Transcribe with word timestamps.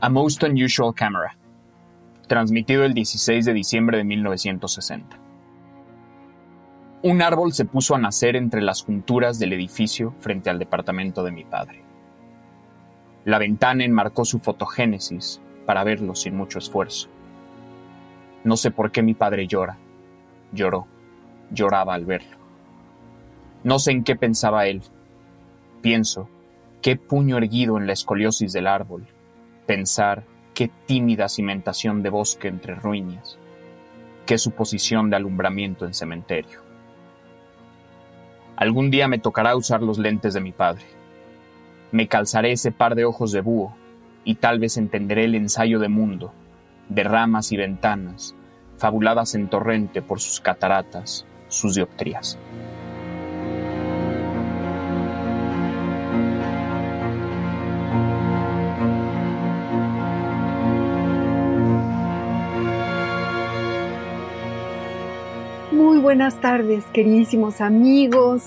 A 0.00 0.08
Most 0.08 0.44
Unusual 0.44 0.94
Camera, 0.94 1.36
transmitido 2.28 2.84
el 2.84 2.94
16 2.94 3.44
de 3.44 3.52
diciembre 3.52 3.98
de 3.98 4.04
1960. 4.04 5.18
Un 7.02 7.20
árbol 7.20 7.52
se 7.52 7.64
puso 7.64 7.96
a 7.96 7.98
nacer 7.98 8.36
entre 8.36 8.62
las 8.62 8.84
junturas 8.84 9.40
del 9.40 9.54
edificio 9.54 10.14
frente 10.20 10.50
al 10.50 10.60
departamento 10.60 11.24
de 11.24 11.32
mi 11.32 11.42
padre. 11.42 11.82
La 13.24 13.40
ventana 13.40 13.84
enmarcó 13.84 14.24
su 14.24 14.38
fotogénesis 14.38 15.40
para 15.66 15.82
verlo 15.82 16.14
sin 16.14 16.36
mucho 16.36 16.60
esfuerzo. 16.60 17.08
No 18.44 18.56
sé 18.56 18.70
por 18.70 18.92
qué 18.92 19.02
mi 19.02 19.14
padre 19.14 19.48
llora. 19.48 19.78
Lloró. 20.52 20.86
Lloraba 21.50 21.94
al 21.94 22.04
verlo. 22.04 22.36
No 23.64 23.80
sé 23.80 23.90
en 23.90 24.04
qué 24.04 24.14
pensaba 24.14 24.68
él. 24.68 24.80
Pienso, 25.82 26.28
qué 26.82 26.94
puño 26.94 27.36
erguido 27.36 27.78
en 27.78 27.88
la 27.88 27.94
escoliosis 27.94 28.52
del 28.52 28.68
árbol. 28.68 29.08
Pensar, 29.68 30.24
qué 30.54 30.70
tímida 30.86 31.28
cimentación 31.28 32.02
de 32.02 32.08
bosque 32.08 32.48
entre 32.48 32.74
ruinas. 32.74 33.38
Qué 34.24 34.38
suposición 34.38 35.10
de 35.10 35.16
alumbramiento 35.16 35.84
en 35.84 35.92
cementerio. 35.92 36.62
Algún 38.56 38.90
día 38.90 39.08
me 39.08 39.18
tocará 39.18 39.54
usar 39.56 39.82
los 39.82 39.98
lentes 39.98 40.32
de 40.32 40.40
mi 40.40 40.52
padre. 40.52 40.86
Me 41.92 42.08
calzaré 42.08 42.52
ese 42.52 42.72
par 42.72 42.94
de 42.94 43.04
ojos 43.04 43.30
de 43.30 43.42
búho 43.42 43.76
y 44.24 44.36
tal 44.36 44.58
vez 44.58 44.78
entenderé 44.78 45.26
el 45.26 45.34
ensayo 45.34 45.78
de 45.80 45.88
mundo, 45.88 46.32
de 46.88 47.04
ramas 47.04 47.52
y 47.52 47.58
ventanas, 47.58 48.34
fabuladas 48.78 49.34
en 49.34 49.48
torrente 49.48 50.00
por 50.00 50.18
sus 50.18 50.40
cataratas, 50.40 51.26
sus 51.48 51.74
dioptrías. 51.74 52.38
Muy 65.78 65.98
buenas 65.98 66.40
tardes, 66.40 66.84
queridísimos 66.92 67.60
amigos. 67.60 68.42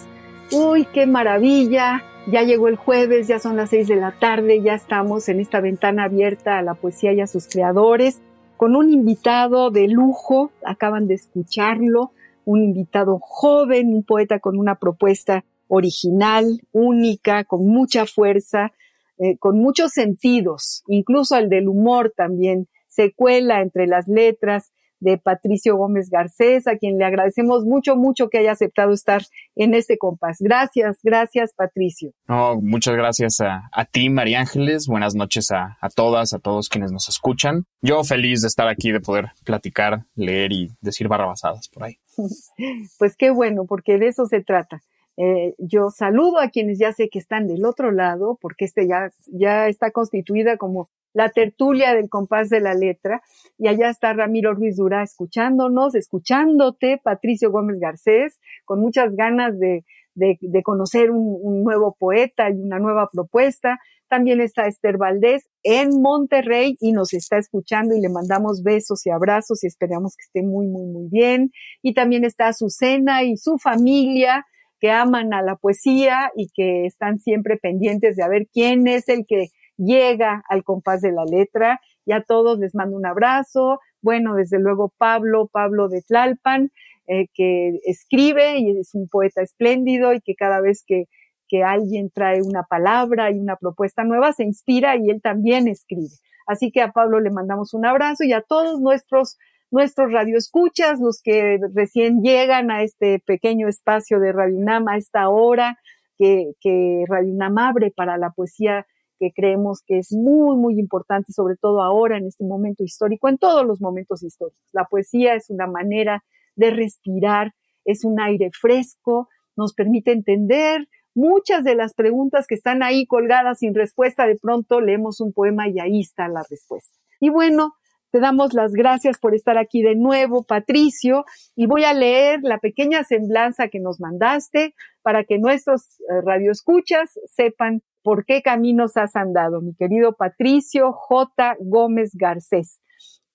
Uy, 0.51 0.85
qué 0.93 1.07
maravilla. 1.07 2.03
Ya 2.27 2.43
llegó 2.43 2.67
el 2.67 2.75
jueves, 2.75 3.29
ya 3.29 3.39
son 3.39 3.55
las 3.55 3.69
seis 3.69 3.87
de 3.87 3.95
la 3.95 4.11
tarde, 4.11 4.61
ya 4.61 4.73
estamos 4.73 5.29
en 5.29 5.39
esta 5.39 5.61
ventana 5.61 6.03
abierta 6.03 6.57
a 6.57 6.61
la 6.61 6.73
poesía 6.73 7.13
y 7.13 7.21
a 7.21 7.27
sus 7.27 7.47
creadores, 7.47 8.21
con 8.57 8.75
un 8.75 8.89
invitado 8.89 9.71
de 9.71 9.87
lujo, 9.87 10.51
acaban 10.65 11.07
de 11.07 11.13
escucharlo, 11.13 12.11
un 12.43 12.63
invitado 12.63 13.17
joven, 13.21 13.93
un 13.93 14.03
poeta 14.03 14.39
con 14.39 14.59
una 14.59 14.75
propuesta 14.75 15.45
original, 15.69 16.59
única, 16.73 17.45
con 17.45 17.65
mucha 17.65 18.05
fuerza, 18.07 18.73
eh, 19.19 19.37
con 19.37 19.57
muchos 19.57 19.93
sentidos, 19.93 20.83
incluso 20.87 21.37
el 21.37 21.47
del 21.47 21.69
humor 21.69 22.11
también 22.13 22.67
se 22.89 23.13
cuela 23.13 23.61
entre 23.61 23.87
las 23.87 24.09
letras 24.09 24.73
de 25.01 25.17
Patricio 25.17 25.75
Gómez 25.75 26.09
Garcés, 26.09 26.67
a 26.67 26.77
quien 26.77 26.97
le 26.97 27.05
agradecemos 27.05 27.65
mucho, 27.65 27.95
mucho 27.97 28.29
que 28.29 28.37
haya 28.37 28.53
aceptado 28.53 28.93
estar 28.93 29.23
en 29.55 29.73
este 29.73 29.97
compás. 29.97 30.37
Gracias, 30.39 30.99
gracias, 31.03 31.53
Patricio. 31.53 32.11
No, 32.27 32.61
muchas 32.61 32.95
gracias 32.95 33.39
a, 33.41 33.85
ti, 33.85 34.09
María 34.09 34.39
Ángeles. 34.39 34.87
Buenas 34.87 35.15
noches 35.15 35.51
a, 35.51 35.77
a, 35.81 35.89
todas, 35.89 36.33
a 36.33 36.39
todos 36.39 36.69
quienes 36.69 36.91
nos 36.91 37.09
escuchan. 37.09 37.65
Yo 37.81 38.03
feliz 38.03 38.41
de 38.41 38.47
estar 38.47 38.67
aquí, 38.67 38.91
de 38.91 39.01
poder 39.01 39.31
platicar, 39.43 40.05
leer 40.15 40.51
y 40.53 40.69
decir 40.79 41.07
barrabasadas 41.07 41.67
por 41.67 41.83
ahí. 41.83 41.97
pues 42.99 43.17
qué 43.17 43.31
bueno, 43.31 43.65
porque 43.67 43.97
de 43.97 44.07
eso 44.07 44.25
se 44.27 44.41
trata. 44.41 44.81
Eh, 45.17 45.55
yo 45.57 45.89
saludo 45.89 46.39
a 46.39 46.49
quienes 46.49 46.79
ya 46.79 46.93
sé 46.93 47.09
que 47.09 47.19
están 47.19 47.47
del 47.47 47.65
otro 47.65 47.91
lado, 47.91 48.37
porque 48.39 48.65
este 48.65 48.87
ya, 48.87 49.11
ya 49.27 49.67
está 49.67 49.91
constituida 49.91 50.57
como 50.57 50.89
la 51.13 51.29
tertulia 51.29 51.93
del 51.93 52.09
compás 52.09 52.49
de 52.49 52.61
la 52.61 52.73
letra. 52.73 53.21
Y 53.57 53.67
allá 53.67 53.89
está 53.89 54.13
Ramiro 54.13 54.53
Ruiz 54.53 54.77
Dura 54.77 55.03
escuchándonos, 55.03 55.95
escuchándote, 55.95 56.99
Patricio 57.03 57.51
Gómez 57.51 57.79
Garcés, 57.79 58.39
con 58.65 58.79
muchas 58.79 59.15
ganas 59.15 59.57
de, 59.59 59.83
de, 60.15 60.63
conocer 60.63 61.11
un, 61.11 61.37
un, 61.41 61.63
nuevo 61.63 61.95
poeta 61.97 62.49
y 62.49 62.53
una 62.53 62.79
nueva 62.79 63.09
propuesta. 63.11 63.79
También 64.07 64.41
está 64.41 64.67
Esther 64.67 64.97
Valdés 64.97 65.49
en 65.63 66.01
Monterrey 66.01 66.75
y 66.81 66.91
nos 66.91 67.13
está 67.13 67.37
escuchando 67.37 67.95
y 67.95 68.01
le 68.01 68.09
mandamos 68.09 68.61
besos 68.61 69.05
y 69.05 69.09
abrazos 69.09 69.63
y 69.63 69.67
esperamos 69.67 70.15
que 70.17 70.23
esté 70.23 70.43
muy, 70.43 70.67
muy, 70.67 70.85
muy 70.85 71.07
bien. 71.09 71.51
Y 71.81 71.93
también 71.93 72.25
está 72.25 72.47
Azucena 72.47 73.23
y 73.23 73.37
su 73.37 73.57
familia 73.57 74.45
que 74.81 74.91
aman 74.91 75.33
a 75.33 75.41
la 75.43 75.55
poesía 75.55 76.31
y 76.35 76.49
que 76.53 76.85
están 76.85 77.19
siempre 77.19 77.55
pendientes 77.55 78.15
de 78.15 78.23
a 78.23 78.27
ver 78.27 78.47
quién 78.51 78.87
es 78.87 79.07
el 79.07 79.25
que 79.27 79.49
llega 79.77 80.43
al 80.49 80.63
compás 80.63 81.01
de 81.01 81.11
la 81.11 81.25
letra. 81.25 81.79
Y 82.05 82.13
a 82.13 82.23
todos 82.23 82.59
les 82.59 82.73
mando 82.73 82.97
un 82.97 83.05
abrazo. 83.05 83.79
Bueno, 84.01 84.35
desde 84.35 84.59
luego 84.59 84.91
Pablo, 84.97 85.47
Pablo 85.51 85.87
de 85.87 86.01
Tlalpan, 86.01 86.71
eh, 87.07 87.27
que 87.33 87.79
escribe 87.85 88.57
y 88.57 88.77
es 88.77 88.95
un 88.95 89.07
poeta 89.07 89.41
espléndido 89.41 90.13
y 90.13 90.21
que 90.21 90.35
cada 90.35 90.61
vez 90.61 90.83
que, 90.85 91.05
que 91.47 91.63
alguien 91.63 92.09
trae 92.09 92.41
una 92.41 92.63
palabra 92.63 93.31
y 93.31 93.39
una 93.39 93.55
propuesta 93.55 94.03
nueva 94.03 94.33
se 94.33 94.43
inspira 94.43 94.95
y 94.95 95.09
él 95.09 95.21
también 95.21 95.67
escribe. 95.67 96.15
Así 96.47 96.71
que 96.71 96.81
a 96.81 96.91
Pablo 96.91 97.19
le 97.19 97.29
mandamos 97.29 97.73
un 97.73 97.85
abrazo 97.85 98.23
y 98.23 98.33
a 98.33 98.41
todos 98.41 98.79
nuestros 98.79 99.37
nuestros 99.71 100.11
radioescuchas, 100.11 100.99
los 100.99 101.21
que 101.23 101.57
recién 101.73 102.21
llegan 102.21 102.71
a 102.71 102.83
este 102.83 103.19
pequeño 103.19 103.69
espacio 103.69 104.19
de 104.19 104.33
Radio 104.33 104.57
UNAM 104.57 104.87
a 104.89 104.97
esta 104.97 105.29
hora 105.29 105.79
que, 106.17 106.51
que 106.59 107.05
Radio 107.07 107.33
UNAM 107.33 107.57
abre 107.57 107.89
para 107.89 108.17
la 108.17 108.31
poesía 108.31 108.85
que 109.21 109.31
creemos 109.31 109.83
que 109.85 109.99
es 109.99 110.11
muy, 110.11 110.57
muy 110.57 110.79
importante, 110.79 111.31
sobre 111.31 111.55
todo 111.55 111.83
ahora 111.83 112.17
en 112.17 112.25
este 112.25 112.43
momento 112.43 112.83
histórico, 112.83 113.29
en 113.29 113.37
todos 113.37 113.67
los 113.67 113.79
momentos 113.79 114.23
históricos. 114.23 114.59
La 114.71 114.85
poesía 114.85 115.35
es 115.35 115.51
una 115.51 115.67
manera 115.67 116.23
de 116.55 116.71
respirar, 116.71 117.53
es 117.85 118.03
un 118.03 118.19
aire 118.19 118.49
fresco, 118.59 119.29
nos 119.55 119.75
permite 119.75 120.11
entender 120.11 120.87
muchas 121.13 121.63
de 121.63 121.75
las 121.75 121.93
preguntas 121.93 122.47
que 122.47 122.55
están 122.55 122.81
ahí 122.81 123.05
colgadas 123.05 123.59
sin 123.59 123.75
respuesta. 123.75 124.25
De 124.25 124.37
pronto 124.41 124.81
leemos 124.81 125.21
un 125.21 125.33
poema 125.33 125.69
y 125.69 125.79
ahí 125.79 125.99
está 125.99 126.27
la 126.27 126.43
respuesta. 126.49 126.97
Y 127.19 127.29
bueno, 127.29 127.75
te 128.09 128.19
damos 128.19 128.53
las 128.55 128.73
gracias 128.73 129.19
por 129.19 129.35
estar 129.35 129.59
aquí 129.59 129.83
de 129.83 129.95
nuevo, 129.95 130.43
Patricio, 130.43 131.25
y 131.55 131.67
voy 131.67 131.83
a 131.83 131.93
leer 131.93 132.39
la 132.41 132.57
pequeña 132.57 133.03
semblanza 133.03 133.67
que 133.67 133.79
nos 133.79 133.99
mandaste 133.99 134.73
para 135.03 135.25
que 135.25 135.37
nuestros 135.37 135.99
eh, 136.01 136.21
radioescuchas 136.25 137.19
sepan 137.27 137.83
por 138.03 138.25
qué 138.25 138.41
caminos 138.41 138.97
has 138.97 139.15
andado, 139.15 139.61
mi 139.61 139.75
querido 139.75 140.13
Patricio 140.13 140.91
J. 140.93 141.57
Gómez 141.59 142.11
Garcés. 142.15 142.79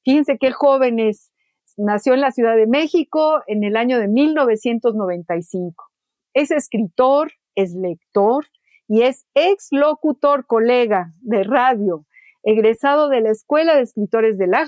Fíjense 0.04 0.38
qué 0.38 0.52
joven 0.52 0.98
es. 0.98 1.32
Nació 1.76 2.14
en 2.14 2.20
la 2.20 2.30
Ciudad 2.30 2.56
de 2.56 2.66
México 2.66 3.42
en 3.46 3.62
el 3.64 3.76
año 3.76 3.98
de 3.98 4.08
1995. 4.08 5.84
Es 6.32 6.50
escritor, 6.50 7.32
es 7.54 7.74
lector 7.74 8.46
y 8.88 9.02
es 9.02 9.26
ex 9.34 9.68
locutor 9.72 10.46
colega 10.46 11.12
de 11.20 11.42
radio, 11.42 12.06
egresado 12.44 13.08
de 13.08 13.20
la 13.20 13.30
Escuela 13.30 13.74
de 13.74 13.82
Escritores 13.82 14.38
de 14.38 14.46
la 14.46 14.66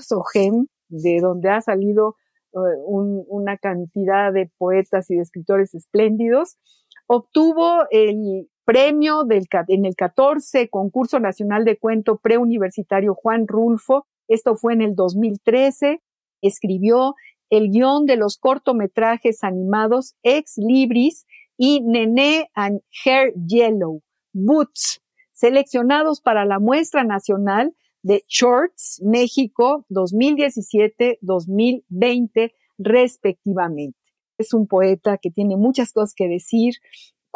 de 0.88 1.18
donde 1.20 1.50
ha 1.50 1.60
salido 1.60 2.16
eh, 2.52 2.58
una 2.86 3.56
cantidad 3.58 4.32
de 4.32 4.50
poetas 4.58 5.10
y 5.10 5.16
de 5.16 5.22
escritores 5.22 5.74
espléndidos. 5.74 6.58
Obtuvo 7.06 7.84
el 7.90 8.48
premio 8.68 9.26
en 9.26 9.86
el 9.86 9.96
14 9.96 10.68
concurso 10.68 11.18
nacional 11.20 11.64
de 11.64 11.78
cuento 11.78 12.18
preuniversitario 12.18 13.14
Juan 13.14 13.48
Rulfo. 13.48 14.06
Esto 14.28 14.56
fue 14.56 14.74
en 14.74 14.82
el 14.82 14.94
2013. 14.94 16.02
Escribió 16.42 17.14
el 17.48 17.70
guion 17.70 18.04
de 18.04 18.16
los 18.16 18.36
cortometrajes 18.36 19.42
animados 19.42 20.16
Ex 20.22 20.58
Libris 20.58 21.24
y 21.56 21.80
Nene 21.80 22.50
and 22.52 22.82
Hair 23.06 23.32
Yellow, 23.46 24.02
Boots, 24.34 25.00
seleccionados 25.32 26.20
para 26.20 26.44
la 26.44 26.58
muestra 26.58 27.04
nacional 27.04 27.74
de 28.02 28.22
Shorts, 28.28 29.00
México, 29.02 29.86
2017-2020, 29.88 32.52
respectivamente. 32.76 33.96
Es 34.36 34.52
un 34.52 34.66
poeta 34.66 35.16
que 35.16 35.30
tiene 35.30 35.56
muchas 35.56 35.94
cosas 35.94 36.12
que 36.14 36.28
decir, 36.28 36.74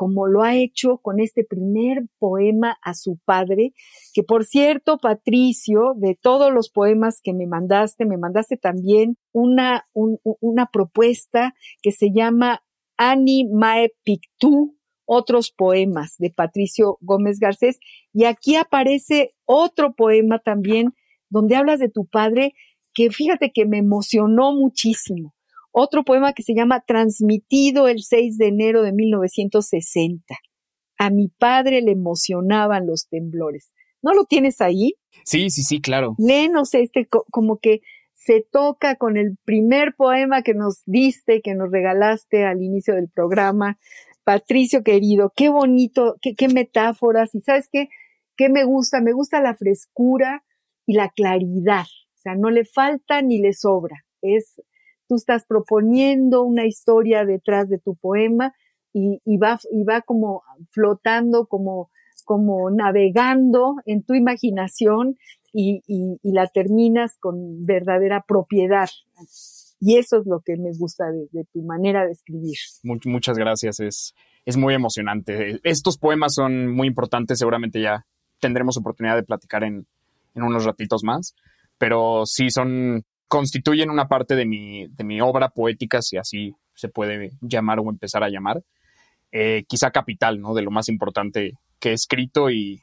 como 0.03 0.27
lo 0.27 0.43
ha 0.43 0.57
hecho 0.57 0.99
con 0.99 1.21
este 1.21 1.45
primer 1.45 2.09
poema 2.19 2.77
a 2.83 2.93
su 2.93 3.21
padre, 3.25 3.73
que 4.13 4.25
por 4.25 4.45
cierto, 4.45 4.99
Patricio, 4.99 5.95
de 5.97 6.19
todos 6.21 6.53
los 6.53 6.71
poemas 6.71 7.21
que 7.23 7.33
me 7.33 7.47
mandaste, 7.47 8.05
me 8.05 8.17
mandaste 8.17 8.57
también 8.57 9.17
una, 9.31 9.87
una 9.93 10.67
propuesta 10.73 11.55
que 11.83 11.93
se 11.93 12.11
llama 12.13 12.65
Ani 12.97 13.45
Mae 13.45 13.93
Pictú, 14.03 14.77
otros 15.05 15.53
poemas 15.53 16.17
de 16.19 16.31
Patricio 16.31 16.99
Gómez 17.01 17.39
Garcés, 17.39 17.79
y 18.13 18.25
aquí 18.25 18.57
aparece 18.57 19.37
otro 19.45 19.95
poema 19.95 20.41
también 20.41 20.95
donde 21.29 21.55
hablas 21.55 21.79
de 21.79 21.91
tu 21.91 22.07
padre, 22.07 22.55
que 22.93 23.11
fíjate 23.11 23.53
que 23.53 23.67
me 23.67 23.79
emocionó 23.79 24.53
muchísimo 24.53 25.33
otro 25.73 26.05
poema 26.05 26.35
que 26.35 26.43
se 26.43 26.55
llama 26.55 26.85
Transmitido 26.87 27.89
el 27.89 28.03
6 28.03 28.39
de 28.39 28.49
enero 28.49 28.83
de 28.83 28.93
1960. 28.93 30.37
A 30.99 31.11
mi 31.11 31.29
padre 31.29 31.83
le 31.83 31.93
emocionaban 31.93 32.87
los 32.87 33.09
temblores. 33.09 33.73
¿No 34.03 34.13
lo 34.15 34.25
tienes 34.25 34.61
ahí? 34.61 34.95
Sí, 35.25 35.51
sí, 35.51 35.63
sí, 35.63 35.81
claro. 35.81 36.15
Léenos 36.19 36.75
este, 36.75 37.09
como 37.09 37.59
que 37.59 37.81
se 38.15 38.45
toca 38.51 38.97
con 38.97 39.17
el 39.17 39.37
primer 39.45 39.95
poema 39.97 40.43
que 40.43 40.55
nos 40.55 40.83
diste, 40.87 41.41
que 41.41 41.55
nos 41.55 41.71
regalaste 41.71 42.45
al 42.45 42.63
inicio 42.63 42.95
del 42.95 43.09
programa. 43.09 43.79
Patricio 44.25 44.85
querido, 44.85 45.33
qué 45.35 45.49
bonito, 45.49 46.17
qué, 46.21 46.35
qué 46.35 46.49
metáforas. 46.49 47.35
Y 47.35 47.41
sabes 47.41 47.69
qué, 47.71 47.89
qué 48.37 48.49
me 48.49 48.65
gusta, 48.65 49.01
me 49.01 49.13
gusta 49.13 49.41
la 49.41 49.55
frescura 49.55 50.45
y 50.87 50.95
la 50.95 51.09
claridad. 51.09 51.87
O 52.15 52.21
sea, 52.23 52.35
no 52.37 52.51
le 52.51 52.65
falta 52.65 53.23
ni 53.23 53.41
le 53.41 53.53
sobra. 53.53 54.05
Es 54.21 54.61
tú 55.13 55.17
estás 55.17 55.45
proponiendo 55.45 56.43
una 56.43 56.65
historia 56.65 57.27
detrás 57.27 57.69
de 57.69 57.79
tu 57.79 57.97
poema 57.97 58.55
y, 58.95 59.21
va, 59.37 59.59
y 59.71 59.85
va 59.85 60.01
como 60.01 60.43
flotando, 60.71 61.47
como, 61.47 61.91
como 62.25 62.71
navegando 62.71 63.75
en 63.85 64.03
tu 64.05 64.15
imaginación 64.15 65.19
y, 65.53 65.83
la 66.23 66.47
terminas 66.47 67.19
con 67.19 67.67
verdadera 67.67 68.25
propiedad. 68.27 68.89
Y 69.81 69.99
eso 69.99 70.19
es 70.19 70.27
lo 70.27 70.41
que 70.41 70.57
me 70.57 70.71
gusta 70.79 71.05
de, 71.11 71.45
tu 71.53 71.61
manera 71.61 72.07
de 72.07 72.13
escribir. 72.13 72.57
Muchas 73.05 73.37
gracias, 73.37 73.81
es, 73.81 74.15
es 74.47 74.57
muy 74.57 74.73
emocionante. 74.73 75.61
Estos 75.63 75.99
poemas 75.99 76.33
son 76.35 76.73
muy 76.75 76.89
importantes, 76.89 77.39
seguramente 77.39 77.83
ya 77.83 78.07
tendremos 78.41 78.79
oportunidad 78.79 79.17
de 79.17 79.25
platicar 79.25 79.63
en, 79.63 79.87
en 80.35 80.43
unos 80.43 80.65
ratitos 80.65 81.05
más, 81.05 81.35
pero 81.77 82.23
sí 82.25 82.49
son 82.49 83.05
constituyen 83.33 83.89
una 83.89 84.09
parte 84.09 84.37
de 84.37 84.45
mi, 84.45 84.89
de 84.89 85.05
mi 85.05 85.23
obra 85.23 85.49
poética, 85.49 86.03
si 86.03 86.19
así 86.19 86.55
se 86.75 86.91
puede 86.91 87.31
llamar 87.41 87.79
o 87.81 87.89
empezar 87.89 88.23
a 88.23 88.29
llamar. 88.29 88.63
Eh, 89.31 89.65
quizá 89.67 89.91
capital, 89.91 90.39
¿no? 90.39 90.53
De 90.53 90.61
lo 90.61 90.71
más 90.71 90.91
importante 90.91 91.55
que 91.81 91.89
he 91.89 91.93
escrito 91.95 92.51
y 92.51 92.83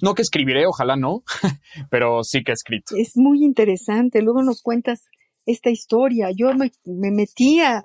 no 0.00 0.14
que 0.14 0.22
escribiré, 0.22 0.68
ojalá 0.68 0.94
no, 0.94 1.24
pero 1.90 2.22
sí 2.22 2.44
que 2.44 2.52
he 2.52 2.54
escrito. 2.54 2.94
Es 2.96 3.16
muy 3.16 3.42
interesante. 3.42 4.22
Luego 4.22 4.44
nos 4.44 4.62
cuentas 4.62 5.02
esta 5.46 5.70
historia. 5.70 6.30
Yo 6.30 6.54
me, 6.54 6.70
metí 7.10 7.58
a, 7.58 7.82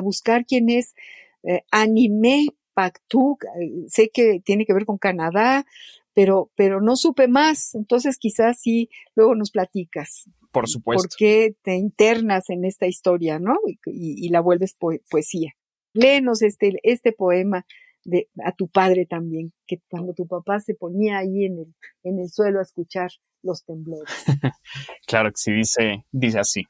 buscar 0.00 0.46
quién 0.46 0.70
es 0.70 0.94
eh, 1.42 1.62
Anime 1.72 2.50
Paktuk. 2.72 3.44
Sé 3.88 4.10
que 4.14 4.38
tiene 4.44 4.64
que 4.64 4.74
ver 4.74 4.86
con 4.86 4.96
Canadá, 4.96 5.66
pero, 6.14 6.52
pero 6.54 6.80
no 6.80 6.94
supe 6.94 7.26
más. 7.26 7.74
Entonces 7.74 8.16
quizás 8.16 8.60
sí, 8.60 8.90
luego 9.16 9.34
nos 9.34 9.50
platicas. 9.50 10.30
Por 10.58 10.68
supuesto. 10.68 11.08
¿Por 11.08 11.16
qué 11.16 11.54
te 11.62 11.76
internas 11.76 12.50
en 12.50 12.64
esta 12.64 12.86
historia, 12.86 13.38
no? 13.38 13.54
Y, 13.86 14.28
la 14.30 14.40
vuelves 14.40 14.76
poesía. 15.08 15.52
Léenos 15.92 16.42
este, 16.42 16.74
este 16.82 17.12
poema 17.12 17.64
de, 18.04 18.28
a 18.44 18.52
tu 18.52 18.68
padre 18.68 19.06
también, 19.06 19.52
que 19.66 19.80
cuando 19.88 20.14
tu 20.14 20.26
papá 20.26 20.58
se 20.58 20.74
ponía 20.74 21.18
ahí 21.18 21.44
en 21.44 21.58
el, 21.58 21.74
en 22.02 22.18
el 22.18 22.28
suelo 22.28 22.58
a 22.58 22.62
escuchar 22.62 23.10
los 23.42 23.64
temblores. 23.64 24.12
claro 25.06 25.30
que 25.30 25.36
sí, 25.36 25.52
dice, 25.52 26.04
dice 26.10 26.40
así. 26.40 26.64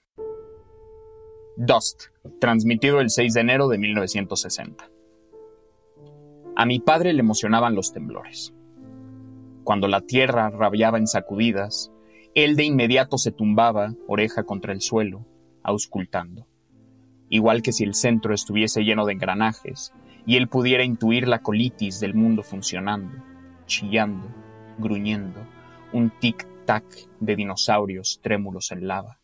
Dust, 1.57 2.09
transmitido 2.41 3.01
el 3.01 3.09
6 3.09 3.33
de 3.33 3.41
enero 3.41 3.69
de 3.69 3.79
1960. 3.79 4.91
A 6.57 6.67
mi 6.67 6.79
padre 6.79 7.15
le 7.15 7.21
emocionaban 7.21 7.75
los 7.75 7.93
temblores. 7.93 8.53
Cuando 9.65 9.89
la 9.89 10.03
tierra 10.03 10.51
rabiaba 10.51 10.99
en 10.99 11.07
sacudidas, 11.07 11.91
él 12.45 12.57
de 12.57 12.65
inmediato 12.65 13.19
se 13.19 13.33
tumbaba, 13.33 13.95
oreja 14.07 14.45
contra 14.45 14.73
el 14.73 14.81
suelo, 14.81 15.27
auscultando. 15.63 16.47
Igual 17.29 17.63
que 17.63 17.73
si 17.73 17.85
el 17.85 17.95
centro 17.95 18.35
estuviese 18.35 18.85
lleno 18.85 19.07
de 19.07 19.13
engranajes 19.13 19.93
y 20.27 20.37
él 20.37 20.49
pudiera 20.49 20.85
intuir 20.85 21.29
la 21.29 21.41
colitis 21.41 22.01
del 22.01 22.15
mundo 22.15 22.43
funcionando, 22.43 23.23
chillando, 23.67 24.29
gruñendo, 24.79 25.41
un 25.93 26.11
tic-tac 26.11 26.85
de 27.21 27.37
dinosaurios 27.37 28.21
trémulos 28.23 28.73
en 28.73 28.87
lava. 28.87 29.19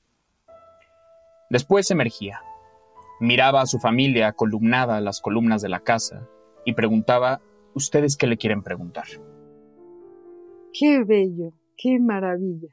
Después 1.51 1.91
emergía. 1.91 2.41
Miraba 3.21 3.61
a 3.61 3.67
su 3.67 3.79
familia 3.79 4.33
columnada 4.33 4.97
a 4.97 5.01
las 5.01 5.21
columnas 5.21 5.63
de 5.63 5.69
la 5.69 5.81
casa 5.81 6.29
y 6.65 6.75
preguntaba, 6.75 7.41
¿ustedes 7.75 8.17
qué 8.17 8.27
le 8.27 8.37
quieren 8.37 8.63
preguntar? 8.63 9.07
Qué 10.73 11.05
bello, 11.05 11.53
qué 11.77 12.01
maravilla. 12.01 12.69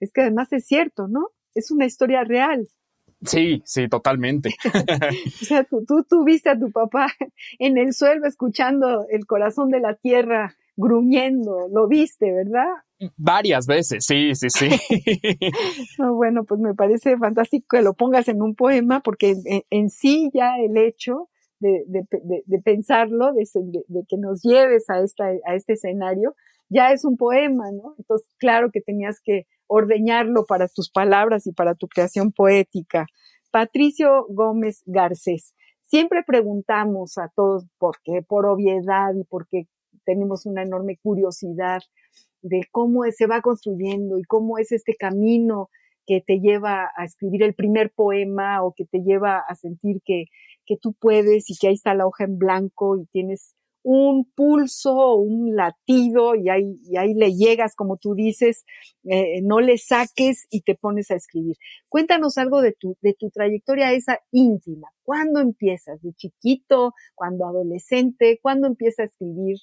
Es 0.00 0.12
que 0.12 0.22
además 0.22 0.52
es 0.52 0.66
cierto, 0.66 1.08
¿no? 1.08 1.28
Es 1.54 1.70
una 1.70 1.86
historia 1.86 2.24
real. 2.24 2.68
Sí, 3.24 3.62
sí, 3.64 3.88
totalmente. 3.88 4.50
o 5.42 5.44
sea, 5.44 5.64
tú, 5.64 5.84
tú, 5.86 6.04
tú 6.04 6.24
viste 6.24 6.50
a 6.50 6.58
tu 6.58 6.70
papá 6.70 7.08
en 7.58 7.78
el 7.78 7.94
suelo 7.94 8.26
escuchando 8.26 9.06
el 9.10 9.26
corazón 9.26 9.70
de 9.70 9.80
la 9.80 9.94
tierra 9.94 10.54
gruñendo, 10.76 11.68
lo 11.72 11.88
viste, 11.88 12.32
¿verdad? 12.32 12.68
Varias 13.16 13.66
veces, 13.66 14.04
sí, 14.06 14.34
sí, 14.34 14.48
sí. 14.50 14.68
bueno, 15.98 16.44
pues 16.44 16.60
me 16.60 16.74
parece 16.74 17.16
fantástico 17.18 17.76
que 17.76 17.82
lo 17.82 17.94
pongas 17.94 18.28
en 18.28 18.42
un 18.42 18.54
poema, 18.54 19.00
porque 19.00 19.34
en, 19.70 19.90
sí 19.90 20.30
ya 20.32 20.56
el 20.58 20.76
hecho 20.76 21.28
de, 21.58 21.84
de, 21.88 22.58
pensarlo, 22.60 23.32
de, 23.32 23.44
que 24.08 24.16
nos 24.16 24.42
lleves 24.42 24.88
a, 24.88 25.00
esta, 25.00 25.26
a 25.46 25.54
este 25.54 25.74
escenario, 25.74 26.34
ya 26.68 26.92
es 26.92 27.04
un 27.04 27.16
poema, 27.16 27.70
¿no? 27.72 27.94
Entonces, 27.98 28.28
claro 28.38 28.70
que 28.72 28.80
tenías 28.80 29.20
que 29.22 29.46
ordeñarlo 29.66 30.46
para 30.46 30.68
tus 30.68 30.90
palabras 30.90 31.46
y 31.46 31.52
para 31.52 31.74
tu 31.74 31.88
creación 31.88 32.32
poética. 32.32 33.06
Patricio 33.50 34.26
Gómez 34.28 34.82
Garcés. 34.86 35.54
Siempre 35.82 36.22
preguntamos 36.26 37.16
a 37.18 37.30
todos 37.34 37.66
por 37.78 37.96
qué, 38.02 38.22
por 38.22 38.46
obviedad 38.46 39.14
y 39.14 39.24
porque 39.24 39.66
tenemos 40.04 40.46
una 40.46 40.62
enorme 40.62 40.98
curiosidad 41.02 41.80
de 42.42 42.62
cómo 42.70 43.02
se 43.10 43.26
va 43.26 43.40
construyendo 43.40 44.18
y 44.18 44.22
cómo 44.24 44.58
es 44.58 44.72
este 44.72 44.94
camino 44.94 45.68
que 46.06 46.22
te 46.24 46.38
lleva 46.38 46.90
a 46.96 47.04
escribir 47.04 47.42
el 47.42 47.54
primer 47.54 47.90
poema 47.90 48.62
o 48.62 48.72
que 48.72 48.84
te 48.84 49.00
lleva 49.00 49.38
a 49.38 49.54
sentir 49.56 50.00
que, 50.04 50.26
que 50.64 50.76
tú 50.76 50.92
puedes 50.92 51.50
y 51.50 51.56
que 51.56 51.68
ahí 51.68 51.74
está 51.74 51.94
la 51.94 52.06
hoja 52.06 52.24
en 52.24 52.38
blanco 52.38 52.96
y 52.96 53.06
tienes 53.06 53.55
un 53.88 54.24
pulso, 54.34 55.14
un 55.14 55.54
latido 55.54 56.34
y 56.34 56.48
ahí, 56.48 57.14
le 57.14 57.34
llegas, 57.36 57.76
como 57.76 57.98
tú 57.98 58.16
dices, 58.16 58.64
eh, 59.04 59.40
no 59.44 59.60
le 59.60 59.78
saques 59.78 60.48
y 60.50 60.62
te 60.62 60.74
pones 60.74 61.12
a 61.12 61.14
escribir. 61.14 61.54
Cuéntanos 61.88 62.36
algo 62.36 62.62
de 62.62 62.72
tu, 62.72 62.96
de 63.00 63.14
tu 63.16 63.30
trayectoria 63.30 63.92
esa 63.92 64.18
íntima. 64.32 64.88
¿Cuándo 65.04 65.38
empiezas? 65.38 66.02
¿De 66.02 66.12
chiquito? 66.14 66.94
¿Cuándo 67.14 67.46
adolescente? 67.46 68.40
¿Cuándo 68.42 68.66
empiezas 68.66 68.98
a 68.98 69.04
escribir? 69.04 69.58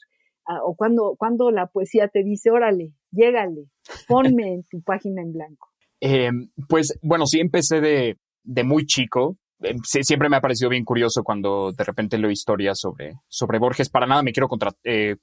Ah, 0.47 0.59
¿O 0.63 0.73
cuando, 0.77 1.15
cuando 1.17 1.51
la 1.51 1.67
poesía 1.67 2.07
te 2.07 2.23
dice, 2.23 2.49
órale, 2.49 2.93
llégale, 3.11 3.65
ponme 4.07 4.53
en 4.53 4.63
tu 4.63 4.81
página 4.81 5.21
en 5.21 5.33
blanco? 5.33 5.67
Em, 5.99 6.49
pues 6.67 6.97
bueno, 7.01 7.25
sí 7.25 7.39
empecé 7.39 7.79
de, 7.79 8.17
de 8.43 8.63
muy 8.63 8.85
chico. 8.85 9.37
Em, 9.63 9.79
siempre 9.83 10.29
me 10.29 10.37
ha 10.37 10.41
parecido 10.41 10.69
bien 10.69 10.85
curioso 10.85 11.23
cuando 11.23 11.71
de 11.71 11.83
repente 11.83 12.17
leo 12.17 12.29
historias 12.29 12.79
sobre, 12.79 13.19
sobre 13.27 13.59
Borges. 13.59 13.89
Para 13.89 14.05
nada 14.05 14.23
me 14.23 14.33
quiero 14.33 14.49
eh, 14.83 15.15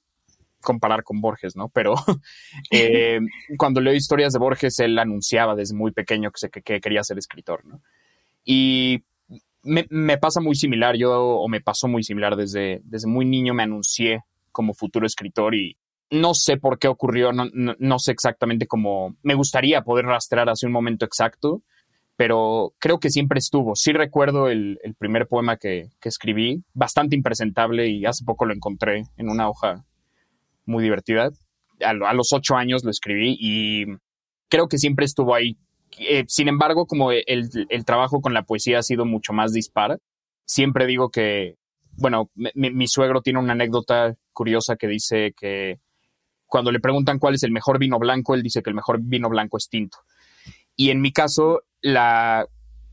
comparar 0.61 1.03
con 1.03 1.21
Borges, 1.21 1.55
¿no? 1.55 1.69
Pero 1.69 1.95
eh, 2.71 3.19
cuando 3.57 3.81
leo 3.81 3.93
historias 3.93 4.33
de 4.33 4.39
Borges, 4.39 4.79
él 4.79 4.97
anunciaba 4.97 5.55
desde 5.55 5.75
muy 5.75 5.91
pequeño 5.91 6.31
que, 6.31 6.61
que, 6.61 6.81
quería 6.81 7.03
ser 7.03 7.17
escritor, 7.17 7.65
¿no? 7.65 7.81
Y 8.43 9.03
me, 9.63 10.17
pasa 10.17 10.41
muy 10.41 10.55
similar, 10.55 10.95
yo, 10.95 11.11
o 11.13 11.47
me 11.47 11.61
pasó 11.61 11.87
muy 11.87 12.03
similar 12.03 12.35
desde, 12.35 12.81
desde 12.83 13.07
muy 13.07 13.25
niño, 13.25 13.53
me 13.53 13.63
anuncié 13.63 14.23
como 14.51 14.73
futuro 14.73 15.05
escritor 15.05 15.53
y 15.53 15.77
no 16.09 16.33
sé 16.33 16.57
por 16.57 16.79
qué 16.79 16.87
ocurrió, 16.87 17.31
no, 17.31 17.45
no 17.53 17.99
sé 17.99 18.11
exactamente 18.11 18.67
cómo, 18.67 19.15
me 19.21 19.35
gustaría 19.35 19.83
poder 19.83 20.05
rastrear 20.05 20.49
hacia 20.49 20.67
un 20.67 20.73
momento 20.73 21.05
exacto, 21.05 21.61
pero 22.15 22.73
creo 22.79 22.99
que 22.99 23.09
siempre 23.09 23.39
estuvo. 23.39 23.75
Sí 23.75 23.93
recuerdo 23.93 24.49
el, 24.49 24.79
primer 24.97 25.27
poema 25.27 25.57
que, 25.57 25.89
escribí, 26.03 26.63
bastante 26.73 27.15
impresentable 27.15 27.87
y 27.87 28.05
hace 28.05 28.23
poco 28.23 28.45
lo 28.45 28.53
encontré 28.53 29.05
en 29.17 29.29
una 29.29 29.49
hoja 29.49 29.85
muy 30.65 30.83
divertida. 30.83 31.31
A, 31.83 32.13
los 32.13 32.31
ocho 32.33 32.55
años 32.55 32.83
lo 32.83 32.91
escribí 32.91 33.35
y 33.39 33.85
creo 34.49 34.67
que 34.67 34.77
siempre 34.77 35.05
estuvo 35.05 35.33
ahí. 35.33 35.57
Eh, 35.97 36.23
sin 36.27 36.47
embargo, 36.47 36.85
como 36.85 37.11
el, 37.11 37.49
trabajo 37.85 38.21
con 38.21 38.33
la 38.33 38.43
poesía 38.43 38.79
ha 38.79 38.83
sido 38.83 39.05
mucho 39.05 39.33
más 39.33 39.51
dispar, 39.51 39.99
siempre 40.45 40.85
digo 40.85 41.09
que, 41.09 41.55
bueno, 41.97 42.29
mi, 42.35 42.87
suegro 42.87 43.21
tiene 43.21 43.39
una 43.39 43.53
anécdota 43.53 44.15
curiosa 44.31 44.75
que 44.75 44.87
dice 44.87 45.33
que 45.35 45.79
cuando 46.45 46.71
le 46.71 46.79
preguntan 46.79 47.17
cuál 47.17 47.33
es 47.33 47.43
el 47.43 47.51
mejor 47.51 47.79
vino 47.79 47.97
blanco, 47.97 48.35
él 48.35 48.43
dice 48.43 48.61
que 48.61 48.69
el 48.69 48.75
mejor 48.75 48.99
vino 49.01 49.29
blanco 49.29 49.57
es 49.57 49.69
tinto. 49.69 49.97
Y 50.75 50.89
en 50.89 51.01
mi 51.01 51.11
caso, 51.11 51.61
la, 51.81 52.45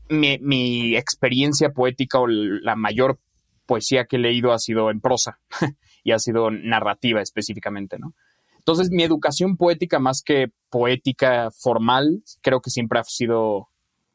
mi, 0.09 0.95
experiencia 0.95 1.71
poética 1.71 2.19
o 2.19 2.27
la 2.27 2.75
mayor 2.75 3.19
poesía 3.65 4.05
que 4.05 4.15
he 4.15 4.19
leído 4.19 4.51
ha 4.51 4.59
sido 4.59 4.89
en 4.89 4.99
prosa 4.99 5.39
y 6.03 6.11
ha 6.11 6.19
sido 6.19 6.51
narrativa 6.51 7.21
específicamente, 7.21 7.99
¿no? 7.99 8.13
Entonces, 8.57 8.91
mi 8.91 9.03
educación 9.03 9.57
poética, 9.57 9.99
más 9.99 10.21
que 10.23 10.51
poética 10.69 11.49
formal, 11.51 12.21
creo 12.41 12.61
que 12.61 12.69
siempre 12.69 12.99
ha 12.99 13.03
sido 13.03 13.69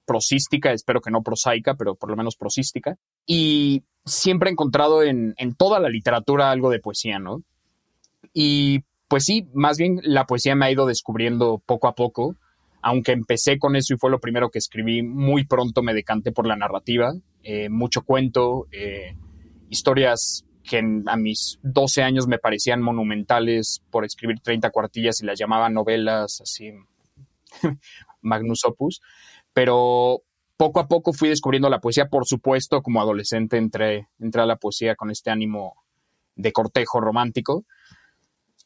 prosística, 0.04 0.72
espero 0.72 1.00
que 1.00 1.10
no 1.10 1.22
prosaica, 1.22 1.74
pero 1.74 1.94
por 1.94 2.10
lo 2.10 2.16
menos 2.16 2.36
prosística. 2.36 2.96
Y 3.26 3.82
siempre 4.04 4.48
he 4.48 4.52
encontrado 4.52 5.02
en, 5.02 5.34
toda 5.56 5.80
la 5.80 5.88
literatura 5.88 6.50
algo 6.50 6.70
de 6.70 6.78
poesía, 6.78 7.18
¿no? 7.18 7.42
Y 8.32 8.84
pues 9.08 9.24
sí, 9.24 9.48
más 9.54 9.78
bien 9.78 10.00
la 10.02 10.26
poesía 10.26 10.54
me 10.54 10.66
ha 10.66 10.70
ido 10.70 10.86
descubriendo 10.86 11.62
poco 11.64 11.88
a 11.88 11.94
poco, 11.94 12.36
aunque 12.84 13.12
empecé 13.12 13.58
con 13.58 13.76
eso 13.76 13.94
y 13.94 13.96
fue 13.96 14.10
lo 14.10 14.20
primero 14.20 14.50
que 14.50 14.58
escribí, 14.58 15.02
muy 15.02 15.46
pronto 15.46 15.82
me 15.82 15.94
decanté 15.94 16.32
por 16.32 16.46
la 16.46 16.54
narrativa, 16.54 17.14
eh, 17.42 17.70
mucho 17.70 18.02
cuento, 18.02 18.66
eh, 18.72 19.16
historias 19.70 20.44
que 20.62 20.82
a 21.06 21.16
mis 21.16 21.58
12 21.62 22.02
años 22.02 22.26
me 22.26 22.38
parecían 22.38 22.82
monumentales 22.82 23.82
por 23.90 24.04
escribir 24.04 24.40
30 24.40 24.68
cuartillas 24.68 25.22
y 25.22 25.24
las 25.24 25.38
llamaba 25.38 25.70
novelas, 25.70 26.42
así, 26.42 26.72
magnus 28.20 28.66
opus, 28.66 29.00
pero 29.54 30.20
poco 30.58 30.78
a 30.78 30.86
poco 30.86 31.14
fui 31.14 31.30
descubriendo 31.30 31.70
la 31.70 31.80
poesía, 31.80 32.08
por 32.10 32.26
supuesto, 32.26 32.82
como 32.82 33.00
adolescente 33.00 33.56
entré, 33.56 34.08
entré 34.18 34.42
a 34.42 34.46
la 34.46 34.56
poesía 34.56 34.94
con 34.94 35.10
este 35.10 35.30
ánimo 35.30 35.74
de 36.36 36.52
cortejo 36.52 37.00
romántico 37.00 37.64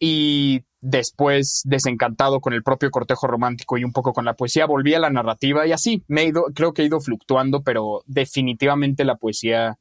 y 0.01 0.65
después 0.81 1.63
desencantado 1.65 2.41
con 2.41 2.53
el 2.53 2.63
propio 2.63 2.91
cortejo 2.91 3.27
romántico 3.27 3.79
y 3.79 3.85
un 3.85 3.93
poco 3.93 4.13
con 4.13 4.25
la 4.25 4.35
poesía, 4.35 4.67
volví 4.67 4.95
a 4.95 5.01
la 5.01 5.11
narrativa 5.11 5.67
y 5.67 5.73
así 5.73 6.03
me 6.09 6.23
he 6.23 6.27
ido, 6.27 6.45
creo 6.55 6.73
que 6.73 6.83
he 6.83 6.87
ido 6.87 7.01
fluctuando, 7.01 7.63
pero 7.63 8.03
definitivamente 8.07 9.05
la 9.05 9.17
poesía 9.17 9.79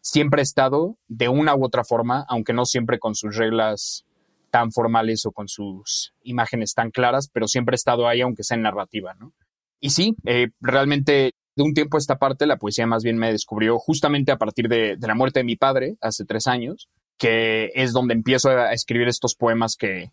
siempre 0.00 0.40
ha 0.40 0.42
estado 0.42 0.96
de 1.08 1.28
una 1.28 1.54
u 1.56 1.64
otra 1.64 1.84
forma, 1.84 2.24
aunque 2.28 2.52
no 2.52 2.66
siempre 2.66 2.98
con 2.98 3.14
sus 3.14 3.36
reglas 3.36 4.04
tan 4.50 4.70
formales 4.70 5.24
o 5.26 5.32
con 5.32 5.48
sus 5.48 6.12
imágenes 6.22 6.74
tan 6.74 6.90
claras, 6.90 7.28
pero 7.32 7.48
siempre 7.48 7.74
ha 7.74 7.76
estado 7.76 8.06
ahí, 8.06 8.20
aunque 8.20 8.44
sea 8.44 8.56
en 8.56 8.62
narrativa, 8.62 9.14
¿no? 9.14 9.32
Y 9.80 9.90
sí, 9.90 10.14
eh, 10.24 10.48
realmente 10.60 11.32
de 11.56 11.62
un 11.62 11.74
tiempo 11.74 11.96
a 11.96 12.00
esta 12.00 12.18
parte 12.18 12.46
la 12.46 12.56
poesía 12.56 12.86
más 12.86 13.02
bien 13.02 13.16
me 13.16 13.32
descubrió 13.32 13.78
justamente 13.78 14.32
a 14.32 14.38
partir 14.38 14.68
de, 14.68 14.96
la 15.00 15.14
muerte 15.14 15.40
de 15.40 15.44
mi 15.44 15.56
padre 15.56 15.96
hace 16.00 16.24
tres 16.24 16.46
años, 16.46 16.88
que 17.18 17.70
es 17.74 17.92
donde 17.92 18.14
empiezo 18.14 18.50
a 18.50 18.72
escribir 18.72 19.08
estos 19.08 19.34
poemas 19.34 19.76
que, 19.76 20.10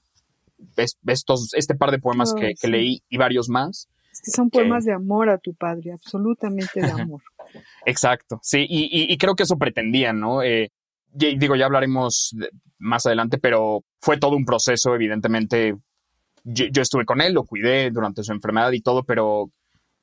estos, 1.05 1.53
este 1.53 1.75
par 1.75 1.91
de 1.91 1.99
poemas 1.99 2.33
que, 2.33 2.67
leí 2.67 3.01
y 3.09 3.17
varios 3.17 3.49
más. 3.49 3.89
Es 4.11 4.21
que 4.21 4.31
son 4.31 4.49
poemas 4.49 4.83
de 4.83 4.93
amor 4.93 5.29
a 5.29 5.37
tu 5.37 5.53
padre, 5.53 5.93
absolutamente 5.93 6.81
de 6.81 6.91
amor. 6.91 7.21
Exacto, 7.85 8.39
sí, 8.41 8.65
y, 8.69 9.17
creo 9.17 9.35
que 9.35 9.43
eso 9.43 9.57
pretendían, 9.57 10.19
¿no? 10.19 10.43
Eh, 10.43 10.71
digo, 11.13 11.55
ya 11.55 11.65
hablaremos 11.65 12.35
más 12.79 13.05
adelante, 13.05 13.37
pero 13.37 13.83
fue 13.99 14.17
todo 14.17 14.35
un 14.35 14.45
proceso, 14.45 14.93
evidentemente. 14.95 15.75
Yo, 16.43 16.81
estuve 16.81 17.05
con 17.05 17.21
él, 17.21 17.33
lo 17.33 17.43
cuidé 17.43 17.91
durante 17.91 18.23
su 18.23 18.31
enfermedad 18.31 18.71
y 18.71 18.81
todo, 18.81 19.03
pero 19.03 19.51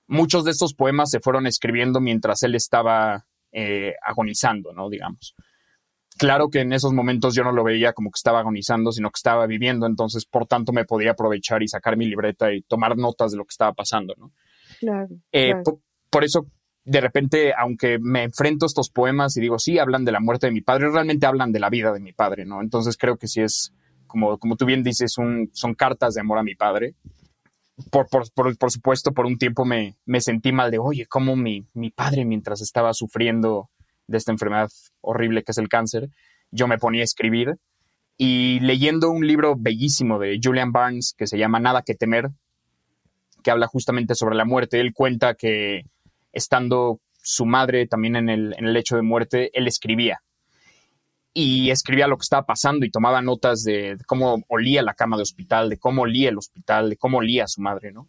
muchos 0.07 0.45
de 0.45 0.53
estos 0.53 0.73
poemas 0.75 1.11
se 1.11 1.19
fueron 1.19 1.47
escribiendo 1.49 2.01
mientras 2.01 2.45
él 2.45 2.55
estaba 2.55 3.27
eh, 3.51 3.95
agonizando, 4.07 4.73
¿no? 4.73 4.89
Digamos. 4.89 5.35
Claro 6.19 6.49
que 6.51 6.61
en 6.61 6.73
esos 6.73 6.93
momentos 6.93 7.35
yo 7.35 7.45
no 7.45 7.53
lo 7.53 7.63
veía 7.63 7.93
como 7.93 8.11
que 8.11 8.17
estaba 8.19 8.41
agonizando, 8.41 8.91
sino 8.91 9.09
que 9.11 9.19
estaba 9.19 9.47
viviendo, 9.47 9.87
entonces 9.87 10.27
por 10.27 10.47
tanto 10.47 10.73
me 10.73 10.85
podía 10.85 11.13
aprovechar 11.13 11.63
y 11.63 11.69
sacar 11.69 11.97
mi 11.97 12.07
libreta 12.07 12.53
y 12.53 12.63
tomar 12.63 12.97
notas 12.97 13.31
de 13.31 13.39
lo 13.39 13.45
que 13.45 13.53
estaba 13.53 13.73
pasando, 13.73 14.15
¿no? 14.19 14.33
Claro. 14.81 15.09
Eh, 15.31 15.55
por, 16.11 16.25
eso 16.25 16.47
de 16.85 17.01
repente, 17.01 17.53
aunque 17.57 17.99
me 18.01 18.25
enfrento 18.25 18.65
a 18.65 18.69
estos 18.69 18.91
poemas 18.91 19.37
y 19.37 19.41
digo, 19.41 19.59
sí, 19.59 19.79
hablan 19.79 20.05
de 20.05 20.11
la 20.11 20.21
muerte 20.21 20.49
de 20.49 20.53
mi 20.53 20.61
padre, 20.61 20.91
realmente 20.91 21.27
hablan 21.27 21.53
de 21.53 21.61
la 21.61 21.71
vida 21.71 21.93
de 21.93 22.01
mi 22.01 22.13
padre, 22.13 22.45
¿no? 22.45 22.63
Entonces 22.63 22.97
creo 22.97 23.17
que 23.17 23.29
sí 23.29 23.41
es, 23.41 23.73
como, 24.09 24.39
como 24.39 24.57
tú 24.57 24.67
bien 24.67 24.83
dices, 24.83 25.19
un, 25.19 25.51
son 25.53 25.75
cartas 25.75 26.15
de 26.15 26.21
amor 26.21 26.39
a 26.39 26.43
mi 26.43 26.57
padre. 26.57 26.95
Por, 27.93 28.09
por, 28.09 28.57
por, 28.57 28.73
supuesto, 28.73 29.13
por 29.13 29.27
un 29.27 29.39
tiempo 29.39 29.65
me, 29.65 29.97
me, 30.05 30.21
sentí 30.21 30.51
mal 30.51 30.73
de, 30.73 30.81
oye, 30.81 31.07
cómo 31.07 31.37
mi, 31.37 31.65
mi 31.75 31.91
padre, 31.91 32.25
mientras 32.25 32.61
estaba 32.61 32.93
sufriendo 32.93 33.71
de 34.09 34.19
esta 34.19 34.33
enfermedad 34.33 34.69
horrible 35.01 35.45
que 35.45 35.53
es 35.53 35.59
el 35.59 35.69
cáncer, 35.69 36.09
yo 36.51 36.67
me 36.67 36.79
ponía 36.79 37.03
a 37.03 37.05
escribir. 37.05 37.59
Y 38.17 38.59
leyendo 38.61 39.11
un 39.11 39.25
libro 39.25 39.55
bellísimo 39.57 40.19
de 40.19 40.41
Julian 40.43 40.73
Barnes 40.73 41.15
que 41.17 41.29
se 41.29 41.39
llama 41.39 41.61
Nada 41.61 41.83
que 41.83 41.95
temer, 41.95 42.31
que 43.45 43.53
habla 43.53 43.69
justamente 43.69 44.17
sobre 44.17 44.35
la 44.35 44.45
muerte, 44.45 44.81
él 44.81 44.93
cuenta 44.93 45.35
que 45.35 45.83
estando 46.33 47.01
su 47.23 47.47
madre 47.47 47.87
también 47.87 48.17
en 48.17 48.29
el, 48.29 48.55
en 48.59 48.67
el 48.67 48.73
lecho 48.73 48.97
de 48.97 49.03
muerte, 49.03 49.51
él 49.53 49.69
escribía. 49.69 50.21
Y 51.35 51.71
escribía 51.71 52.09
lo 52.09 52.17
que 52.17 52.23
estaba 52.23 52.47
pasando 52.47 52.85
y 52.85 52.91
tomaba 52.91 53.23
notas 53.23 53.63
de, 53.63 53.97
cómo 54.07 54.43
olía 54.49 54.83
la 54.83 54.95
cama 54.95 55.17
de 55.17 55.23
hospital, 55.23 55.69
de 55.69 55.79
cómo 55.79 56.03
olía 56.03 56.31
el 56.31 56.39
hospital, 56.39 56.91
de 56.91 56.97
cómo 56.97 57.19
olía 57.19 57.47
su 57.47 57.61
madre, 57.61 57.93
¿no? 57.93 58.09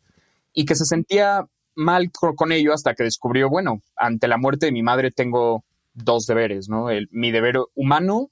Y 0.54 0.66
que 0.66 0.76
se 0.76 0.86
sentía 0.86 1.46
mal 1.76 2.12
con 2.12 2.52
ello 2.52 2.74
hasta 2.74 2.96
que 2.96 3.04
descubrió, 3.04 3.50
bueno, 3.50 3.82
ante 3.96 4.28
la 4.28 4.38
muerte 4.38 4.66
de 4.66 4.72
mi 4.72 4.82
madre 4.82 5.12
tengo 5.12 5.64
dos 6.04 6.26
deberes, 6.26 6.70
¿no? 6.70 6.88
Mi 7.12 7.32
deber 7.32 7.58
humano 7.76 8.30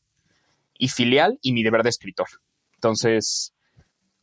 y 0.78 0.90
filial 0.90 1.40
y 1.42 1.54
mi 1.54 1.64
deber 1.64 1.84
de 1.84 1.90
escritor. 1.90 2.28
Entonces, 2.76 3.54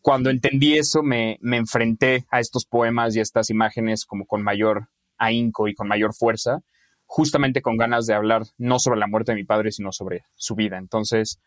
cuando 0.01 0.31
entendí 0.31 0.77
eso, 0.77 1.03
me, 1.03 1.39
me 1.41 1.57
enfrenté 1.57 2.25
a 2.31 2.41
estos 2.41 2.65
poemas 2.67 3.15
y 3.15 3.19
a 3.19 3.23
estas 3.23 3.51
imágenes 3.51 4.05
como 4.05 4.27
con 4.27 4.43
mayor 4.43 4.89
ahínco 5.19 5.69
y 5.69 5.75
con 5.75 5.89
mayor 5.89 6.15
fuerza, 6.15 6.61
justamente 7.07 7.63
con 7.63 7.77
ganas 7.77 8.07
de 8.07 8.15
hablar 8.15 8.43
no 8.59 8.79
sobre 8.79 9.01
la 9.01 9.07
muerte 9.07 9.33
de 9.33 9.37
mi 9.37 9.45
padre, 9.45 9.73
sino 9.73 9.93
sobre 9.93 10.25
su 10.35 10.55
vida. 10.55 10.79
Entonces, 10.79 11.41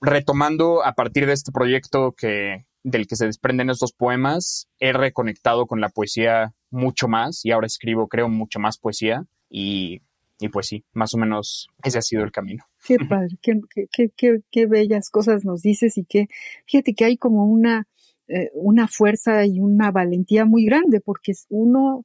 retomando 0.00 0.84
a 0.84 0.92
partir 0.92 1.26
de 1.26 1.32
este 1.32 1.52
proyecto 1.52 2.12
que, 2.12 2.66
del 2.82 3.06
que 3.06 3.16
se 3.16 3.26
desprenden 3.26 3.70
estos 3.70 3.92
poemas, 3.92 4.68
he 4.78 4.92
reconectado 4.92 5.66
con 5.66 5.80
la 5.80 5.88
poesía 5.88 6.54
mucho 6.70 7.08
más 7.08 7.44
y 7.44 7.52
ahora 7.52 7.66
escribo, 7.66 8.08
creo, 8.08 8.28
mucho 8.28 8.58
más 8.58 8.78
poesía 8.78 9.24
y, 9.48 10.02
y 10.40 10.48
pues 10.48 10.66
sí, 10.66 10.84
más 10.92 11.14
o 11.14 11.18
menos 11.18 11.68
ese 11.82 11.98
ha 11.98 12.02
sido 12.02 12.24
el 12.24 12.32
camino. 12.32 12.64
Qué 12.86 12.96
padre, 13.08 13.36
qué, 13.40 13.60
qué, 13.90 14.10
qué, 14.16 14.40
qué 14.50 14.66
bellas 14.66 15.10
cosas 15.10 15.44
nos 15.44 15.62
dices 15.62 15.96
y 15.98 16.04
que, 16.04 16.28
fíjate 16.66 16.94
que 16.94 17.04
hay 17.04 17.16
como 17.16 17.46
una, 17.46 17.86
eh, 18.28 18.50
una 18.54 18.88
fuerza 18.88 19.46
y 19.46 19.60
una 19.60 19.90
valentía 19.90 20.44
muy 20.44 20.64
grande 20.64 21.00
porque 21.00 21.32
uno 21.48 22.04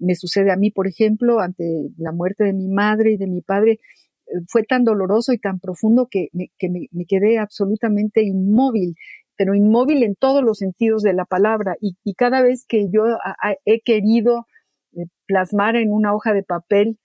me 0.00 0.14
sucede 0.14 0.52
a 0.52 0.56
mí, 0.56 0.70
por 0.70 0.86
ejemplo, 0.86 1.40
ante 1.40 1.64
la 1.96 2.12
muerte 2.12 2.44
de 2.44 2.52
mi 2.52 2.68
madre 2.68 3.12
y 3.12 3.16
de 3.16 3.26
mi 3.26 3.40
padre, 3.40 3.80
eh, 4.26 4.40
fue 4.48 4.62
tan 4.64 4.84
doloroso 4.84 5.32
y 5.32 5.38
tan 5.38 5.60
profundo 5.60 6.08
que 6.10 6.28
me, 6.32 6.50
quedé 7.06 7.38
absolutamente 7.38 8.22
inmóvil, 8.22 8.96
pero 9.36 9.54
inmóvil 9.54 10.02
en 10.02 10.14
todos 10.14 10.42
los 10.42 10.58
sentidos 10.58 11.02
de 11.02 11.14
la 11.14 11.24
palabra. 11.24 11.76
Y, 11.80 12.14
cada 12.14 12.42
vez 12.42 12.64
que 12.66 12.88
yo 12.90 13.04
he 13.64 13.80
querido 13.80 14.46
eh, 14.92 15.06
plasmar 15.26 15.76
en 15.76 15.92
una 15.92 16.14
hoja 16.14 16.32
de 16.32 16.42
papel 16.42 16.98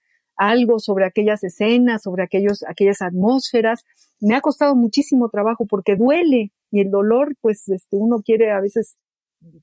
algo 0.48 0.78
sobre 0.78 1.04
aquellas 1.04 1.44
escenas, 1.44 2.02
sobre 2.02 2.24
aquellos, 2.24 2.64
aquellas 2.68 3.02
atmósferas, 3.02 3.84
me 4.20 4.34
ha 4.34 4.40
costado 4.40 4.74
muchísimo 4.74 5.28
trabajo 5.28 5.66
porque 5.66 5.96
duele 5.96 6.52
y 6.70 6.80
el 6.80 6.90
dolor, 6.90 7.36
pues 7.40 7.68
este, 7.68 7.96
uno 7.96 8.22
quiere 8.22 8.50
a 8.50 8.60
veces 8.60 8.96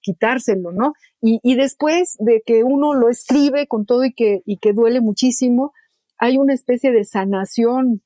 quitárselo, 0.02 0.72
¿no? 0.72 0.94
Y, 1.22 1.40
y, 1.42 1.56
después 1.56 2.16
de 2.20 2.42
que 2.46 2.64
uno 2.64 2.94
lo 2.94 3.10
escribe 3.10 3.68
con 3.68 3.86
todo 3.86 4.04
y 4.04 4.14
que, 4.14 4.42
y 4.46 4.58
que 4.58 4.74
duele 4.74 5.00
muchísimo, 5.00 5.74
hay 6.18 6.38
una 6.38 6.54
especie 6.54 6.92
de 6.92 7.06
sanación. 7.06 8.02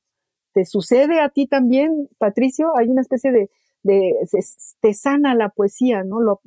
¿Te 0.52 0.64
sucede 0.64 1.20
a 1.20 1.30
ti 1.30 1.46
también, 1.46 2.08
Patricio? 2.18 2.76
Hay 2.76 2.88
una 2.88 3.00
especie 3.00 3.32
de, 3.32 3.50
de 3.82 4.12
te 4.80 4.94
sana 4.94 5.34
la 5.34 5.48
poesía, 5.48 6.04
¿no? 6.04 6.20
Lo, 6.20 6.40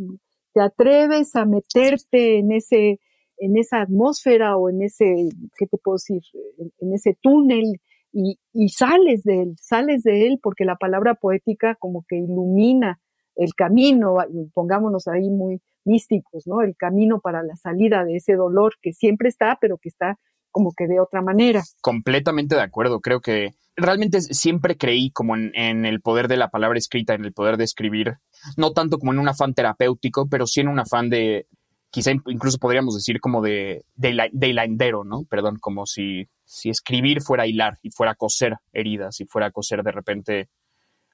te 0.54 0.62
atreves 0.62 1.36
a 1.36 1.46
meterte 1.46 2.40
en 2.40 2.54
ese, 2.54 3.00
en 3.38 3.58
esa 3.58 3.82
atmósfera 3.82 4.58
o 4.58 4.70
en 4.70 4.82
ese, 4.82 5.30
¿qué 5.58 5.68
te 5.68 5.78
puedo 5.78 5.96
decir? 5.96 6.22
En, 6.58 6.72
en 6.80 6.94
ese 6.94 7.18
túnel 7.22 7.80
y, 8.14 8.70
sales 8.70 9.24
de 9.24 9.44
él, 9.44 9.56
sales 9.60 10.04
de 10.04 10.28
él 10.28 10.40
porque 10.42 10.66
la 10.66 10.76
palabra 10.76 11.16
poética 11.16 11.76
como 11.76 12.06
que 12.08 12.18
ilumina 12.18 13.00
el 13.36 13.54
camino, 13.54 14.18
pongámonos 14.54 15.08
ahí 15.08 15.30
muy 15.30 15.62
místicos, 15.86 16.48
¿no? 16.48 16.62
El 16.62 16.76
camino 16.76 17.20
para 17.22 17.44
la 17.44 17.56
salida 17.56 18.04
de 18.04 18.16
ese 18.16 18.34
dolor 18.34 18.74
que 18.82 18.94
siempre 18.94 19.30
está, 19.30 19.58
pero 19.62 19.78
que 19.78 19.90
está 19.90 20.18
como 20.50 20.74
que 20.76 20.88
de 20.88 21.00
otra 21.00 21.22
manera. 21.22 21.62
Completamente 21.82 22.56
de 22.56 22.62
acuerdo. 22.62 23.00
Creo 23.00 23.22
que 23.22 23.54
realmente 23.76 24.22
siempre 24.22 24.76
creí 24.76 25.12
como 25.12 25.36
en, 25.36 25.86
el 25.86 26.02
poder 26.02 26.28
de 26.28 26.38
la 26.38 26.50
palabra 26.50 26.80
escrita, 26.80 27.14
en 27.14 27.26
el 27.26 27.34
poder 27.34 27.58
de 27.58 27.64
escribir, 27.66 28.16
no 28.58 28.72
tanto 28.72 28.98
como 28.98 29.14
en 29.14 29.20
un 29.20 29.30
afán 29.30 29.54
terapéutico, 29.54 30.28
pero 30.28 30.48
sí 30.48 30.62
en 30.62 30.68
un 30.70 30.80
afán 30.80 31.10
de, 31.12 31.46
quizá 31.90 32.12
incluso 32.12 32.58
podríamos 32.58 32.96
decir 32.96 33.20
como 33.20 33.42
de, 33.42 33.86
de, 33.96 34.30
de 34.32 34.94
¿no? 35.06 35.24
Perdón, 35.30 35.58
como 35.60 35.86
si, 35.86 36.28
si 36.46 36.70
escribir 36.70 37.22
fuera 37.22 37.48
hilar 37.48 37.80
y 37.82 37.92
fuera 37.92 38.16
coser 38.16 38.58
heridas 38.74 39.20
y 39.22 39.26
fuera 39.26 39.52
coser 39.52 39.84
de 39.84 39.92
repente 39.92 40.50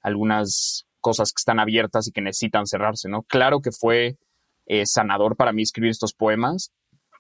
algunas 0.02 0.86
cosas 1.00 1.32
que 1.32 1.40
están 1.40 1.60
abiertas 1.60 2.08
y 2.08 2.12
que 2.12 2.22
necesitan 2.22 2.66
cerrarse, 2.66 3.10
¿no? 3.10 3.24
Claro 3.24 3.62
que 3.62 3.72
fue 3.72 4.18
eh, 4.66 4.86
sanador 4.86 5.36
para 5.36 5.54
mí 5.54 5.62
escribir 5.62 5.92
estos 5.92 6.14
poemas, 6.14 6.72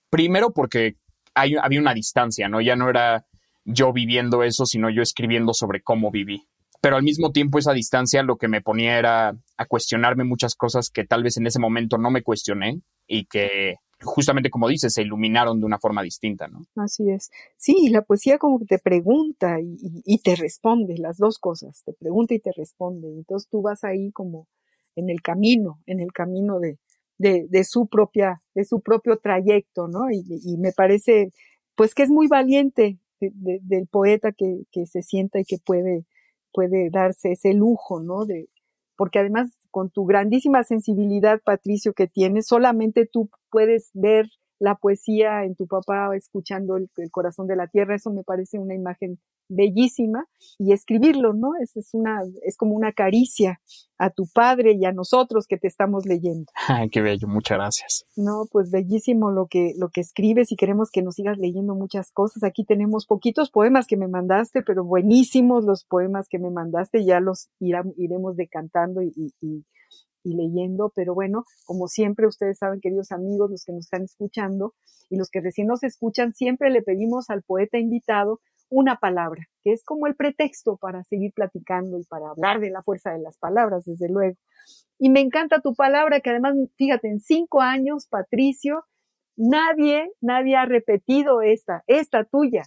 primero 0.10 0.52
porque 0.52 0.96
hay, 1.34 1.56
había 1.56 1.80
una 1.80 1.94
distancia, 1.94 2.48
¿no? 2.48 2.62
Ya 2.62 2.76
no 2.76 2.90
era 2.90 3.26
yo 3.66 3.94
viviendo 3.94 4.44
eso, 4.44 4.66
sino 4.66 4.90
yo 4.90 5.02
escribiendo 5.02 5.54
sobre 5.54 5.82
cómo 5.82 6.12
viví. 6.12 6.48
Pero 6.84 6.98
al 6.98 7.04
mismo 7.04 7.32
tiempo 7.32 7.60
esa 7.60 7.72
distancia 7.72 8.24
lo 8.24 8.36
que 8.36 8.50
me 8.50 8.60
ponía 8.60 9.00
era 9.00 9.38
a 9.56 9.66
cuestionarme 9.66 10.26
muchas 10.26 10.54
cosas 10.54 10.90
que 10.90 11.06
tal 11.06 11.24
vez 11.24 11.38
en 11.38 11.48
ese 11.48 11.58
momento 11.58 11.98
no 11.98 12.12
me 12.12 12.24
cuestioné 12.24 12.82
y 13.08 13.24
que 13.24 13.76
justamente 14.02 14.50
como 14.50 14.68
dices, 14.68 14.92
se 14.92 15.02
iluminaron 15.02 15.62
de 15.62 15.66
una 15.66 15.80
forma 15.80 16.04
distinta, 16.04 16.50
¿no? 16.50 16.66
Así 16.76 17.10
es. 17.10 17.32
Sí, 17.56 17.88
la 17.90 18.02
poesía 18.02 18.38
como 18.38 18.60
que 18.60 18.66
te 18.66 18.80
pregunta 18.80 19.62
y, 19.62 20.18
te 20.18 20.36
responde, 20.36 20.98
las 20.98 21.18
dos 21.18 21.40
cosas, 21.40 21.84
te 21.86 21.94
pregunta 21.94 22.34
y 22.34 22.40
te 22.40 22.52
responde. 22.52 23.08
Entonces 23.08 23.48
tú 23.50 23.62
vas 23.62 23.86
ahí 23.86 24.12
como 24.12 24.50
en 24.98 25.10
el 25.10 25.22
camino, 25.22 25.80
en 25.86 26.02
el 26.02 26.12
camino 26.12 26.60
de, 26.60 26.78
de, 27.18 27.64
su 27.64 27.88
propia, 27.88 28.42
de 28.56 28.66
su 28.66 28.82
propio 28.82 29.16
trayecto, 29.20 29.88
¿no? 29.88 30.12
Y, 30.12 30.58
me 30.58 30.74
parece, 30.74 31.32
pues 31.76 31.96
que 31.96 32.04
es 32.04 32.10
muy 32.10 32.28
valiente 32.28 33.00
del 33.22 33.88
poeta 33.88 34.34
que, 34.34 34.64
que, 34.70 34.86
se 34.86 35.02
sienta 35.02 35.40
y 35.40 35.46
que 35.46 35.60
puede, 35.60 36.04
puede 36.54 36.90
darse 36.92 37.32
ese 37.34 37.54
lujo, 37.54 38.02
¿no? 38.02 38.26
De, 38.26 38.50
porque 38.96 39.20
además 39.20 39.58
con 39.72 39.90
tu 39.90 40.06
grandísima 40.06 40.64
sensibilidad, 40.64 41.42
Patricio, 41.44 41.94
que 41.94 42.08
tienes, 42.08 42.48
solamente 42.48 43.10
tú 43.12 43.30
puedes 43.50 43.90
ver 43.94 44.28
la 44.64 44.76
poesía 44.76 45.44
en 45.44 45.56
tu 45.56 45.68
papá 45.68 46.16
escuchando 46.16 46.78
el, 46.78 46.90
corazón 47.12 47.48
de 47.48 47.58
la 47.58 47.68
tierra, 47.68 47.96
eso 47.96 48.12
me 48.12 48.24
parece 48.24 48.60
una 48.60 48.74
imagen 48.74 49.20
bellísima 49.50 50.26
y 50.58 50.72
escribirlo, 50.72 51.34
¿no? 51.34 51.50
Es, 51.62 51.76
es, 51.76 51.90
una, 51.92 52.22
es 52.44 52.56
como 52.56 52.74
una 52.74 52.94
caricia 52.94 53.60
a 53.98 54.10
tu 54.10 54.26
padre 54.34 54.72
y 54.72 54.86
a 54.86 54.94
nosotros 54.94 55.48
que 55.48 55.58
te 55.58 55.68
estamos 55.68 56.06
leyendo. 56.06 56.46
Ay, 56.70 56.90
qué 56.90 57.02
bello, 57.02 57.28
muchas 57.28 57.58
gracias. 57.58 58.06
No, 58.16 58.46
pues 58.50 58.72
bellísimo 58.72 59.32
lo 59.32 59.48
que, 59.48 59.74
lo 59.78 59.90
que 59.90 60.00
escribes 60.00 60.54
y 60.54 60.56
queremos 60.56 60.92
que 60.92 61.02
nos 61.02 61.16
sigas 61.16 61.38
leyendo 61.38 61.76
muchas 61.76 62.14
cosas. 62.14 62.44
Aquí 62.44 62.64
tenemos 62.64 63.06
poquitos 63.06 63.52
poemas 63.52 63.86
que 63.86 63.98
me 63.98 64.08
mandaste, 64.08 64.62
pero 64.64 64.86
buenísimos 64.86 65.66
los 65.66 65.84
poemas 65.84 66.30
que 66.30 66.40
me 66.40 66.52
mandaste, 66.52 67.04
ya 67.04 67.20
los 67.20 67.50
iremos 67.60 68.38
decantando 68.38 69.02
y, 69.02 69.12
y 69.18 69.34
y 69.44 69.66
leyendo, 70.30 70.92
pero 70.96 71.14
bueno, 71.14 71.44
como 71.66 71.88
siempre 71.88 72.28
ustedes 72.28 72.58
saben, 72.58 72.80
queridos 72.80 73.12
amigos, 73.12 73.52
los 73.52 73.66
que 73.66 73.74
nos 73.74 73.86
están 73.86 74.04
escuchando 74.04 74.74
y 75.10 75.18
los 75.18 75.30
que 75.30 75.42
recién 75.42 75.68
nos 75.68 75.84
escuchan, 75.84 76.34
siempre 76.34 76.70
le 76.70 76.82
pedimos 76.82 77.30
al 77.30 77.44
poeta 77.44 77.78
invitado 77.78 78.40
una 78.70 78.96
palabra, 78.96 79.48
que 79.64 79.72
es 79.72 79.84
como 79.84 80.08
el 80.08 80.16
pretexto 80.16 80.78
para 80.78 81.04
seguir 81.04 81.32
platicando 81.34 82.00
y 82.00 82.06
para 82.06 82.30
hablar 82.30 82.60
de 82.60 82.72
la 82.72 82.82
fuerza 82.82 83.12
de 83.12 83.20
las 83.20 83.38
palabras, 83.38 83.86
desde 83.86 84.10
luego. 84.10 84.38
Y 84.98 85.10
me 85.10 85.20
encanta 85.20 85.62
tu 85.62 85.76
palabra, 85.76 86.22
que 86.22 86.32
además, 86.32 86.56
fíjate, 86.76 87.08
en 87.08 87.20
cinco 87.20 87.62
años, 87.62 88.08
Patricio, 88.08 88.86
nadie, 89.36 90.12
nadie 90.22 90.56
ha 90.56 90.66
repetido 90.66 91.42
esta, 91.42 91.84
esta 91.88 92.24
tuya. 92.24 92.64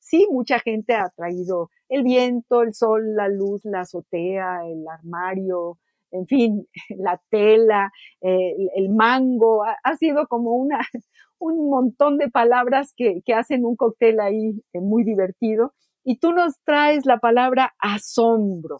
Sí, 0.00 0.26
mucha 0.30 0.58
gente 0.58 0.94
ha 0.94 1.10
traído 1.10 1.70
el 1.88 2.02
viento, 2.02 2.62
el 2.62 2.74
sol, 2.74 3.14
la 3.14 3.28
luz, 3.28 3.64
la 3.64 3.80
azotea, 3.80 4.66
el 4.66 4.84
armario, 4.88 5.78
en 6.16 6.26
fin, 6.26 6.68
la 6.98 7.20
tela, 7.30 7.92
eh, 8.20 8.54
el 8.74 8.88
mango, 8.90 9.64
ha, 9.64 9.96
sido 9.96 10.26
como 10.26 10.54
una, 10.54 10.78
un 11.38 11.68
montón 11.70 12.18
de 12.18 12.28
palabras 12.30 12.92
que, 12.96 13.22
hacen 13.34 13.64
un 13.64 13.76
cóctel 13.76 14.20
ahí 14.20 14.62
eh, 14.72 14.80
muy 14.80 15.04
divertido. 15.04 15.72
Y 16.04 16.18
tú 16.18 16.32
nos 16.32 16.60
traes 16.62 17.04
la 17.04 17.18
palabra 17.18 17.74
asombro. 17.78 18.78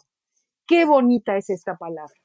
Qué 0.65 0.85
bonita 0.85 1.35
es 1.35 1.49
esta 1.49 1.75
palabra. 1.75 2.15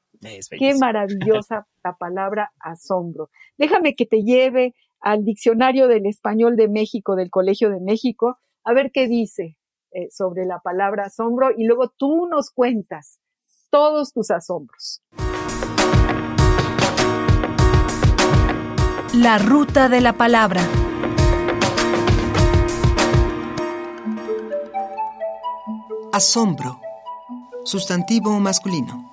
Qué 0.57 0.75
maravillosa 0.79 1.67
la 1.83 1.95
palabra 1.97 2.51
asombro. 2.59 3.29
Déjame 3.57 3.95
que 3.95 4.05
te 4.05 4.23
lleve 4.23 4.75
al 5.01 5.25
diccionario 5.25 5.87
del 5.87 6.05
español 6.05 6.55
de 6.55 6.69
México, 6.69 7.15
del 7.15 7.29
Colegio 7.29 7.69
de 7.69 7.81
México, 7.81 8.37
a 8.63 8.73
ver 8.73 8.91
qué 8.93 9.07
dice 9.07 9.57
eh, 9.91 10.09
sobre 10.09 10.45
la 10.45 10.59
palabra 10.59 11.03
asombro 11.05 11.49
y 11.55 11.65
luego 11.65 11.89
tú 11.89 12.27
nos 12.27 12.51
cuentas 12.51 13.19
todos 13.73 14.13
tus 14.13 14.29
asombros. 14.29 15.01
La 19.13 19.39
ruta 19.39 19.89
de 19.89 19.99
la 19.99 20.13
palabra. 20.13 20.61
Asombro. 26.11 26.79
Sustantivo 27.63 28.39
masculino. 28.39 29.11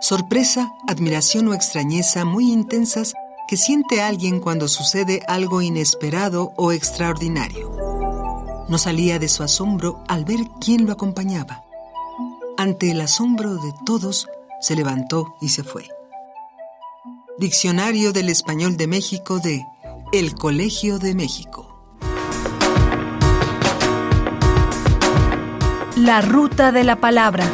Sorpresa, 0.00 0.72
admiración 0.88 1.46
o 1.46 1.54
extrañeza 1.54 2.24
muy 2.24 2.50
intensas 2.50 3.14
que 3.46 3.56
siente 3.56 4.02
alguien 4.02 4.40
cuando 4.40 4.66
sucede 4.66 5.22
algo 5.28 5.62
inesperado 5.62 6.52
o 6.56 6.72
extraordinario. 6.72 7.70
No 8.68 8.78
salía 8.78 9.20
de 9.20 9.28
su 9.28 9.44
asombro 9.44 10.02
al 10.08 10.24
ver 10.24 10.40
quién 10.60 10.86
lo 10.86 10.92
acompañaba. 10.92 11.62
Ante 12.58 12.90
el 12.90 13.00
asombro 13.00 13.54
de 13.54 13.72
todos, 13.86 14.28
se 14.60 14.76
levantó 14.76 15.34
y 15.40 15.48
se 15.48 15.64
fue. 15.64 15.84
Diccionario 17.38 18.12
del 18.12 18.28
Español 18.28 18.76
de 18.76 18.86
México 18.86 19.38
de 19.40 19.64
El 20.12 20.34
Colegio 20.34 20.98
de 20.98 21.14
México. 21.14 21.66
La 25.96 26.20
ruta 26.20 26.72
de 26.72 26.84
la 26.84 26.96
palabra. 26.96 27.44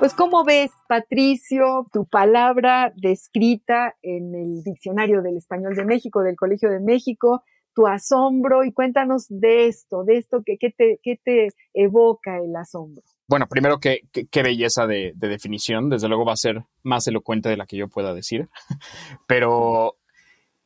Pues 0.00 0.14
¿cómo 0.14 0.44
ves, 0.44 0.72
Patricio, 0.88 1.86
tu 1.92 2.06
palabra 2.06 2.92
descrita 2.96 3.94
en 4.02 4.34
el 4.34 4.62
Diccionario 4.64 5.22
del 5.22 5.36
Español 5.36 5.74
de 5.76 5.84
México, 5.84 6.22
del 6.22 6.36
Colegio 6.36 6.70
de 6.70 6.80
México, 6.80 7.44
tu 7.76 7.86
asombro 7.86 8.64
y 8.64 8.72
cuéntanos 8.72 9.26
de 9.28 9.68
esto, 9.68 10.02
de 10.02 10.16
esto 10.16 10.42
que, 10.44 10.56
te, 10.70 10.98
te 11.02 11.48
evoca 11.74 12.38
el 12.38 12.56
asombro. 12.56 13.02
Bueno, 13.28 13.46
primero, 13.48 13.78
qué, 13.78 14.00
qué, 14.30 14.42
belleza 14.42 14.86
de, 14.86 15.12
definición. 15.14 15.90
Desde 15.90 16.08
luego 16.08 16.24
va 16.24 16.32
a 16.32 16.36
ser 16.36 16.64
más 16.82 17.06
elocuente 17.06 17.50
de 17.50 17.58
la 17.58 17.66
que 17.66 17.76
yo 17.76 17.88
pueda 17.88 18.14
decir. 18.14 18.48
Pero, 19.28 19.96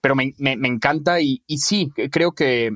pero 0.00 0.14
me, 0.14 0.32
encanta 0.38 1.20
y, 1.20 1.42
y, 1.46 1.58
sí, 1.58 1.90
creo 2.10 2.32
que 2.32 2.70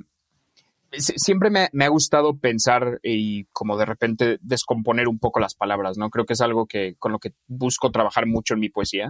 siempre 0.91 1.49
me, 1.49 1.69
me, 1.73 1.87
ha 1.87 1.89
gustado 1.89 2.37
pensar 2.37 3.01
y 3.03 3.45
como 3.47 3.79
de 3.79 3.87
repente 3.87 4.39
descomponer 4.43 5.09
un 5.09 5.19
poco 5.19 5.41
las 5.41 5.55
palabras, 5.55 5.97
¿no? 5.97 6.11
Creo 6.11 6.27
que 6.27 6.35
es 6.35 6.41
algo 6.43 6.67
que 6.67 6.97
con 6.99 7.13
lo 7.13 7.19
que 7.19 7.33
busco 7.47 7.91
trabajar 7.91 8.27
mucho 8.27 8.55
en 8.55 8.61
mi 8.61 8.69
poesía. 8.69 9.09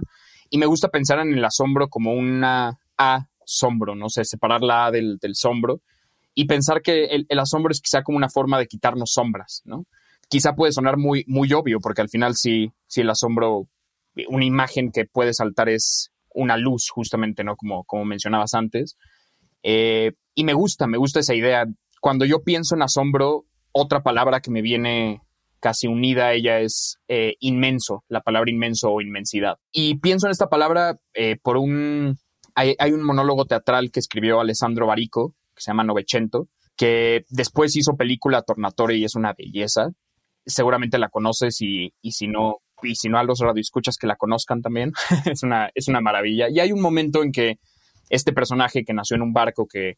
Y 0.49 0.59
me 0.59 0.67
gusta 0.67 0.91
pensar 0.91 1.19
en 1.19 1.33
el 1.33 1.45
asombro 1.45 1.89
como 1.89 2.13
una 2.13 2.79
A 2.97 3.27
sombro, 3.47 3.95
no 3.95 4.09
sé, 4.09 4.25
separar 4.25 4.63
la 4.63 4.87
A 4.87 4.91
del, 4.91 5.19
sombro 5.33 5.81
y 6.35 6.47
pensar 6.47 6.83
que 6.83 7.05
el, 7.05 7.39
asombro 7.39 7.73
es 7.73 7.81
quizá 7.81 8.03
como 8.03 8.19
una 8.19 8.29
forma 8.29 8.59
de 8.59 8.67
quitarnos 8.67 9.13
sombras, 9.13 9.63
¿no? 9.65 9.85
Quizá 10.29 10.55
puede 10.55 10.73
sonar 10.73 10.97
muy, 10.97 11.25
muy 11.29 11.53
obvio, 11.53 11.79
porque 11.81 12.01
al 12.01 12.09
final 12.09 12.35
si, 12.35 12.73
si 12.87 13.03
el 13.03 13.11
asombro, 13.11 13.69
una 14.29 14.45
imagen 14.45 14.91
que 14.91 15.05
puede 15.05 15.35
saltar 15.35 15.69
es 15.69 16.11
una 16.35 16.57
luz, 16.57 16.89
justamente, 16.91 17.45
¿no? 17.45 17.57
Como, 17.57 17.85
como 17.85 18.05
mencionabas 18.05 18.55
antes. 18.55 18.97
Eh, 19.63 20.13
y 20.35 20.45
me 20.45 20.55
gusta, 20.55 20.87
me 20.87 20.99
gusta 20.99 21.21
esa 21.21 21.35
idea. 21.35 21.67
Cuando 22.01 22.25
yo 22.25 22.43
pienso 22.43 22.75
en 22.75 22.83
asombro, 22.83 23.45
otra 23.73 24.03
palabra 24.03 24.41
que 24.41 24.51
me 24.51 24.63
viene 24.63 25.23
casi 25.65 25.87
unida 25.87 26.27
a 26.27 26.33
ella 26.35 26.61
es 26.61 26.99
eh, 27.09 27.37
inmenso, 27.41 28.05
la 28.09 28.21
palabra 28.21 28.51
inmenso 28.51 28.91
o 28.91 29.01
inmensidad. 29.01 29.57
Y 29.73 29.95
pienso 29.97 30.27
en 30.27 30.33
esta 30.33 30.51
palabra 30.51 30.99
eh, 31.15 31.39
por 31.43 31.57
un 31.57 32.19
hay, 32.55 32.93
un 32.93 33.03
monólogo 33.03 33.45
teatral 33.45 33.91
que 33.91 34.01
escribió 34.01 34.41
Alessandro 34.41 34.87
Barico, 34.87 35.35
que 35.55 35.63
se 35.63 35.71
llama 35.71 35.85
Novecento, 35.85 36.49
que 36.77 37.25
después 37.29 37.77
hizo 37.77 37.97
película 37.97 38.43
Tornatore 38.43 38.97
y 38.97 39.05
es 39.05 39.15
una 39.15 39.35
belleza. 39.37 39.89
Seguramente 40.47 40.99
la 40.99 41.09
conoces 41.09 41.61
y, 41.61 41.93
si 42.03 42.29
no, 42.29 42.57
y 42.83 42.95
si 42.97 43.09
no 43.09 43.19
a 43.19 43.25
los 43.25 43.41
radioescuchas 43.41 43.97
que 43.97 44.07
la 44.07 44.17
conozcan 44.17 44.63
también, 44.63 44.93
es, 45.27 45.43
una, 45.43 45.71
es 45.75 45.89
una 45.89 46.01
maravilla. 46.01 46.49
Y 46.51 46.61
hay 46.61 46.73
un 46.73 46.81
momento 46.81 47.23
en 47.23 47.33
que 47.33 47.59
este 48.11 48.33
personaje 48.33 48.85
que 48.85 48.95
nació 48.95 49.17
en 49.17 49.23
un 49.23 49.33
barco 49.33 49.67
que 49.67 49.95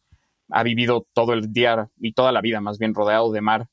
ha 0.51 0.63
vivido 0.63 1.07
todo 1.13 1.33
el 1.33 1.53
día 1.53 1.89
y 1.99 2.13
toda 2.13 2.33
la 2.33 2.41
vida 2.41 2.61
más 2.61 2.79
bien 2.79 2.95
rodeado 2.95 3.33
de 3.33 3.41
mar 3.41 3.69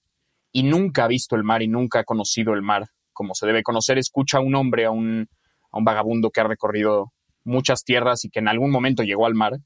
y 0.51 0.63
nunca 0.63 1.05
ha 1.05 1.07
visto 1.07 1.35
el 1.35 1.43
mar 1.43 1.61
y 1.61 1.67
nunca 1.67 1.99
ha 1.99 2.03
conocido 2.03 2.53
el 2.53 2.63
mar 2.63 2.87
como 3.13 3.33
se 3.35 3.45
debe 3.45 3.63
conocer, 3.63 3.97
escucha 3.97 4.39
a 4.39 4.41
un 4.41 4.55
hombre, 4.55 4.85
a 4.85 4.91
un, 4.91 5.29
a 5.71 5.77
un 5.77 5.85
vagabundo 5.85 6.31
que 6.31 6.41
ha 6.41 6.45
recorrido 6.45 7.13
muchas 7.43 7.83
tierras 7.83 8.25
y 8.25 8.29
que 8.29 8.39
en 8.39 8.47
algún 8.47 8.71
momento 8.71 9.03
llegó 9.03 9.25
al 9.25 9.35
mar 9.35 9.59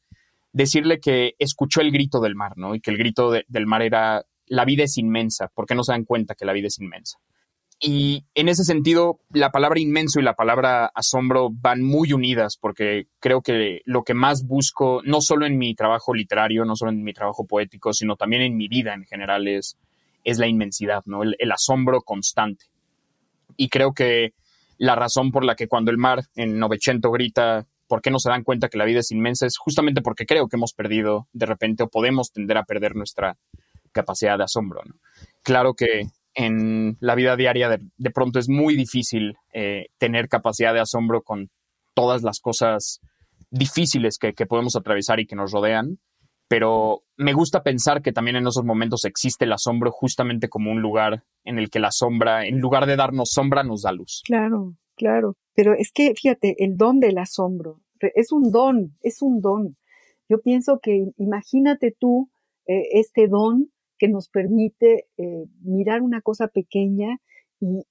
decirle 0.52 1.00
que 1.00 1.36
escuchó 1.40 1.82
el 1.82 1.92
grito 1.92 2.20
del 2.20 2.36
mar, 2.36 2.54
¿no? 2.58 2.74
Y 2.74 2.80
que 2.80 2.92
el 2.92 2.98
grito 2.98 3.32
del 3.32 3.66
mar 3.68 3.82
era, 3.82 4.26
la 4.48 4.66
vida 4.66 4.84
es 4.84 4.98
inmensa, 4.98 5.50
¿por 5.54 5.66
qué 5.66 5.76
no 5.76 5.84
se 5.84 5.92
dan 5.92 6.04
cuenta 6.04 6.36
que 6.36 6.46
la 6.46 6.54
vida 6.54 6.68
es 6.68 6.80
inmensa? 6.80 7.20
Y 7.80 8.26
en 8.34 8.50
ese 8.50 8.64
sentido, 8.64 9.20
la 9.30 9.52
palabra 9.52 9.80
inmenso 9.80 10.20
y 10.20 10.24
la 10.24 10.34
palabra 10.34 10.88
asombro 10.96 11.50
van 11.52 11.84
muy 11.84 12.12
unidas 12.12 12.58
porque 12.60 13.08
creo 13.20 13.42
que 13.42 13.82
lo 13.86 14.04
que 14.04 14.16
más 14.16 14.48
busco, 14.48 15.02
no 15.06 15.22
solo 15.22 15.46
en 15.46 15.60
mi 15.60 15.76
trabajo 15.76 16.16
literario, 16.16 16.66
no 16.66 16.76
solo 16.76 16.92
en 16.92 17.04
mi 17.04 17.14
trabajo 17.14 17.46
poético, 17.46 17.94
sino 17.94 18.16
también 18.16 18.42
en 18.42 18.58
mi 18.58 18.68
vida 18.68 18.96
en 18.96 19.04
general, 19.04 19.48
es, 19.48 19.78
es 20.24 20.40
la 20.40 20.48
inmensidad, 20.48 21.04
¿no? 21.06 21.22
El, 21.22 21.52
asombro 21.52 22.02
constante. 22.02 22.66
Y 23.58 23.70
creo 23.70 23.94
que 23.94 24.34
la 24.78 24.96
razón 24.96 25.32
por 25.32 25.44
la 25.44 25.56
que 25.56 25.68
cuando 25.68 25.92
el 25.92 25.98
mar 25.98 26.24
en 26.36 26.60
Novecento 26.60 27.12
grita, 27.12 27.66
¿por 27.88 28.02
qué 28.02 28.12
no 28.12 28.20
se 28.20 28.30
dan 28.30 28.44
cuenta 28.44 28.70
que 28.70 28.78
la 28.78 28.86
vida 28.86 29.00
es 29.00 29.12
inmensa? 29.12 29.46
Es 29.46 29.58
justamente 29.58 30.02
porque 30.02 30.26
creo 30.26 30.48
que 30.48 30.58
hemos 30.58 30.74
perdido 30.74 31.28
de 31.34 31.46
repente 31.46 31.84
o 31.84 31.90
podemos 31.90 32.32
tender 32.32 32.58
a 32.58 32.64
perder 32.64 32.96
nuestra 32.96 33.38
capacidad 33.92 34.38
de 34.38 34.44
asombro. 34.44 34.82
Claro 35.44 35.74
que 35.74 36.04
en 36.36 36.98
la 37.00 37.16
vida 37.16 37.36
diaria 37.36 37.70
de, 37.70 38.12
pronto 38.12 38.38
es 38.38 38.48
muy 38.48 38.76
difícil 38.76 39.38
eh, 39.54 39.88
tener 39.98 40.30
capacidad 40.30 40.74
de 40.74 40.80
asombro 40.80 41.24
con 41.24 41.50
todas 41.96 42.22
las 42.22 42.40
cosas 42.40 43.02
difíciles 43.50 44.20
que, 44.20 44.34
podemos 44.46 44.76
atravesar 44.76 45.20
y 45.20 45.26
que 45.26 45.36
nos 45.36 45.52
rodean, 45.52 45.98
pero 46.48 47.04
me 47.18 47.34
gusta 47.34 47.64
pensar 47.64 48.02
que 48.02 48.14
también 48.14 48.38
en 48.38 48.48
esos 48.48 48.64
momentos 48.64 49.06
existe 49.06 49.46
el 49.46 49.54
asombro 49.54 49.92
justamente 49.92 50.50
como 50.50 50.72
un 50.72 50.82
lugar 50.82 51.24
en 51.44 51.60
el 51.60 51.70
que 51.70 51.80
la 51.80 51.92
sombra, 51.92 52.46
en 52.46 52.60
lugar 52.60 52.86
de 52.86 52.96
darnos 52.96 53.32
sombra, 53.32 53.64
nos 53.64 53.82
da 53.82 53.92
luz. 53.92 54.22
Claro, 54.26 54.76
claro, 54.96 55.36
pero 55.56 55.74
es 55.74 55.92
que 55.92 56.14
fíjate, 56.16 56.64
el 56.64 56.78
don 56.78 57.00
del 57.00 57.18
asombro 57.18 57.82
es 58.16 58.32
un 58.32 58.52
don, 58.52 58.96
es 59.02 59.22
un 59.22 59.42
don. 59.42 59.78
Yo 60.30 60.42
pienso 60.42 60.80
que 60.82 61.12
imagínate 61.18 61.96
tú 61.98 62.30
eh, 62.68 62.84
este 62.94 63.28
don 63.28 63.72
que 63.98 64.08
nos 64.08 64.30
permite 64.30 65.08
eh, 65.18 65.46
mirar 65.62 66.02
una 66.02 66.22
cosa 66.22 66.48
pequeña 66.48 67.20
y, 67.60 67.84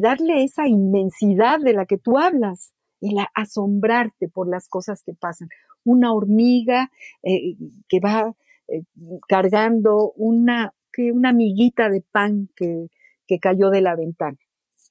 darle 0.00 0.44
esa 0.44 0.68
inmensidad 0.68 1.58
de 1.58 1.72
la 1.72 1.86
que 1.86 1.98
tú 1.98 2.16
hablas, 2.16 2.72
el 3.00 3.16
asombrarte 3.34 4.28
por 4.28 4.48
las 4.48 4.68
cosas 4.68 5.02
que 5.02 5.14
pasan. 5.14 5.48
Una 5.84 6.12
hormiga 6.12 6.90
eh, 7.22 7.56
que 7.88 8.00
va 8.00 8.34
eh, 8.68 8.82
cargando 9.28 10.12
una, 10.16 10.72
que 10.92 11.12
una 11.12 11.30
amiguita 11.30 11.88
de 11.88 12.02
pan 12.02 12.48
que, 12.56 12.88
que 13.26 13.38
cayó 13.38 13.70
de 13.70 13.80
la 13.80 13.96
ventana. 13.96 14.38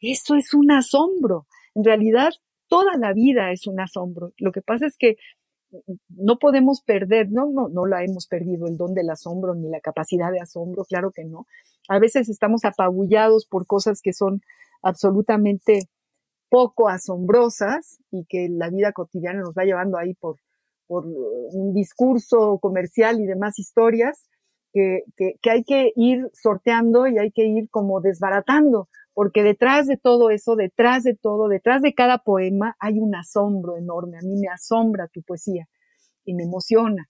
Eso 0.01 0.35
es 0.35 0.53
un 0.53 0.71
asombro. 0.71 1.45
En 1.75 1.83
realidad, 1.83 2.31
toda 2.67 2.97
la 2.97 3.13
vida 3.13 3.51
es 3.51 3.67
un 3.67 3.79
asombro. 3.79 4.33
Lo 4.37 4.51
que 4.51 4.61
pasa 4.61 4.85
es 4.85 4.97
que 4.97 5.17
no 6.09 6.39
podemos 6.39 6.81
perder, 6.81 7.31
no, 7.31 7.49
no, 7.51 7.69
no 7.69 7.85
la 7.85 8.03
hemos 8.03 8.27
perdido 8.27 8.67
el 8.67 8.77
don 8.77 8.93
del 8.93 9.09
asombro 9.09 9.53
ni 9.55 9.69
la 9.69 9.79
capacidad 9.81 10.31
de 10.31 10.39
asombro, 10.39 10.83
claro 10.83 11.11
que 11.11 11.25
no. 11.25 11.45
A 11.87 11.99
veces 11.99 12.29
estamos 12.29 12.65
apabullados 12.65 13.45
por 13.45 13.67
cosas 13.67 14.01
que 14.01 14.13
son 14.13 14.41
absolutamente 14.81 15.81
poco 16.49 16.89
asombrosas 16.89 17.99
y 18.11 18.25
que 18.25 18.47
la 18.49 18.69
vida 18.69 18.91
cotidiana 18.91 19.41
nos 19.41 19.53
va 19.53 19.65
llevando 19.65 19.97
ahí 19.97 20.15
por, 20.15 20.37
por 20.89 21.05
un 21.05 21.71
discurso 21.75 22.57
comercial 22.59 23.21
y 23.21 23.27
demás 23.27 23.59
historias 23.59 24.27
que, 24.73 25.03
que, 25.15 25.49
hay 25.51 25.63
que 25.63 25.93
ir 25.95 26.31
sorteando 26.33 27.05
y 27.05 27.19
hay 27.19 27.31
que 27.31 27.45
ir 27.45 27.69
como 27.69 28.01
desbaratando 28.01 28.89
porque 29.13 29.43
detrás 29.43 29.85
de 29.85 29.97
todo 29.97 30.29
eso, 30.29 30.55
detrás 30.55 31.03
de 31.03 31.13
todo, 31.13 31.47
detrás 31.47 31.81
de 31.81 31.93
cada 31.93 32.19
poema 32.19 32.75
hay 32.79 32.99
un 32.99 33.13
asombro 33.15 33.77
enorme. 33.77 34.17
A 34.17 34.25
mí 34.25 34.35
me 34.39 34.47
asombra 34.47 35.09
tu 35.09 35.21
poesía 35.23 35.67
y 36.23 36.33
me 36.33 36.43
emociona. 36.43 37.09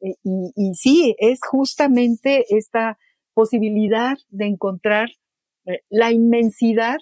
Eh, 0.00 0.14
y, 0.22 0.74
sí, 0.74 1.16
es 1.18 1.40
justamente 1.42 2.44
esta 2.56 2.96
posibilidad 3.34 4.16
de 4.28 4.46
encontrar 4.46 5.08
eh, 5.66 5.80
la 5.90 6.12
inmensidad 6.12 6.98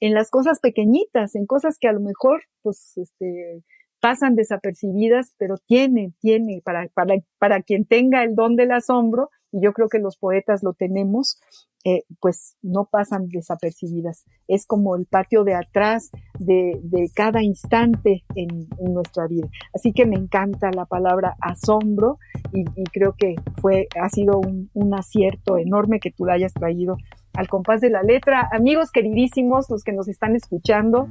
en 0.00 0.12
las 0.14 0.28
cosas 0.28 0.58
pequeñitas, 0.60 1.36
en 1.36 1.46
cosas 1.46 1.78
que 1.78 1.86
a 1.86 1.92
lo 1.92 2.00
mejor 2.00 2.42
pues, 2.62 2.94
este, 2.96 3.62
pasan 4.00 4.34
desapercibidas, 4.34 5.34
pero 5.38 5.56
tienen, 5.58 6.14
tienen, 6.20 6.60
para, 6.62 6.88
para, 6.94 7.16
para 7.38 7.62
quien 7.62 7.84
tenga 7.84 8.22
el 8.24 8.34
don 8.34 8.56
del 8.56 8.72
asombro, 8.72 9.30
y 9.52 9.62
yo 9.62 9.72
creo 9.72 9.88
que 9.88 9.98
los 9.98 10.16
poetas 10.16 10.62
lo 10.62 10.74
tenemos, 10.74 11.38
eh, 11.82 12.02
pues 12.20 12.56
no 12.60 12.84
pasan 12.84 13.28
desapercibidas. 13.28 14.26
Es 14.48 14.66
como 14.66 14.96
el 14.96 15.06
patio 15.06 15.44
de 15.44 15.54
atrás 15.54 16.10
de, 16.38 16.78
cada 17.14 17.42
instante 17.42 18.24
en, 18.34 18.68
nuestra 18.80 19.26
vida. 19.26 19.48
Así 19.74 19.92
que 19.92 20.04
me 20.04 20.16
encanta 20.16 20.70
la 20.72 20.84
palabra 20.84 21.36
asombro 21.40 22.18
y, 22.52 22.64
creo 22.92 23.14
que 23.16 23.36
fue, 23.62 23.88
ha 23.98 24.10
sido 24.10 24.38
un, 24.38 24.68
un, 24.74 24.92
acierto 24.94 25.56
enorme 25.56 26.00
que 26.00 26.10
tú 26.10 26.26
la 26.26 26.34
hayas 26.34 26.52
traído 26.52 26.96
al 27.32 27.48
compás 27.48 27.80
de 27.80 27.88
la 27.88 28.02
letra. 28.02 28.48
Amigos 28.52 28.90
queridísimos, 28.92 29.70
los 29.70 29.82
que 29.82 29.92
nos 29.92 30.06
están 30.08 30.36
escuchando, 30.36 31.08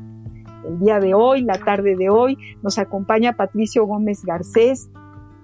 el 0.67 0.79
día 0.79 0.99
de 0.99 1.13
hoy, 1.13 1.41
la 1.41 1.57
tarde 1.57 1.95
de 1.95 2.09
hoy, 2.09 2.37
nos 2.61 2.77
acompaña 2.77 3.33
Patricio 3.33 3.85
Gómez 3.85 4.23
Garcés, 4.23 4.89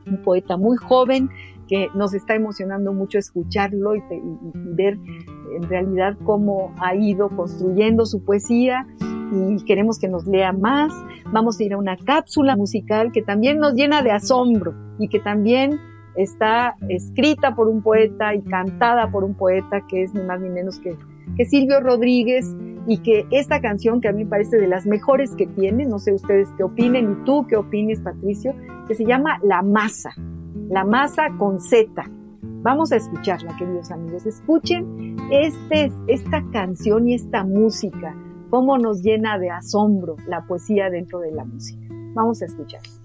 un 0.08 0.22
poeta 0.24 0.58
muy 0.58 0.78
joven 0.78 1.30
que 1.68 1.88
nos 1.96 2.14
está 2.14 2.36
emocionando 2.36 2.94
mucho 2.94 3.18
escucharlo 3.18 3.96
y, 3.96 4.02
ver 4.54 4.98
en 5.56 5.64
realidad 5.64 6.18
cómo 6.24 6.74
ha 6.80 6.96
ido 6.96 7.30
construyendo 7.30 8.06
su 8.06 8.24
poesía 8.24 8.86
y 9.32 9.64
queremos 9.66 10.00
que 10.00 10.08
nos 10.08 10.28
lea 10.28 10.52
más. 10.54 10.94
Vamos 11.32 11.60
a 11.60 11.64
ir 11.64 11.74
a 11.74 11.78
una 11.78 11.98
cápsula 11.98 12.56
musical 12.56 13.12
que 13.12 13.22
también 13.22 13.60
nos 13.60 13.74
llena 13.74 14.02
de 14.04 14.12
asombro 14.12 14.74
y 15.00 15.08
que 15.08 15.20
también 15.20 15.80
está 16.16 16.76
escrita 16.88 17.56
por 17.56 17.68
un 17.68 17.82
poeta 17.82 18.36
y 18.36 18.42
cantada 18.44 19.12
por 19.12 19.24
un 19.24 19.34
poeta 19.34 19.82
que 19.88 20.04
es 20.04 20.14
ni 20.14 20.22
más 20.22 20.40
ni 20.40 20.50
menos 20.50 20.80
que, 20.80 20.96
que 21.38 21.46
Silvio 21.46 21.80
Rodríguez 21.80 22.56
y 22.88 23.00
que 23.00 23.26
esta 23.32 23.62
canción 23.62 24.02
que 24.02 24.10
a 24.10 24.12
mí 24.12 24.24
me 24.24 24.30
parece 24.30 24.58
de 24.58 24.68
las 24.68 24.86
mejores 24.86 25.36
que 25.36 25.48
tiene, 25.48 25.86
no 25.86 26.00
sé 26.00 26.14
ustedes 26.14 26.50
qué 26.58 26.64
opinen 26.64 27.12
y 27.12 27.26
tú 27.26 27.46
qué 27.48 27.56
opines 27.56 28.00
Patricio, 28.02 28.54
que 28.88 28.96
se 28.96 29.06
llama 29.06 29.40
La 29.44 29.62
Masa 29.62 30.12
la 30.70 30.84
masa 30.84 31.30
con 31.38 31.60
Z. 31.60 31.90
Vamos 32.62 32.92
a 32.92 32.96
escucharla, 32.96 33.56
queridos 33.58 33.92
amigos. 33.92 34.26
Escuchen 34.26 35.18
este, 35.32 35.92
esta 36.08 36.44
canción 36.52 37.08
y 37.08 37.16
esta 37.16 37.44
música, 37.44 38.16
cómo 38.50 38.78
nos 38.78 39.02
llena 39.04 39.38
de 39.38 39.52
asombro 39.52 40.16
la 40.28 40.46
poesía 40.46 40.90
dentro 40.90 41.20
de 41.20 41.32
la 41.32 41.46
música. 41.46 41.86
Vamos 42.14 42.42
a 42.42 42.46
escucharla. 42.46 43.05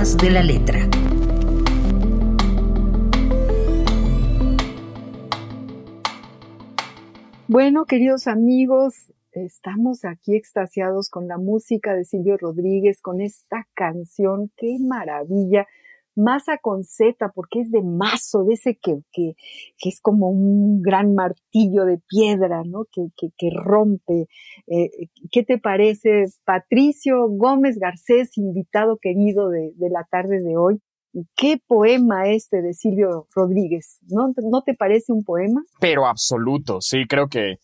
De 0.00 0.30
la 0.30 0.42
letra. 0.42 0.88
Bueno, 7.48 7.84
queridos 7.84 8.26
amigos, 8.26 9.12
estamos 9.32 10.06
aquí 10.06 10.36
extasiados 10.36 11.10
con 11.10 11.28
la 11.28 11.36
música 11.36 11.92
de 11.92 12.06
Silvio 12.06 12.38
Rodríguez, 12.38 13.02
con 13.02 13.20
esta 13.20 13.68
canción, 13.74 14.50
qué 14.56 14.78
maravilla. 14.80 15.66
Masa 16.22 16.58
con 16.58 16.84
Z, 16.84 17.32
porque 17.34 17.60
es 17.60 17.70
de 17.70 17.82
mazo, 17.82 18.44
de 18.44 18.54
ese 18.54 18.76
que, 18.76 19.00
que, 19.12 19.34
es 19.80 20.00
como 20.00 20.28
un 20.28 20.82
gran 20.82 21.14
martillo 21.14 21.84
de 21.84 21.98
piedra, 22.08 22.62
¿no? 22.64 22.84
Que, 22.92 23.08
que, 23.16 23.28
que 23.36 23.50
rompe. 23.52 24.28
Eh, 24.66 25.08
¿Qué 25.30 25.42
te 25.42 25.58
parece, 25.58 26.24
Patricio 26.44 27.28
Gómez 27.28 27.78
Garcés, 27.78 28.36
invitado 28.36 28.98
querido 29.00 29.48
de, 29.48 29.72
de 29.76 29.90
la 29.90 30.06
tarde 30.10 30.42
de 30.42 30.56
hoy? 30.56 30.80
qué 31.36 31.60
poema 31.66 32.28
este 32.28 32.62
de 32.62 32.74
Silvio 32.74 33.26
Rodríguez. 33.34 33.98
¿No, 34.08 34.32
¿No 34.50 34.62
te 34.62 34.74
parece 34.74 35.12
un 35.12 35.24
poema? 35.24 35.62
Pero 35.80 36.06
absoluto, 36.06 36.80
sí, 36.80 37.04
creo 37.08 37.28
que, 37.28 37.56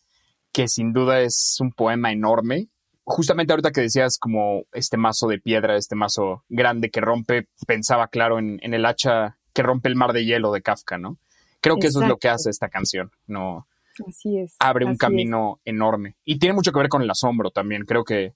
que 0.53 0.69
sin 0.69 0.93
duda 0.93 1.21
es 1.21 1.57
un 1.61 1.73
poema 1.73 2.13
enorme. 2.13 2.69
Justamente 3.09 3.53
ahorita 3.53 3.71
que 3.71 3.83
decías 3.83 4.19
como 4.19 4.65
este 4.73 4.97
mazo 4.97 5.29
de 5.29 5.39
piedra, 5.39 5.77
este 5.77 5.95
mazo 5.95 6.45
grande 6.49 6.91
que 6.91 7.01
rompe, 7.01 7.49
pensaba 7.67 8.09
claro 8.09 8.39
en, 8.39 8.59
en 8.63 8.75
el 8.75 8.85
hacha 8.85 9.39
que 9.55 9.63
rompe 9.63 9.89
el 9.89 9.95
mar 9.95 10.13
de 10.13 10.25
hielo 10.25 10.53
de 10.53 10.61
Kafka, 10.61 10.99
¿no? 10.99 11.17
Creo 11.61 11.77
que 11.77 11.87
eso 11.87 12.03
es 12.03 12.09
lo 12.09 12.19
que 12.19 12.29
hace 12.29 12.51
esta 12.51 12.69
canción, 12.69 13.11
¿no? 13.27 13.67
Así 14.07 14.39
es. 14.39 14.57
Abre 14.59 14.85
un 14.85 14.97
camino 14.97 15.61
enorme. 15.65 16.17
Y 16.25 16.39
tiene 16.39 16.55
mucho 16.55 16.73
que 16.73 16.79
ver 16.79 16.89
con 16.89 17.03
el 17.03 17.11
asombro 17.11 17.51
también. 17.51 17.85
Creo 17.85 18.05
que 18.05 18.35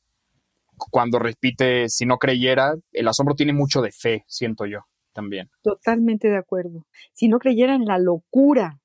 cuando 0.90 1.18
repite, 1.18 1.88
si 1.88 2.06
no 2.06 2.18
creyera, 2.18 2.74
el 2.92 3.08
asombro 3.08 3.34
tiene 3.34 3.52
mucho 3.52 3.82
de 3.82 3.92
fe, 3.92 4.24
siento 4.26 4.66
yo 4.66 4.86
también. 5.12 5.50
Totalmente 5.62 6.28
de 6.28 6.38
acuerdo. 6.38 6.86
Si 7.12 7.28
no 7.28 7.38
creyera 7.38 7.74
en 7.74 7.84
la 7.84 7.98
locura, 7.98 8.80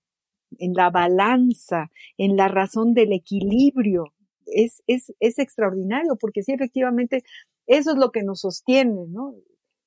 en 0.58 0.74
la 0.74 0.90
balanza, 0.90 1.90
en 2.18 2.36
la 2.36 2.48
razón 2.48 2.94
del 2.94 3.14
equilibrio, 3.14 4.14
es, 4.46 4.84
es, 4.88 5.14
es 5.20 5.40
extraordinario, 5.40 6.16
porque 6.20 6.44
sí, 6.44 6.54
efectivamente, 6.54 7.24
eso 7.68 7.92
es 7.92 7.98
lo 7.98 8.12
que 8.12 8.24
nos 8.24 8.42
sostiene, 8.42 9.06
¿no? 9.08 9.36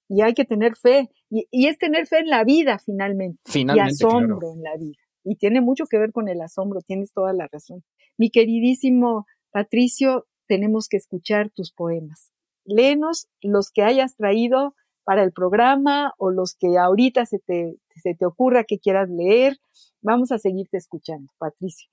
Y 0.08 0.22
hay 0.22 0.34
que 0.34 0.44
tener 0.44 0.76
fe, 0.76 1.10
y, 1.30 1.46
y 1.50 1.66
es 1.66 1.78
tener 1.78 2.06
fe 2.06 2.20
en 2.20 2.28
la 2.28 2.44
vida 2.44 2.78
finalmente, 2.78 3.40
Finalmente, 3.44 3.92
y 3.92 4.06
asombro 4.06 4.38
claro. 4.38 4.54
en 4.54 4.62
la 4.62 4.76
vida. 4.76 4.98
Y 5.24 5.36
tiene 5.36 5.60
mucho 5.60 5.84
que 5.86 5.98
ver 5.98 6.12
con 6.12 6.28
el 6.28 6.40
asombro, 6.40 6.80
tienes 6.80 7.12
toda 7.12 7.32
la 7.32 7.48
razón. 7.52 7.84
Mi 8.16 8.30
queridísimo 8.30 9.26
Patricio, 9.50 10.26
tenemos 10.46 10.88
que 10.88 10.96
escuchar 10.96 11.50
tus 11.50 11.72
poemas. 11.72 12.32
Léenos 12.64 13.28
los 13.40 13.70
que 13.70 13.82
hayas 13.82 14.16
traído 14.16 14.74
para 15.04 15.22
el 15.22 15.32
programa 15.32 16.12
o 16.18 16.30
los 16.30 16.54
que 16.54 16.76
ahorita 16.78 17.24
se 17.26 17.38
te, 17.38 17.76
se 18.02 18.14
te 18.14 18.26
ocurra 18.26 18.64
que 18.64 18.78
quieras 18.78 19.08
leer. 19.08 19.56
Vamos 20.02 20.32
a 20.32 20.38
seguirte 20.38 20.76
escuchando, 20.76 21.32
Patricio. 21.38 21.88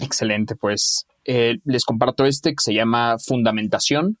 Excelente, 0.00 0.54
pues 0.54 1.06
eh, 1.30 1.58
les 1.64 1.84
comparto 1.84 2.24
este 2.24 2.52
que 2.54 2.62
se 2.62 2.72
llama 2.72 3.16
Fundamentación. 3.18 4.16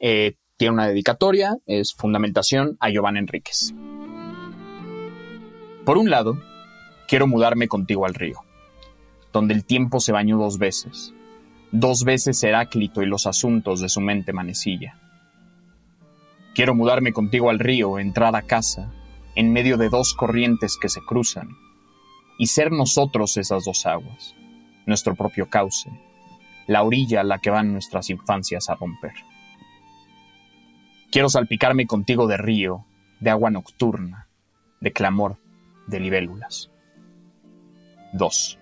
Eh, 0.00 0.36
tiene 0.56 0.72
una 0.72 0.88
dedicatoria, 0.88 1.58
es 1.66 1.92
Fundamentación 1.94 2.78
a 2.80 2.88
Giovanna 2.88 3.18
Enríquez. 3.18 3.74
Por 5.84 5.98
un 5.98 6.08
lado, 6.08 6.40
quiero 7.06 7.26
mudarme 7.26 7.68
contigo 7.68 8.06
al 8.06 8.14
río, 8.14 8.38
donde 9.30 9.52
el 9.52 9.66
tiempo 9.66 10.00
se 10.00 10.12
bañó 10.12 10.38
dos 10.38 10.56
veces, 10.56 11.12
dos 11.70 12.04
veces 12.04 12.42
Heráclito 12.42 13.02
y 13.02 13.06
los 13.06 13.26
asuntos 13.26 13.82
de 13.82 13.90
su 13.90 14.00
mente 14.00 14.32
manecilla. 14.32 14.98
Quiero 16.54 16.74
mudarme 16.74 17.12
contigo 17.12 17.50
al 17.50 17.58
río, 17.58 17.98
entrar 17.98 18.34
a 18.36 18.42
casa, 18.42 18.90
en 19.34 19.52
medio 19.52 19.76
de 19.76 19.90
dos 19.90 20.14
corrientes 20.14 20.78
que 20.80 20.88
se 20.88 21.02
cruzan, 21.02 21.50
y 22.38 22.46
ser 22.46 22.72
nosotros 22.72 23.36
esas 23.36 23.64
dos 23.64 23.84
aguas, 23.84 24.34
nuestro 24.86 25.14
propio 25.14 25.48
cauce, 25.48 25.90
la 26.66 26.82
orilla 26.82 27.20
a 27.20 27.24
la 27.24 27.38
que 27.38 27.50
van 27.50 27.72
nuestras 27.72 28.10
infancias 28.10 28.68
a 28.68 28.74
romper. 28.74 29.12
Quiero 31.10 31.28
salpicarme 31.28 31.86
contigo 31.86 32.26
de 32.26 32.36
río, 32.36 32.84
de 33.20 33.30
agua 33.30 33.50
nocturna, 33.50 34.28
de 34.80 34.92
clamor, 34.92 35.38
de 35.86 36.00
libélulas. 36.00 36.70
2. 38.12 38.58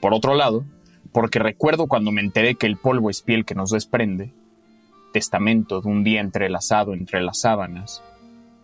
Por 0.00 0.14
otro 0.14 0.34
lado, 0.34 0.64
porque 1.12 1.38
recuerdo 1.38 1.86
cuando 1.86 2.10
me 2.10 2.20
enteré 2.20 2.56
que 2.56 2.66
el 2.66 2.76
polvo 2.76 3.10
es 3.10 3.22
piel 3.22 3.44
que 3.44 3.54
nos 3.54 3.70
desprende, 3.70 4.32
testamento 5.12 5.80
de 5.80 5.88
un 5.88 6.04
día 6.04 6.20
entrelazado 6.20 6.92
entre 6.92 7.22
las 7.22 7.40
sábanas, 7.40 8.02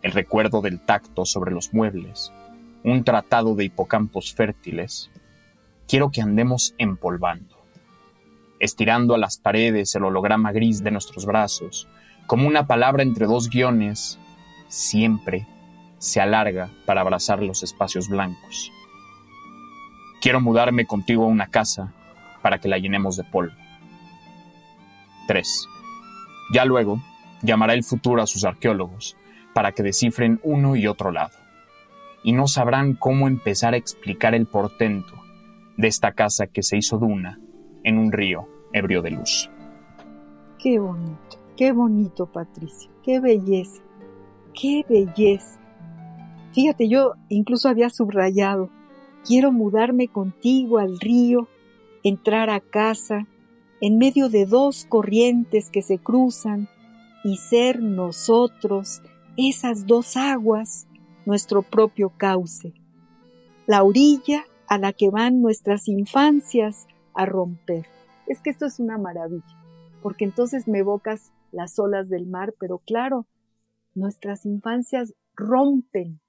el 0.02 0.12
recuerdo 0.12 0.60
del 0.60 0.80
tacto 0.80 1.24
sobre 1.24 1.52
los 1.52 1.72
muebles, 1.72 2.32
un 2.82 3.04
tratado 3.04 3.54
de 3.54 3.64
hipocampos 3.64 4.34
fértiles, 4.34 5.10
quiero 5.90 6.12
que 6.12 6.22
andemos 6.22 6.76
empolvando, 6.78 7.56
estirando 8.60 9.12
a 9.12 9.18
las 9.18 9.38
paredes 9.38 9.92
el 9.96 10.04
holograma 10.04 10.52
gris 10.52 10.84
de 10.84 10.92
nuestros 10.92 11.26
brazos, 11.26 11.88
como 12.28 12.46
una 12.46 12.68
palabra 12.68 13.02
entre 13.02 13.26
dos 13.26 13.50
guiones, 13.50 14.16
siempre 14.68 15.48
se 15.98 16.20
alarga 16.20 16.70
para 16.86 17.00
abrazar 17.00 17.42
los 17.42 17.64
espacios 17.64 18.08
blancos. 18.08 18.70
Quiero 20.20 20.40
mudarme 20.40 20.86
contigo 20.86 21.24
a 21.24 21.28
una 21.28 21.48
casa 21.48 21.92
para 22.40 22.58
que 22.60 22.68
la 22.68 22.78
llenemos 22.78 23.16
de 23.16 23.24
polvo. 23.24 23.56
3. 25.26 25.66
Ya 26.52 26.64
luego, 26.66 27.02
llamará 27.42 27.74
el 27.74 27.82
futuro 27.82 28.22
a 28.22 28.28
sus 28.28 28.44
arqueólogos 28.44 29.16
para 29.54 29.72
que 29.72 29.82
descifren 29.82 30.38
uno 30.44 30.76
y 30.76 30.86
otro 30.86 31.10
lado. 31.10 31.36
Y 32.22 32.32
no 32.32 32.46
sabrán 32.46 32.94
cómo 32.94 33.26
empezar 33.26 33.74
a 33.74 33.78
explicar 33.78 34.36
el 34.36 34.46
portento 34.46 35.19
de 35.80 35.88
esta 35.88 36.12
casa 36.12 36.46
que 36.46 36.62
se 36.62 36.76
hizo 36.76 36.98
duna 36.98 37.40
en 37.84 37.98
un 37.98 38.12
río 38.12 38.46
ebrio 38.72 39.00
de 39.00 39.12
luz. 39.12 39.50
Qué 40.58 40.78
bonito, 40.78 41.38
qué 41.56 41.72
bonito, 41.72 42.26
Patricio, 42.26 42.90
qué 43.02 43.18
belleza, 43.18 43.82
qué 44.52 44.84
belleza. 44.86 45.58
Fíjate, 46.52 46.88
yo 46.88 47.14
incluso 47.30 47.68
había 47.68 47.88
subrayado, 47.88 48.68
quiero 49.24 49.52
mudarme 49.52 50.08
contigo 50.08 50.78
al 50.78 51.00
río, 51.00 51.48
entrar 52.02 52.50
a 52.50 52.60
casa, 52.60 53.26
en 53.80 53.96
medio 53.96 54.28
de 54.28 54.44
dos 54.44 54.84
corrientes 54.84 55.70
que 55.70 55.80
se 55.80 55.98
cruzan, 55.98 56.68
y 57.24 57.36
ser 57.36 57.82
nosotros 57.82 59.00
esas 59.36 59.86
dos 59.86 60.16
aguas, 60.16 60.86
nuestro 61.24 61.62
propio 61.62 62.10
cauce, 62.16 62.74
la 63.66 63.82
orilla 63.82 64.44
a 64.70 64.78
la 64.78 64.92
que 64.92 65.10
van 65.10 65.42
nuestras 65.42 65.88
infancias 65.88 66.86
a 67.14 67.26
romper. 67.26 67.86
Es 68.28 68.40
que 68.40 68.50
esto 68.50 68.66
es 68.66 68.78
una 68.78 68.98
maravilla, 68.98 69.44
porque 70.00 70.24
entonces 70.24 70.68
me 70.68 70.78
evocas 70.78 71.32
las 71.50 71.76
olas 71.80 72.08
del 72.08 72.28
mar, 72.28 72.54
pero 72.58 72.78
claro, 72.78 73.26
nuestras 73.96 74.46
infancias 74.46 75.12
rompen. 75.34 76.20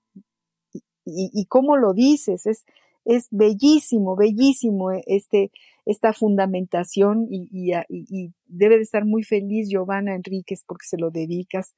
Y, 1.06 1.30
y, 1.34 1.46
cómo 1.46 1.78
lo 1.78 1.94
dices, 1.94 2.48
es, 2.48 3.28
bellísimo, 3.30 4.16
bellísimo 4.16 4.90
este, 4.92 5.52
esta 5.86 6.12
fundamentación 6.12 7.28
y, 7.30 7.48
y, 7.90 8.34
debe 8.48 8.78
de 8.78 8.82
estar 8.82 9.06
muy 9.06 9.22
feliz 9.22 9.70
Giovanna 9.70 10.16
Enríquez 10.16 10.64
porque 10.66 10.88
se 10.88 10.98
lo 10.98 11.12
dedicas, 11.12 11.76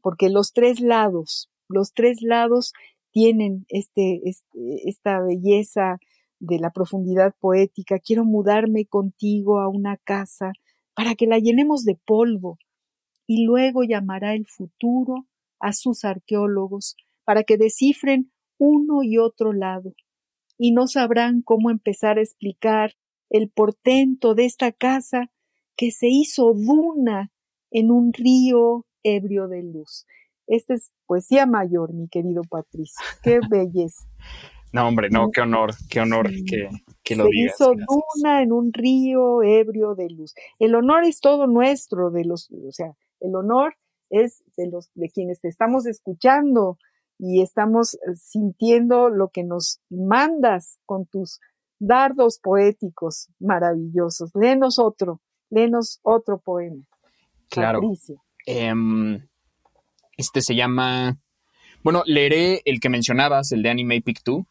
porque 0.00 0.30
los 0.30 0.54
tres 0.54 0.80
lados, 0.80 1.50
los 1.68 1.92
tres 1.92 2.22
lados 2.22 2.72
tienen 3.12 3.66
este, 3.68 4.20
esta 4.84 5.20
belleza 5.20 5.98
de 6.40 6.58
la 6.58 6.70
profundidad 6.70 7.34
poética. 7.40 7.98
Quiero 7.98 8.24
mudarme 8.24 8.86
contigo 8.86 9.60
a 9.60 9.68
una 9.68 9.96
casa 9.96 10.52
para 10.94 11.14
que 11.14 11.26
la 11.26 11.38
llenemos 11.38 11.84
de 11.84 11.94
polvo 11.94 12.58
y 13.26 13.44
luego 13.44 13.84
llamará 13.84 14.34
el 14.34 14.46
futuro 14.46 15.26
a 15.60 15.72
sus 15.72 16.04
arqueólogos 16.04 16.96
para 17.24 17.42
que 17.42 17.56
descifren 17.56 18.32
uno 18.58 19.02
y 19.02 19.18
otro 19.18 19.52
lado 19.52 19.94
y 20.58 20.72
no 20.72 20.88
sabrán 20.88 21.42
cómo 21.42 21.70
empezar 21.70 22.18
a 22.18 22.22
explicar 22.22 22.94
el 23.30 23.50
portento 23.50 24.34
de 24.34 24.44
esta 24.44 24.72
casa 24.72 25.30
que 25.76 25.92
se 25.92 26.08
hizo 26.08 26.52
duna 26.54 27.30
en 27.70 27.90
un 27.90 28.12
río 28.12 28.86
ebrio 29.02 29.46
de 29.46 29.62
luz. 29.62 30.06
Esta 30.48 30.74
es 30.74 30.92
poesía 31.06 31.46
mayor, 31.46 31.92
mi 31.92 32.08
querido 32.08 32.42
Patricio. 32.42 33.00
Qué 33.22 33.40
belleza. 33.50 34.08
No, 34.72 34.86
hombre, 34.86 35.08
no, 35.10 35.30
qué 35.30 35.40
honor, 35.40 35.74
qué 35.88 36.00
honor 36.00 36.28
que, 36.28 36.68
que 37.02 37.16
lo 37.16 37.24
se 37.24 37.30
digas. 37.30 37.54
hizo 37.54 37.72
duna 37.72 38.42
en 38.42 38.52
un 38.52 38.72
río 38.72 39.42
ebrio 39.42 39.94
de 39.94 40.10
luz. 40.10 40.34
El 40.58 40.74
honor 40.74 41.04
es 41.04 41.20
todo 41.20 41.46
nuestro, 41.46 42.10
de 42.10 42.24
los, 42.24 42.50
o 42.50 42.72
sea, 42.72 42.92
el 43.20 43.34
honor 43.34 43.76
es 44.10 44.42
de 44.56 44.68
los, 44.68 44.90
de 44.94 45.08
quienes 45.10 45.40
te 45.40 45.48
estamos 45.48 45.86
escuchando 45.86 46.78
y 47.18 47.42
estamos 47.42 47.94
eh, 47.94 47.98
sintiendo 48.14 49.08
lo 49.08 49.28
que 49.28 49.42
nos 49.42 49.80
mandas 49.88 50.78
con 50.84 51.06
tus 51.06 51.40
dardos 51.78 52.38
poéticos 52.38 53.28
maravillosos. 53.38 54.30
Léenos 54.34 54.78
otro, 54.78 55.20
léenos 55.50 56.00
otro 56.02 56.38
poema. 56.38 56.84
Claro. 57.48 57.80
Patricio. 57.80 58.22
Este 60.18 60.42
se 60.42 60.54
llama. 60.54 61.16
Bueno, 61.82 62.02
leeré 62.04 62.60
el 62.66 62.80
que 62.80 62.90
mencionabas, 62.90 63.52
el 63.52 63.62
de 63.62 63.70
Anime 63.70 64.02
Pick 64.02 64.22
2. 64.24 64.42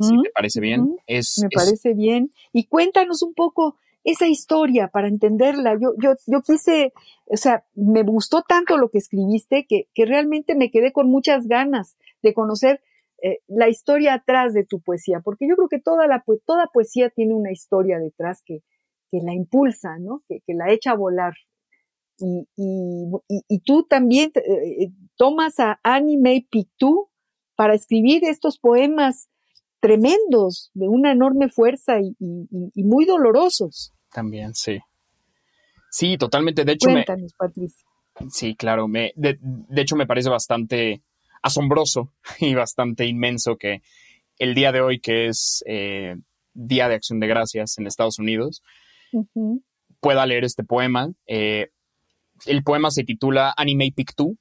Si 0.00 0.22
te 0.22 0.30
parece 0.34 0.60
bien. 0.60 0.96
Es, 1.06 1.38
Me 1.42 1.48
es- 1.50 1.54
parece 1.54 1.92
bien. 1.92 2.30
Y 2.54 2.64
cuéntanos 2.64 3.22
un 3.22 3.34
poco 3.34 3.76
esa 4.04 4.26
historia 4.26 4.88
para 4.88 5.08
entenderla. 5.08 5.74
Yo, 5.78 5.92
yo, 6.00 6.14
yo 6.26 6.40
quise, 6.40 6.92
o 7.26 7.36
sea, 7.36 7.64
me 7.74 8.02
gustó 8.04 8.42
tanto 8.42 8.78
lo 8.78 8.88
que 8.88 8.98
escribiste 8.98 9.66
que, 9.68 9.88
que 9.92 10.06
realmente 10.06 10.54
me 10.54 10.70
quedé 10.70 10.92
con 10.92 11.10
muchas 11.10 11.46
ganas 11.46 11.96
de 12.22 12.32
conocer 12.32 12.80
eh, 13.22 13.40
la 13.48 13.68
historia 13.68 14.14
atrás 14.14 14.54
de 14.54 14.64
tu 14.64 14.80
poesía, 14.80 15.20
porque 15.20 15.48
yo 15.48 15.56
creo 15.56 15.68
que 15.68 15.80
toda, 15.80 16.06
la, 16.06 16.22
toda 16.46 16.68
poesía 16.72 17.10
tiene 17.10 17.34
una 17.34 17.50
historia 17.50 17.98
detrás 17.98 18.42
que, 18.44 18.62
que 19.10 19.18
la 19.22 19.34
impulsa, 19.34 19.98
¿no? 19.98 20.22
Que, 20.28 20.40
que 20.46 20.54
la 20.54 20.70
echa 20.72 20.92
a 20.92 20.96
volar. 20.96 21.34
Y, 22.18 22.48
y, 23.48 23.58
tú 23.60 23.84
también 23.84 24.32
eh, 24.36 24.84
eh, 24.84 24.92
tomas 25.16 25.60
a 25.60 25.78
Annie 25.82 26.18
Mae 26.18 26.46
Pictou 26.50 27.10
para 27.56 27.74
escribir 27.74 28.24
estos 28.24 28.58
poemas 28.58 29.28
tremendos, 29.80 30.70
de 30.74 30.88
una 30.88 31.12
enorme 31.12 31.48
fuerza 31.48 32.00
y, 32.00 32.16
muy 32.74 33.04
dolorosos. 33.04 33.92
También, 34.12 34.54
sí. 34.54 34.78
Sí, 35.90 36.16
totalmente. 36.16 36.64
De 36.64 36.72
hecho, 36.72 36.88
me, 36.88 37.04
Cuéntanos, 37.04 37.34
Patricia. 37.34 37.86
Sí, 38.30 38.56
claro. 38.56 38.88
Me, 38.88 39.12
de, 39.14 39.38
de 39.40 39.82
hecho, 39.82 39.96
me 39.96 40.06
parece 40.06 40.30
bastante 40.30 41.02
asombroso 41.42 42.12
y 42.40 42.54
bastante 42.54 43.06
inmenso 43.06 43.56
que 43.56 43.82
el 44.38 44.54
día 44.54 44.72
de 44.72 44.80
hoy, 44.80 45.00
que 45.00 45.26
es 45.26 45.62
eh, 45.66 46.16
Día 46.52 46.88
de 46.88 46.94
Acción 46.96 47.20
de 47.20 47.26
Gracias 47.26 47.78
en 47.78 47.86
Estados 47.86 48.18
Unidos, 48.18 48.62
pueda 50.00 50.26
leer 50.26 50.44
este 50.44 50.64
poema. 50.64 51.12
Eh, 51.26 51.70
el 52.44 52.62
poema 52.62 52.90
se 52.90 53.04
titula 53.04 53.54
Anime 53.56 53.92
Pictou. 53.94 54.36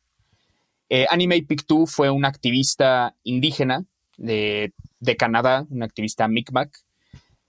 Eh, 0.90 1.06
Anime 1.10 1.42
Pictou 1.44 1.88
fue 1.88 2.10
una 2.10 2.28
activista 2.28 3.16
indígena 3.24 3.86
de, 4.18 4.74
Canadá, 5.18 5.66
una 5.70 5.86
activista 5.86 6.28
Mi'kmaq, 6.28 6.70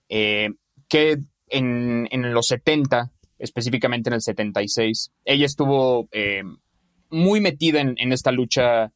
eh, 0.08 0.50
que 0.88 1.18
en, 1.48 2.32
los 2.32 2.46
70, 2.46 3.10
específicamente 3.38 4.10
en 4.10 4.14
el 4.14 4.22
76, 4.22 5.12
ella 5.24 5.46
estuvo 5.46 6.08
eh, 6.12 6.42
muy 7.10 7.40
metida 7.40 7.80
en, 7.80 8.12
esta 8.12 8.32
lucha 8.32 8.92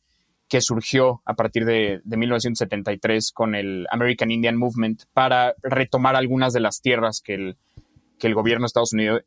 que 0.49 0.61
surgió 0.61 1.23
a 1.25 1.35
partir 1.35 1.65
de, 1.65 2.01
de 2.03 2.17
1973 2.17 3.31
con 3.33 3.55
el 3.55 3.87
American 3.91 4.31
Indian 4.31 4.57
Movement 4.57 5.05
para 5.13 5.55
retomar 5.63 6.17
algunas 6.17 6.53
de 6.53 6.61
las 6.61 6.81
tierras 6.81 7.21
que 7.25 7.35
el, 7.35 8.35
gobierno 8.35 8.67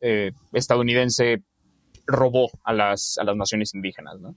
eh, 0.00 0.32
estadounidense 0.52 1.42
robó 2.06 2.50
a 2.62 2.72
las, 2.72 3.18
a 3.18 3.24
las 3.24 3.36
naciones 3.36 3.74
indígenas. 3.74 4.20
¿no? 4.20 4.34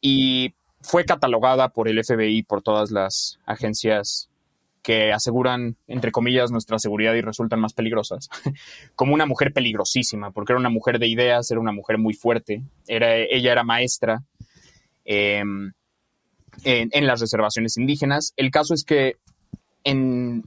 Y 0.00 0.54
fue 0.80 1.04
catalogada 1.04 1.68
por 1.70 1.88
el 1.88 2.02
FBI, 2.02 2.42
por 2.42 2.62
todas 2.62 2.90
las 2.90 3.38
agencias 3.46 4.28
que 4.82 5.12
aseguran, 5.12 5.76
entre 5.86 6.10
comillas, 6.10 6.50
nuestra 6.50 6.78
seguridad 6.78 7.14
y 7.14 7.20
resultan 7.20 7.60
más 7.60 7.72
peligrosas, 7.72 8.28
como 8.96 9.14
una 9.14 9.26
mujer 9.26 9.52
peligrosísima, 9.52 10.32
porque 10.32 10.52
era 10.52 10.60
una 10.60 10.70
mujer 10.70 10.98
de 10.98 11.06
ideas, 11.06 11.50
era 11.50 11.60
una 11.60 11.72
mujer 11.72 11.98
muy 11.98 12.14
fuerte, 12.14 12.64
era, 12.88 13.14
ella 13.16 13.52
era 13.52 13.62
maestra 13.62 14.24
eh, 15.04 15.44
en, 16.64 17.06
las 17.06 17.20
reservaciones 17.20 17.76
indígenas. 17.76 18.32
El 18.36 18.50
caso 18.50 18.74
es 18.74 18.82
que 18.82 19.16
en, 19.84 20.42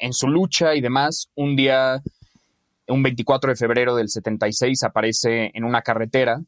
en 0.00 0.12
su 0.12 0.28
lucha 0.28 0.74
y 0.74 0.80
demás, 0.80 1.30
un 1.36 1.54
día, 1.54 2.02
un 2.90 3.02
24 3.02 3.50
de 3.50 3.56
febrero 3.56 3.94
del 3.94 4.08
76, 4.08 4.82
aparece 4.82 5.50
en 5.54 5.64
una 5.64 5.82
carretera 5.82 6.42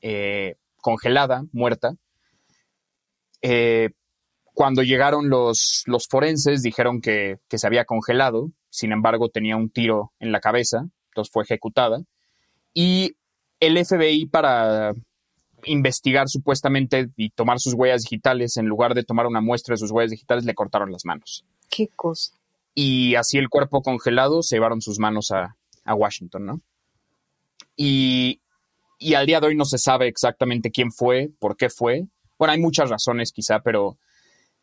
eh, 0.00 0.56
congelada, 0.80 1.44
muerta. 1.52 1.94
Eh, 3.42 3.90
cuando 4.54 4.82
llegaron 4.82 5.28
los, 5.28 5.82
los 5.86 6.06
forenses, 6.08 6.62
dijeron 6.62 7.00
que, 7.00 7.36
que 7.48 7.58
se 7.58 7.66
había 7.66 7.84
congelado, 7.84 8.50
sin 8.70 8.92
embargo, 8.92 9.28
tenía 9.28 9.56
un 9.56 9.70
tiro 9.70 10.12
en 10.18 10.32
la 10.32 10.40
cabeza, 10.40 10.86
entonces 11.10 11.32
fue 11.32 11.44
ejecutada. 11.44 12.02
Y 12.72 13.16
el 13.60 13.84
FBI, 13.84 14.26
para 14.26 14.92
investigar 15.64 16.28
supuestamente 16.28 17.10
y 17.16 17.30
tomar 17.30 17.58
sus 17.58 17.74
huellas 17.74 18.02
digitales, 18.02 18.56
en 18.56 18.66
lugar 18.66 18.94
de 18.94 19.04
tomar 19.04 19.26
una 19.26 19.40
muestra 19.40 19.74
de 19.74 19.78
sus 19.78 19.90
huellas 19.90 20.10
digitales, 20.10 20.44
le 20.44 20.54
cortaron 20.54 20.92
las 20.92 21.04
manos. 21.04 21.44
Qué 21.68 21.88
cosa. 21.94 22.32
Y 22.74 23.14
así 23.14 23.38
el 23.38 23.48
cuerpo 23.48 23.82
congelado 23.82 24.42
se 24.42 24.56
llevaron 24.56 24.82
sus 24.82 24.98
manos 24.98 25.30
a, 25.30 25.56
a 25.86 25.94
Washington, 25.94 26.46
¿no? 26.46 26.60
Y, 27.76 28.40
y 28.98 29.14
al 29.14 29.26
día 29.26 29.40
de 29.40 29.48
hoy 29.48 29.56
no 29.56 29.64
se 29.64 29.78
sabe 29.78 30.08
exactamente 30.08 30.70
quién 30.70 30.90
fue, 30.90 31.30
por 31.38 31.56
qué 31.56 31.68
fue. 31.70 32.06
Bueno, 32.38 32.52
hay 32.52 32.60
muchas 32.60 32.90
razones 32.90 33.32
quizá, 33.32 33.60
pero 33.60 33.98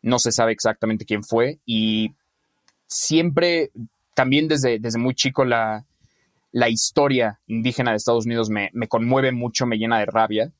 no 0.02 0.18
se 0.18 0.32
sabe 0.32 0.52
exactamente 0.52 1.04
quién 1.04 1.22
fue. 1.22 1.60
Y 1.64 2.14
siempre, 2.86 3.70
también 4.14 4.48
desde, 4.48 4.78
desde 4.78 4.98
muy 4.98 5.14
chico, 5.14 5.44
la, 5.44 5.86
la 6.52 6.68
historia 6.68 7.40
indígena 7.46 7.90
de 7.90 7.96
Estados 7.96 8.26
Unidos 8.26 8.50
me, 8.50 8.70
me 8.72 8.88
conmueve 8.88 9.32
mucho, 9.32 9.66
me 9.66 9.76
llena 9.76 9.98
de 9.98 10.06
rabia. 10.06 10.52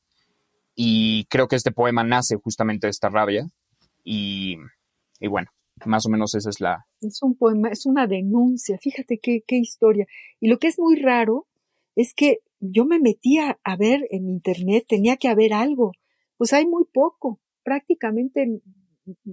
Y 0.75 1.25
creo 1.25 1.47
que 1.47 1.55
este 1.55 1.71
poema 1.71 2.03
nace 2.03 2.35
justamente 2.35 2.87
de 2.87 2.91
esta 2.91 3.09
rabia. 3.09 3.47
Y, 4.03 4.57
y 5.19 5.27
bueno, 5.27 5.51
más 5.83 6.05
o 6.05 6.09
menos 6.09 6.33
esa 6.35 6.49
es 6.49 6.61
la, 6.61 6.85
Es 7.01 7.21
un 7.21 7.35
poema, 7.35 7.69
es 7.69 7.85
una 7.85 8.07
denuncia. 8.07 8.77
Fíjate 8.77 9.19
qué, 9.19 9.43
qué 9.45 9.57
historia. 9.57 10.07
Y 10.39 10.47
lo 10.47 10.57
que 10.57 10.67
es 10.67 10.79
muy 10.79 10.95
raro 10.95 11.47
es 11.95 12.13
que 12.13 12.39
yo 12.59 12.85
me 12.85 12.99
metía 12.99 13.59
a 13.63 13.75
ver 13.75 14.07
en 14.09 14.29
internet, 14.29 14.85
tenía 14.87 15.17
que 15.17 15.27
haber 15.27 15.53
algo. 15.53 15.91
Pues 16.37 16.53
hay 16.53 16.65
muy 16.65 16.85
poco. 16.85 17.39
Prácticamente 17.63 18.61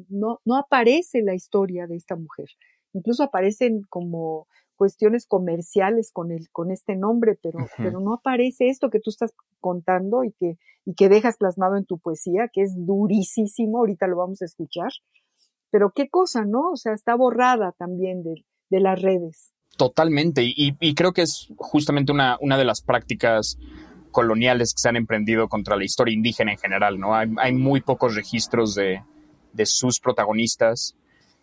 no, 0.08 0.40
no 0.44 0.56
aparece 0.56 1.22
la 1.22 1.34
historia 1.34 1.86
de 1.86 1.96
esta 1.96 2.16
mujer. 2.16 2.48
Incluso 2.92 3.22
aparecen 3.22 3.82
como 3.88 4.46
cuestiones 4.76 5.26
comerciales 5.26 6.10
con 6.12 6.32
el, 6.32 6.50
con 6.50 6.70
este 6.72 6.96
nombre, 6.96 7.38
pero, 7.40 7.60
pero 7.76 8.00
no 8.00 8.14
aparece 8.14 8.68
esto 8.68 8.90
que 8.90 9.00
tú 9.00 9.10
estás 9.10 9.32
contando 9.60 10.24
y 10.24 10.32
que, 10.32 10.58
y 10.84 10.94
que 10.94 11.08
dejas 11.08 11.36
plasmado 11.36 11.76
en 11.76 11.84
tu 11.84 11.98
poesía, 11.98 12.48
que 12.52 12.62
es 12.62 12.74
durísimo, 12.76 13.78
ahorita 13.78 14.08
lo 14.08 14.16
vamos 14.16 14.42
a 14.42 14.44
escuchar. 14.44 14.90
Pero 15.72 15.90
qué 15.90 16.08
cosa, 16.08 16.44
¿no? 16.44 16.70
O 16.72 16.76
sea, 16.76 16.92
está 16.92 17.16
borrada 17.16 17.72
también 17.72 18.22
de, 18.22 18.44
las 18.70 19.00
redes. 19.02 19.52
Totalmente, 19.76 20.42
y, 20.44 20.94
creo 20.94 21.12
que 21.12 21.22
es 21.22 21.48
justamente 21.56 22.12
una, 22.12 22.38
de 22.38 22.64
las 22.64 22.82
prácticas 22.82 23.58
coloniales 24.10 24.74
que 24.74 24.80
se 24.80 24.90
han 24.90 24.96
emprendido 24.96 25.48
contra 25.48 25.76
la 25.76 25.84
historia 25.84 26.14
indígena 26.14 26.52
en 26.52 26.58
general, 26.58 27.00
¿no? 27.00 27.14
Hay, 27.14 27.52
muy 27.52 27.80
pocos 27.80 28.14
registros 28.14 28.74
de, 28.74 29.02
de 29.54 29.66
sus 29.66 29.98
protagonistas. 29.98 30.94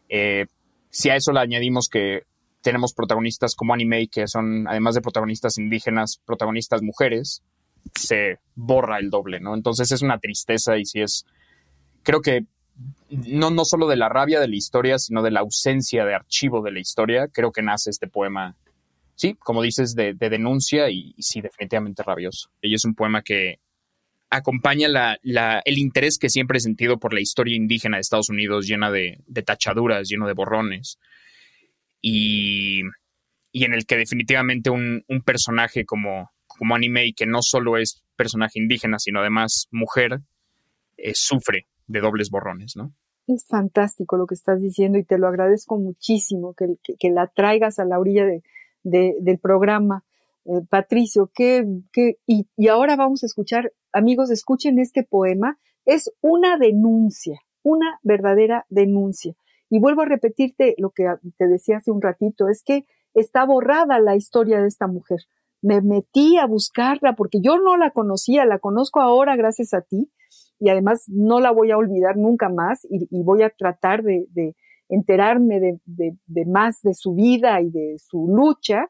Eh, 0.09 0.45
si 0.91 1.09
a 1.09 1.15
eso 1.15 1.32
le 1.32 1.39
añadimos 1.39 1.89
que 1.89 2.21
tenemos 2.61 2.93
protagonistas 2.93 3.55
como 3.55 3.73
anime, 3.73 4.07
que 4.09 4.27
son, 4.27 4.67
además 4.67 4.93
de 4.93 5.01
protagonistas 5.01 5.57
indígenas, 5.57 6.21
protagonistas 6.23 6.84
mujeres, 6.84 7.41
se 7.95 8.38
borra 8.55 8.99
el 8.99 9.09
doble, 9.09 9.39
¿no? 9.39 9.55
Entonces 9.55 9.91
es 9.91 10.03
una 10.03 10.19
tristeza 10.19 10.77
y 10.77 10.86
si 10.86 11.01
es, 11.01 11.25
creo 12.03 12.21
que 12.21 12.45
no, 13.09 13.49
no 13.49 13.65
solo 13.65 13.88
de 13.88 13.95
la 13.95 14.09
rabia 14.09 14.39
de 14.39 14.47
la 14.47 14.55
historia, 14.55 14.99
sino 14.99 15.21
de 15.21 15.32
la 15.32 15.41
ausencia 15.41 16.05
de 16.05 16.15
archivo 16.15 16.61
de 16.61 16.71
la 16.71 16.80
historia, 16.80 17.27
creo 17.27 17.51
que 17.51 17.61
nace 17.61 17.89
este 17.89 18.07
poema, 18.07 18.55
sí, 19.15 19.36
como 19.36 19.61
dices, 19.61 19.95
de, 19.95 20.13
de 20.13 20.30
denuncia 20.30 20.89
y, 20.89 21.13
y, 21.17 21.23
sí, 21.23 21.41
definitivamente 21.41 22.03
rabioso. 22.03 22.49
Y 22.61 22.73
es 22.73 22.86
un 22.86 22.95
poema 22.95 23.21
que 23.21 23.59
acompaña 24.30 25.17
el 25.23 25.77
interés 25.77 26.17
que 26.17 26.30
siempre 26.30 26.57
he 26.57 26.61
sentido 26.61 26.99
por 26.99 27.13
la 27.13 27.21
historia 27.21 27.55
indígena 27.55 27.97
de 27.97 28.01
Estados 28.01 28.30
Unidos, 28.30 28.67
llena 28.67 28.91
de, 28.91 29.19
tachaduras, 29.45 30.07
lleno 30.07 30.27
de 30.27 30.34
borrones, 30.34 30.99
y, 32.01 32.82
en 33.53 33.73
el 33.73 33.86
que 33.86 33.97
definitivamente 33.97 34.69
un, 34.69 35.03
personaje 35.25 35.86
como, 35.86 36.32
como 36.47 36.75
Anime, 36.75 37.13
que 37.13 37.25
no 37.25 37.41
solo 37.41 37.77
es 37.77 38.03
personaje 38.15 38.59
indígena, 38.59 38.99
sino 38.99 39.19
además 39.19 39.67
mujer, 39.71 40.19
eh, 40.97 41.13
sufre 41.15 41.67
de 41.89 41.99
dobles 41.99 42.29
borrones, 42.29 42.77
¿no? 42.77 42.93
Es 43.27 43.45
fantástico 43.45 44.15
lo 44.15 44.25
que 44.25 44.35
estás 44.35 44.61
diciendo 44.61 44.97
y 44.97 45.03
te 45.03 45.17
lo 45.17 45.27
agradezco 45.27 45.77
muchísimo 45.77 46.53
que, 46.53 47.09
la 47.09 47.27
traigas 47.27 47.79
a 47.79 47.85
la 47.85 47.99
orilla 47.99 48.25
de, 48.25 49.15
del 49.19 49.39
programa. 49.39 50.03
Eh, 50.45 50.61
Patricio, 50.69 51.29
que, 51.33 51.65
y, 52.25 52.67
ahora 52.67 52.95
vamos 52.95 53.23
a 53.23 53.25
escuchar, 53.25 53.73
amigos, 53.91 54.31
escuchen 54.31 54.79
este 54.79 55.03
poema. 55.03 55.59
Es 55.85 56.11
una 56.21 56.57
denuncia, 56.57 57.39
una 57.63 57.99
verdadera 58.03 58.65
denuncia. 58.69 59.35
Y 59.69 59.79
vuelvo 59.79 60.03
a 60.03 60.05
repetirte 60.05 60.75
lo 60.77 60.91
que 60.91 61.05
te 61.37 61.47
decía 61.47 61.77
hace 61.77 61.91
un 61.91 62.01
ratito, 62.01 62.49
es 62.49 62.63
que 62.63 62.85
está 63.13 63.45
borrada 63.45 63.99
la 63.99 64.15
historia 64.15 64.61
de 64.61 64.67
esta 64.67 64.87
mujer. 64.87 65.19
Me 65.61 65.81
metí 65.81 66.37
a 66.37 66.45
buscarla 66.45 67.15
porque 67.15 67.41
yo 67.41 67.59
no 67.59 67.77
la 67.77 67.91
conocía, 67.91 68.45
la 68.45 68.59
conozco 68.59 69.01
ahora 69.01 69.35
gracias 69.35 69.73
a 69.73 69.81
ti 69.81 70.09
y 70.60 70.70
además 70.70 71.05
no 71.07 71.39
la 71.39 71.51
voy 71.51 71.72
a 71.72 71.78
olvidar 71.78 72.18
nunca 72.18 72.49
más 72.49 72.86
y, 72.89 73.07
voy 73.24 73.43
a 73.43 73.49
tratar 73.49 74.03
de, 74.03 74.55
enterarme 74.89 75.60
de, 75.60 76.45
más 76.45 76.82
de 76.82 76.93
su 76.93 77.14
vida 77.14 77.62
y 77.62 77.70
de 77.70 77.97
su 77.99 78.28
lucha, 78.28 78.88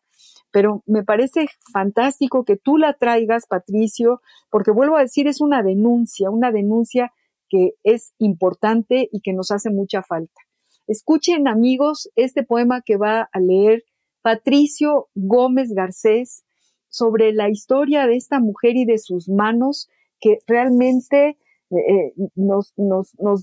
pero 0.51 0.83
me 0.87 1.03
parece 1.03 1.47
fantástico 1.71 2.43
que 2.43 2.57
tú 2.57 2.77
la 2.77 2.93
traigas, 2.93 3.45
Patricio, 3.47 4.21
porque 4.49 4.71
vuelvo 4.71 4.97
a 4.97 5.01
decir, 5.01 5.27
es 5.27 5.41
una 5.41 5.61
denuncia, 5.61 6.29
una 6.29 6.51
denuncia 6.51 7.13
que 7.49 7.73
es 7.83 8.13
importante 8.17 9.09
y 9.11 9.21
que 9.21 9.33
nos 9.33 9.51
hace 9.51 9.69
mucha 9.69 10.01
falta. 10.01 10.41
Escuchen, 10.87 11.47
amigos, 11.47 12.09
este 12.15 12.43
poema 12.43 12.81
que 12.81 12.97
va 12.97 13.29
a 13.31 13.39
leer 13.39 13.83
Patricio 14.21 15.09
Gómez 15.13 15.71
Garcés 15.73 16.43
sobre 16.89 17.31
la 17.33 17.49
historia 17.49 18.07
de 18.07 18.15
esta 18.15 18.39
mujer 18.39 18.75
y 18.75 18.85
de 18.85 18.97
sus 18.97 19.29
manos 19.29 19.89
que 20.19 20.39
realmente 20.47 21.37
eh, 21.71 22.13
nos, 22.35 22.73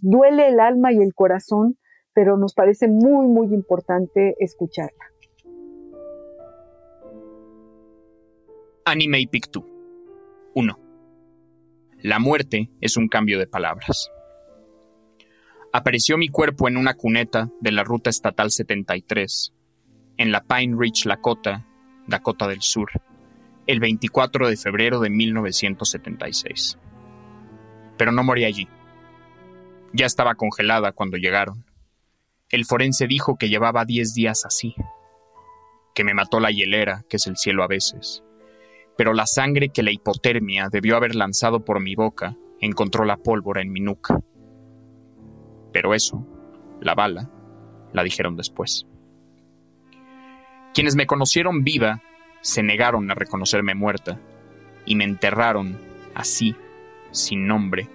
duele 0.03 0.49
el 0.49 0.61
alma 0.61 0.93
y 0.93 0.97
el 0.97 1.15
corazón, 1.15 1.79
pero 2.13 2.37
nos 2.37 2.55
parece 2.55 2.89
muy, 2.89 3.27
muy 3.27 3.55
importante 3.55 4.35
escucharla. 4.39 5.05
Anime 8.85 9.21
y 9.21 9.27
Pictu 9.27 9.65
1. 10.55 10.79
La 12.03 12.19
muerte 12.19 12.71
es 12.81 12.97
un 12.97 13.09
cambio 13.09 13.39
de 13.39 13.47
palabras. 13.47 14.11
Apareció 15.73 16.17
mi 16.17 16.29
cuerpo 16.29 16.69
en 16.69 16.77
una 16.77 16.95
cuneta 16.95 17.51
de 17.61 17.73
la 17.73 17.85
Ruta 17.85 18.11
Estatal 18.11 18.51
73, 18.51 19.53
en 20.17 20.33
la 20.33 20.43
Pine 20.43 20.77
Ridge, 20.79 21.05
Lakota, 21.05 21.67
Dakota 22.07 22.47
del 22.49 22.63
Sur, 22.63 22.89
el 23.67 23.81
24 23.81 24.49
de 24.49 24.57
febrero 24.57 25.01
de 25.01 25.11
1976 25.11 26.79
pero 27.97 28.13
no 28.13 28.23
morí 28.23 28.45
allí. 28.45 28.69
Ya 29.93 30.07
estaba 30.07 30.35
congelada 30.35 30.93
cuando 30.93 31.17
llegaron. 31.17 31.65
El 32.51 32.65
forense 32.65 33.07
dijo 33.07 33.37
que 33.37 33.49
llevaba 33.49 33.85
diez 33.85 34.15
días 34.15 34.45
así, 34.45 34.75
que 35.95 36.05
me 36.05 36.15
mató 36.15 36.39
la 36.41 36.51
hielera, 36.51 37.05
que 37.09 37.17
es 37.17 37.27
el 37.27 37.37
cielo 37.37 37.65
a 37.65 37.67
veces, 37.67 38.23
pero 38.97 39.15
la 39.15 39.27
sangre 39.27 39.71
que 39.71 39.83
la 39.83 39.93
hipotermia 39.93 40.69
debió 40.71 40.97
haber 40.97 41.15
lanzado 41.15 41.65
por 41.65 41.81
mi 41.81 41.95
boca 41.95 42.37
encontró 42.61 43.05
la 43.05 43.17
pólvora 43.17 43.63
en 43.63 43.73
mi 43.73 43.81
nuca. 43.81 44.21
Pero 45.73 45.95
eso, 45.95 46.27
la 46.81 46.95
bala, 46.95 47.31
la 47.93 48.03
dijeron 48.03 48.37
después. 48.37 48.87
Quienes 50.73 50.97
me 50.97 51.07
conocieron 51.07 51.65
viva 51.65 52.03
se 52.41 52.63
negaron 52.63 53.11
a 53.11 53.15
reconocerme 53.15 53.75
muerta 53.75 54.21
y 54.85 54.95
me 54.95 55.05
enterraron 55.05 55.79
así 56.15 56.55
sin 57.11 57.47
nombre, 57.47 57.89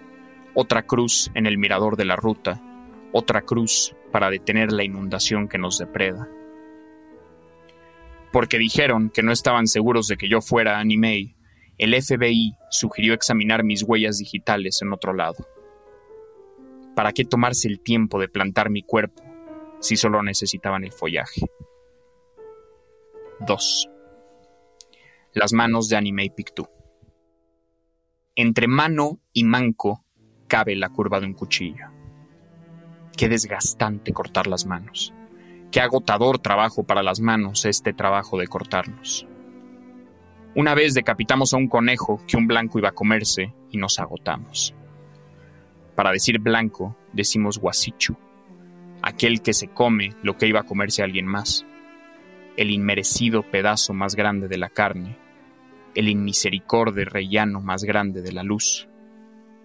otra 0.53 0.83
cruz 0.83 1.31
en 1.33 1.45
el 1.45 1.57
mirador 1.57 1.95
de 1.95 2.05
la 2.05 2.15
ruta, 2.15 2.61
otra 3.11 3.41
cruz 3.41 3.95
para 4.11 4.29
detener 4.29 4.71
la 4.71 4.83
inundación 4.83 5.47
que 5.47 5.57
nos 5.57 5.77
depreda. 5.77 6.27
Porque 8.31 8.57
dijeron 8.57 9.09
que 9.09 9.23
no 9.23 9.31
estaban 9.31 9.67
seguros 9.67 10.07
de 10.07 10.17
que 10.17 10.29
yo 10.29 10.41
fuera 10.41 10.79
Anime, 10.79 11.35
el 11.77 11.99
FBI 12.01 12.55
sugirió 12.69 13.13
examinar 13.13 13.63
mis 13.63 13.83
huellas 13.83 14.17
digitales 14.17 14.81
en 14.81 14.93
otro 14.93 15.13
lado. 15.13 15.47
¿Para 16.95 17.11
qué 17.11 17.25
tomarse 17.25 17.67
el 17.67 17.81
tiempo 17.81 18.19
de 18.19 18.27
plantar 18.27 18.69
mi 18.69 18.83
cuerpo 18.83 19.23
si 19.79 19.97
solo 19.97 20.21
necesitaban 20.21 20.83
el 20.83 20.91
follaje? 20.91 21.41
2. 23.47 23.89
Las 25.33 25.53
manos 25.53 25.89
de 25.89 25.95
Anime 25.95 26.31
Pictu. 26.35 26.67
Entre 28.41 28.65
mano 28.67 29.19
y 29.33 29.43
manco 29.43 30.03
cabe 30.47 30.75
la 30.75 30.89
curva 30.89 31.19
de 31.19 31.27
un 31.27 31.33
cuchillo. 31.33 31.85
Qué 33.15 33.29
desgastante 33.29 34.13
cortar 34.13 34.47
las 34.47 34.65
manos. 34.65 35.13
Qué 35.69 35.79
agotador 35.79 36.39
trabajo 36.39 36.81
para 36.81 37.03
las 37.03 37.19
manos 37.19 37.65
este 37.65 37.93
trabajo 37.93 38.39
de 38.39 38.47
cortarnos. 38.47 39.27
Una 40.55 40.73
vez 40.73 40.95
decapitamos 40.95 41.53
a 41.53 41.57
un 41.57 41.67
conejo 41.67 42.19
que 42.25 42.35
un 42.35 42.47
blanco 42.47 42.79
iba 42.79 42.89
a 42.89 42.93
comerse 42.93 43.53
y 43.69 43.77
nos 43.77 43.99
agotamos. 43.99 44.73
Para 45.95 46.11
decir 46.11 46.39
blanco, 46.39 46.97
decimos 47.13 47.59
guasichu, 47.59 48.17
aquel 49.03 49.43
que 49.43 49.53
se 49.53 49.67
come 49.67 50.15
lo 50.23 50.35
que 50.35 50.47
iba 50.47 50.61
a 50.61 50.65
comerse 50.65 51.03
alguien 51.03 51.27
más, 51.27 51.63
el 52.57 52.71
inmerecido 52.71 53.43
pedazo 53.43 53.93
más 53.93 54.15
grande 54.15 54.47
de 54.47 54.57
la 54.57 54.69
carne 54.69 55.20
el 55.95 56.09
inmisericorde 56.09 57.05
rellano 57.05 57.61
más 57.61 57.83
grande 57.83 58.21
de 58.21 58.31
la 58.31 58.43
luz, 58.43 58.87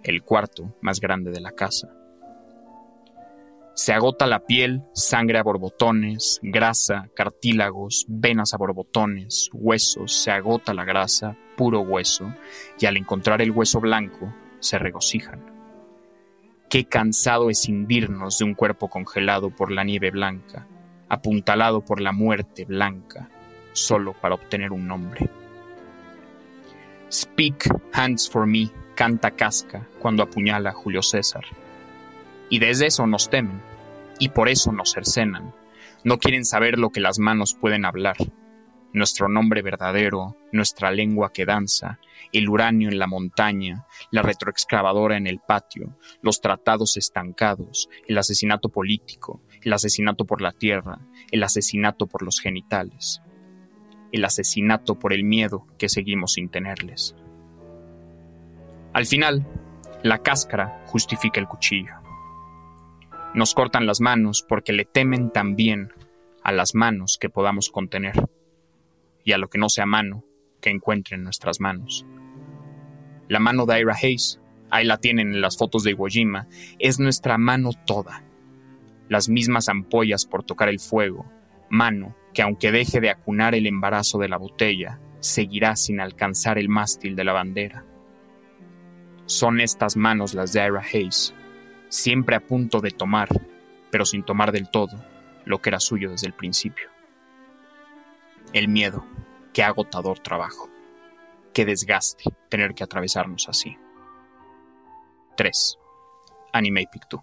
el 0.02 0.22
cuarto 0.22 0.74
más 0.80 1.00
grande 1.00 1.30
de 1.30 1.40
la 1.40 1.52
casa. 1.52 1.88
Se 3.74 3.92
agota 3.92 4.26
la 4.26 4.46
piel, 4.46 4.84
sangre 4.94 5.38
a 5.38 5.42
borbotones, 5.42 6.40
grasa, 6.42 7.10
cartílagos, 7.14 8.06
venas 8.08 8.54
a 8.54 8.56
borbotones, 8.56 9.50
huesos, 9.52 10.14
se 10.14 10.30
agota 10.30 10.72
la 10.72 10.86
grasa, 10.86 11.36
puro 11.58 11.80
hueso, 11.80 12.32
y 12.78 12.86
al 12.86 12.96
encontrar 12.96 13.42
el 13.42 13.50
hueso 13.50 13.80
blanco, 13.80 14.32
se 14.60 14.78
regocijan. 14.78 15.44
Qué 16.70 16.86
cansado 16.86 17.50
es 17.50 17.68
hindirnos 17.68 18.38
de 18.38 18.46
un 18.46 18.54
cuerpo 18.54 18.88
congelado 18.88 19.50
por 19.50 19.70
la 19.70 19.84
nieve 19.84 20.10
blanca, 20.10 20.66
apuntalado 21.10 21.82
por 21.82 22.00
la 22.00 22.12
muerte 22.12 22.64
blanca, 22.64 23.28
solo 23.72 24.14
para 24.14 24.36
obtener 24.36 24.72
un 24.72 24.88
nombre. 24.88 25.30
Speak 27.08 27.68
hands 27.92 28.28
for 28.28 28.48
me, 28.48 28.68
canta 28.96 29.30
Casca 29.30 29.86
cuando 30.00 30.24
apuñala 30.24 30.70
a 30.70 30.72
Julio 30.72 31.02
César. 31.02 31.44
Y 32.50 32.58
desde 32.58 32.86
eso 32.86 33.06
nos 33.06 33.30
temen, 33.30 33.62
y 34.18 34.30
por 34.30 34.48
eso 34.48 34.72
nos 34.72 34.92
cercenan. 34.92 35.54
No 36.02 36.18
quieren 36.18 36.44
saber 36.44 36.78
lo 36.80 36.90
que 36.90 37.00
las 37.00 37.20
manos 37.20 37.54
pueden 37.54 37.84
hablar. 37.84 38.16
Nuestro 38.92 39.28
nombre 39.28 39.62
verdadero, 39.62 40.36
nuestra 40.50 40.90
lengua 40.90 41.32
que 41.32 41.44
danza, 41.44 42.00
el 42.32 42.48
uranio 42.48 42.88
en 42.88 42.98
la 42.98 43.06
montaña, 43.06 43.86
la 44.10 44.22
retroexcavadora 44.22 45.16
en 45.16 45.28
el 45.28 45.38
patio, 45.38 45.96
los 46.22 46.40
tratados 46.40 46.96
estancados, 46.96 47.88
el 48.08 48.18
asesinato 48.18 48.68
político, 48.68 49.42
el 49.62 49.72
asesinato 49.72 50.24
por 50.24 50.42
la 50.42 50.50
tierra, 50.50 50.98
el 51.30 51.44
asesinato 51.44 52.08
por 52.08 52.22
los 52.22 52.40
genitales 52.40 53.22
el 54.12 54.24
asesinato 54.24 54.98
por 54.98 55.12
el 55.12 55.24
miedo 55.24 55.66
que 55.78 55.88
seguimos 55.88 56.34
sin 56.34 56.48
tenerles. 56.48 57.14
Al 58.92 59.06
final, 59.06 59.46
la 60.02 60.22
cáscara 60.22 60.82
justifica 60.86 61.40
el 61.40 61.48
cuchillo. 61.48 61.92
Nos 63.34 63.54
cortan 63.54 63.86
las 63.86 64.00
manos 64.00 64.44
porque 64.48 64.72
le 64.72 64.84
temen 64.84 65.30
también 65.30 65.92
a 66.42 66.52
las 66.52 66.74
manos 66.74 67.18
que 67.20 67.28
podamos 67.28 67.70
contener 67.70 68.14
y 69.24 69.32
a 69.32 69.38
lo 69.38 69.48
que 69.48 69.58
no 69.58 69.68
sea 69.68 69.84
mano 69.84 70.24
que 70.60 70.70
encuentren 70.70 71.22
nuestras 71.22 71.60
manos. 71.60 72.06
La 73.28 73.40
mano 73.40 73.66
de 73.66 73.80
Ira 73.80 73.96
Hayes, 74.00 74.40
ahí 74.70 74.84
la 74.84 74.98
tienen 74.98 75.34
en 75.34 75.40
las 75.40 75.58
fotos 75.58 75.82
de 75.82 75.90
Iwo 75.90 76.06
Jima, 76.06 76.46
es 76.78 77.00
nuestra 77.00 77.36
mano 77.36 77.70
toda. 77.86 78.22
Las 79.08 79.28
mismas 79.28 79.68
ampollas 79.68 80.24
por 80.24 80.44
tocar 80.44 80.68
el 80.68 80.78
fuego, 80.78 81.26
mano 81.68 82.14
que 82.32 82.42
aunque 82.42 82.70
deje 82.70 83.00
de 83.00 83.10
acunar 83.10 83.54
el 83.54 83.66
embarazo 83.66 84.18
de 84.18 84.28
la 84.28 84.36
botella, 84.36 85.00
seguirá 85.20 85.74
sin 85.76 86.00
alcanzar 86.00 86.58
el 86.58 86.68
mástil 86.68 87.16
de 87.16 87.24
la 87.24 87.32
bandera. 87.32 87.84
Son 89.24 89.60
estas 89.60 89.96
manos 89.96 90.34
las 90.34 90.52
de 90.52 90.64
Ira 90.64 90.82
Hayes, 90.82 91.34
siempre 91.88 92.36
a 92.36 92.40
punto 92.40 92.80
de 92.80 92.90
tomar, 92.90 93.28
pero 93.90 94.04
sin 94.04 94.22
tomar 94.22 94.52
del 94.52 94.70
todo, 94.70 95.02
lo 95.44 95.60
que 95.60 95.70
era 95.70 95.80
suyo 95.80 96.10
desde 96.10 96.26
el 96.26 96.34
principio. 96.34 96.90
El 98.52 98.68
miedo, 98.68 99.04
qué 99.52 99.62
agotador 99.62 100.18
trabajo, 100.18 100.68
qué 101.52 101.64
desgaste 101.64 102.24
tener 102.48 102.74
que 102.74 102.84
atravesarnos 102.84 103.48
así. 103.48 103.76
3. 105.36 105.78
Anime 106.52 106.86
Pictu. 106.90 107.20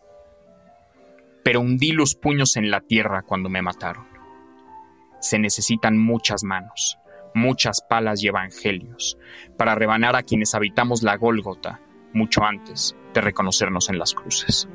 Pero 1.44 1.62
hundí 1.62 1.92
los 1.92 2.16
puños 2.16 2.58
en 2.58 2.72
la 2.72 2.82
tierra 2.82 3.22
cuando 3.22 3.50
me 3.50 3.62
mataron. 3.62 4.13
Se 5.24 5.40
necesitan 5.40 5.98
muchas 5.98 6.44
manos, 6.44 7.00
muchas 7.34 7.82
palas 7.82 8.22
y 8.22 8.28
evangelios 8.28 9.18
para 9.58 9.74
rebanar 9.74 10.18
a 10.18 10.24
quienes 10.24 10.54
habitamos 10.54 11.02
la 11.02 11.16
Gólgota 11.16 11.80
mucho 12.12 12.44
antes 12.44 12.94
de 13.14 13.22
reconocernos 13.22 13.88
en 13.88 14.00
las 14.00 14.14
cruces. 14.14 14.68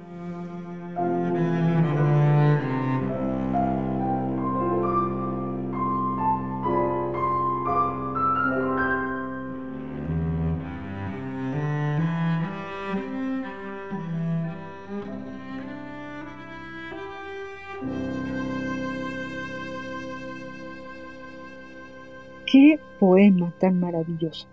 Poema 22.99 23.55
tan 23.59 23.81
maravilloso. 23.81 24.49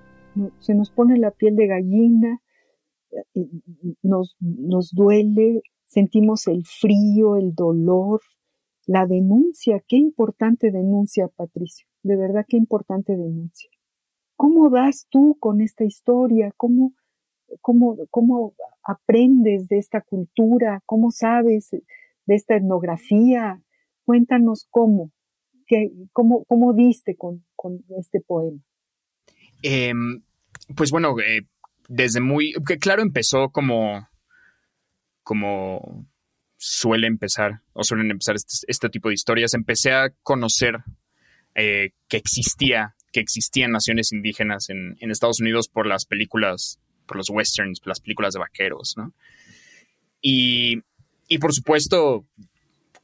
Se 0.60 0.74
nos 0.74 0.92
pone 0.92 1.18
la 1.18 1.32
piel 1.32 1.56
de 1.56 1.68
gallina, 1.68 2.42
eh, 3.12 3.48
nos, 4.02 4.36
nos 4.40 4.92
duele, 4.92 5.62
sentimos 5.86 6.48
el 6.48 6.66
frío, 6.66 7.38
el 7.38 7.56
dolor, 7.56 8.22
la 8.86 9.06
denuncia. 9.06 9.82
Qué 9.88 9.98
importante 9.98 10.72
denuncia, 10.72 11.28
Patricio. 11.30 11.88
De 12.04 12.16
verdad, 12.16 12.46
qué 12.48 12.58
importante 12.58 13.16
denuncia. 13.16 13.70
¿Cómo 14.36 14.70
das 14.70 15.08
tú 15.10 15.38
con 15.40 15.62
esta 15.62 15.86
historia? 15.86 16.54
¿Cómo, 16.58 16.94
cómo, 17.62 17.98
cómo 18.12 18.54
aprendes 18.84 19.68
de 19.70 19.78
esta 19.78 20.02
cultura? 20.02 20.84
¿Cómo 20.86 21.12
sabes 21.12 21.70
de 21.72 22.36
esta 22.36 22.58
etnografía? 22.58 23.62
Cuéntanos 24.06 24.68
cómo. 24.70 25.12
Cómo, 26.12 26.44
cómo, 26.46 26.74
diste 26.74 27.16
con, 27.16 27.44
este 28.00 28.22
poema? 28.22 28.60
Em, 29.62 30.22
pues 30.76 30.92
bueno, 30.92 31.16
eh, 31.20 31.46
desde 31.88 32.22
muy, 32.22 32.54
que 32.68 32.78
claro, 32.78 33.02
empezó 33.02 33.50
como, 33.50 34.08
como 35.24 36.08
suele 36.58 37.08
empezar, 37.08 37.62
o 37.74 37.84
suelen 37.84 38.12
empezar 38.12 38.36
este, 38.36 38.66
este 38.68 38.90
tipo 38.90 39.10
de 39.10 39.16
historias. 39.16 39.54
Empecé 39.54 39.92
a 39.92 40.10
conocer 40.24 40.84
eh, 41.54 41.92
que 42.08 42.18
existía, 42.18 42.96
que 43.12 43.20
existían 43.20 43.72
naciones 43.72 44.12
indígenas 44.12 44.70
en, 44.70 44.98
en, 45.00 45.12
Estados 45.12 45.40
Unidos 45.40 45.68
por 45.68 45.88
las 45.88 46.06
películas, 46.06 46.80
por 47.06 47.18
los 47.18 47.30
westerns, 47.30 47.80
por 47.80 47.90
las 47.90 48.00
películas 48.00 48.34
de 48.34 48.40
vaqueros, 48.40 48.96
¿no? 48.98 49.14
Y, 50.22 50.82
y 51.28 51.38
por 51.38 51.54
supuesto, 51.54 52.26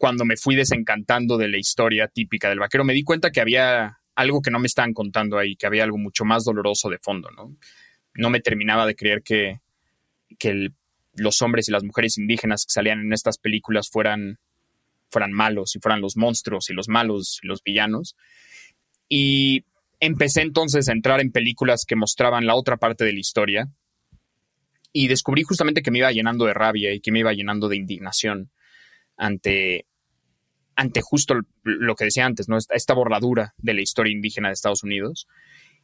cuando 0.02 0.26
me 0.26 0.36
fui 0.36 0.56
desencantando 0.56 1.38
de 1.38 1.47
la 1.47 1.60
historia 1.60 2.08
típica 2.08 2.49
del 2.49 2.58
vaquero, 2.58 2.84
me 2.84 2.93
di 2.93 3.04
cuenta 3.04 3.30
que 3.30 3.39
había 3.39 3.99
algo 4.16 4.41
que 4.41 4.49
no 4.49 4.58
me 4.58 4.66
estaban 4.66 4.95
contando 4.95 5.38
ahí, 5.38 5.56
que 5.56 5.68
había 5.68 5.84
algo 5.84 5.99
mucho 5.99 6.26
más 6.26 6.43
doloroso 6.43 6.89
de 6.89 6.97
fondo, 6.97 7.30
¿no? 7.30 7.56
no 8.16 8.32
me 8.32 8.39
terminaba 8.39 8.88
de 8.88 8.95
creer 8.95 9.22
que, 9.22 9.60
los 11.14 11.43
hombres 11.43 11.70
y 11.70 11.72
las 11.72 11.84
mujeres 11.84 12.18
indígenas 12.18 12.66
que 12.66 12.74
salían 12.74 13.02
en 13.02 13.14
estas 13.14 13.38
películas 13.38 13.91
fueran, 13.91 14.39
fueran 15.12 15.34
malos 15.34 15.76
y 15.76 15.80
fueran 15.80 16.02
los 16.02 16.18
monstruos 16.18 16.72
y 16.72 16.74
los 16.74 16.88
malos 16.88 17.39
y 17.43 17.47
los 17.47 17.62
villanos. 17.62 18.16
Y 19.08 19.66
empecé 19.99 20.41
entonces 20.41 20.89
a 20.89 20.93
entrar 20.93 21.20
en 21.22 21.32
películas 21.32 21.86
que 21.86 21.95
mostraban 21.95 22.47
la 22.47 22.56
otra 22.56 22.78
parte 22.78 23.06
de 23.06 23.14
la 23.14 23.20
historia 23.20 23.70
y 24.93 25.10
descubrí 25.10 25.43
justamente 25.43 25.84
que 25.84 25.91
me 25.91 25.99
iba 25.99 26.12
llenando 26.12 26.45
de 26.45 26.56
rabia 26.56 26.91
y 26.91 27.02
que 27.02 27.12
me 27.12 27.20
iba 27.20 27.34
llenando 27.34 27.68
de 27.68 27.76
indignación 27.76 28.49
ante, 29.18 29.86
ante 30.82 31.01
justo 31.01 31.36
lo 31.63 31.95
que 31.95 32.05
decía 32.05 32.25
antes, 32.25 32.49
¿no? 32.49 32.57
esta, 32.57 32.93
borradura 32.93 33.53
de 33.57 33.75
la 33.75 33.82
historia 33.82 34.11
indígena 34.11 34.47
de 34.47 34.53
Estados 34.53 34.84
Unidos. 34.84 35.27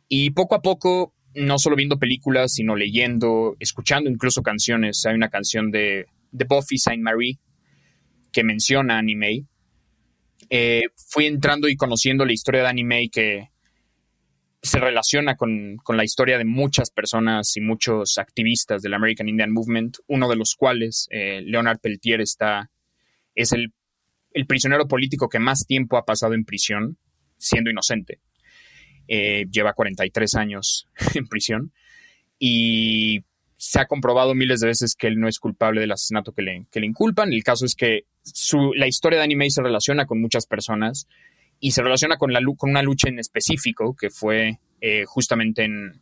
Y 0.09 0.31
poco 0.31 0.55
a 0.55 0.61
poco 0.61 1.13
no 1.35 1.59
solo 1.59 1.75
viendo 1.75 1.99
películas, 1.99 2.53
sino 2.53 2.75
leyendo, 2.75 3.55
escuchando 3.59 4.09
incluso 4.09 4.41
canciones. 4.41 5.05
Hay 5.05 5.13
una 5.13 5.29
canción 5.29 5.69
de, 5.69 6.07
de 6.31 6.45
Buffy 6.45 6.79
Saint 6.79 7.03
Marie 7.03 7.37
que 8.31 8.43
menciona 8.43 8.97
anime. 8.97 9.45
Eh, 10.49 10.83
fui 10.95 11.27
entrando 11.27 11.69
y 11.69 11.75
conociendo 11.75 12.25
la 12.25 12.33
historia 12.33 12.63
de 12.63 12.69
anime 12.69 13.09
que 13.09 13.49
se 14.63 14.79
relaciona 14.79 15.35
con, 15.35 15.77
la 15.89 16.03
historia 16.03 16.39
de 16.39 16.45
muchas 16.45 16.89
personas 16.89 17.55
y 17.55 17.61
muchos 17.61 18.17
activistas 18.17 18.81
del 18.81 18.95
American 18.95 19.29
Indian 19.29 19.51
Movement, 19.51 19.97
uno 20.07 20.27
de 20.27 20.35
los 20.35 20.55
cuales, 20.55 21.07
eh, 21.11 21.41
Leonard 21.45 21.79
Peltier, 21.79 22.21
está, 22.21 22.71
es 23.35 23.51
el, 23.51 23.73
el 24.37 24.45
prisionero 24.45 24.87
político 24.87 25.29
que 25.29 25.39
más 25.39 25.65
tiempo 25.65 25.97
ha 25.97 26.05
pasado 26.05 26.35
en 26.35 26.45
prisión, 26.45 26.99
siendo 27.37 27.71
inocente. 27.71 28.19
Eh, 29.07 29.45
lleva 29.49 29.73
43 29.73 30.35
años 30.35 30.87
en 31.15 31.27
prisión 31.27 31.71
y 32.37 33.21
se 33.57 33.79
ha 33.79 33.87
comprobado 33.87 34.35
miles 34.35 34.59
de 34.59 34.67
veces 34.67 34.95
que 34.95 35.07
él 35.07 35.19
no 35.19 35.27
es 35.27 35.39
culpable 35.39 35.81
del 35.81 35.91
asesinato 35.91 36.33
que 36.33 36.43
le, 36.43 36.67
que 36.71 36.79
le 36.79 36.85
inculpan. 36.85 37.33
El 37.33 37.43
caso 37.43 37.65
es 37.65 37.73
que 37.73 38.03
su, 38.21 38.73
la 38.75 38.87
historia 38.87 39.17
de 39.17 39.25
anime 39.25 39.49
se 39.49 39.63
relaciona 39.63 40.05
con 40.05 40.21
muchas 40.21 40.45
personas 40.45 41.07
y 41.59 41.71
se 41.71 41.81
relaciona 41.81 42.17
con, 42.17 42.31
la, 42.31 42.39
con 42.57 42.69
una 42.69 42.83
lucha 42.83 43.09
en 43.09 43.17
específico 43.17 43.95
que 43.99 44.11
fue 44.11 44.59
eh, 44.81 45.05
justamente 45.07 45.63
en, 45.63 45.99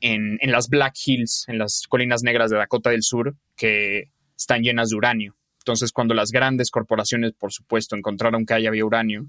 en, 0.00 0.38
en, 0.40 0.50
las 0.50 0.68
Black 0.68 0.94
Hills, 1.06 1.44
en 1.46 1.58
las 1.58 1.84
colinas 1.88 2.24
negras 2.24 2.50
de 2.50 2.56
Dakota 2.56 2.90
del 2.90 3.04
Sur, 3.04 3.36
que 3.54 4.10
están 4.36 4.62
llenas 4.62 4.88
de 4.88 4.96
uranio. 4.96 5.36
Entonces, 5.62 5.92
cuando 5.92 6.14
las 6.14 6.30
grandes 6.30 6.70
corporaciones, 6.70 7.32
por 7.32 7.52
supuesto, 7.52 7.96
encontraron 7.96 8.44
que 8.44 8.54
ahí 8.54 8.66
había 8.66 8.84
uranio, 8.84 9.26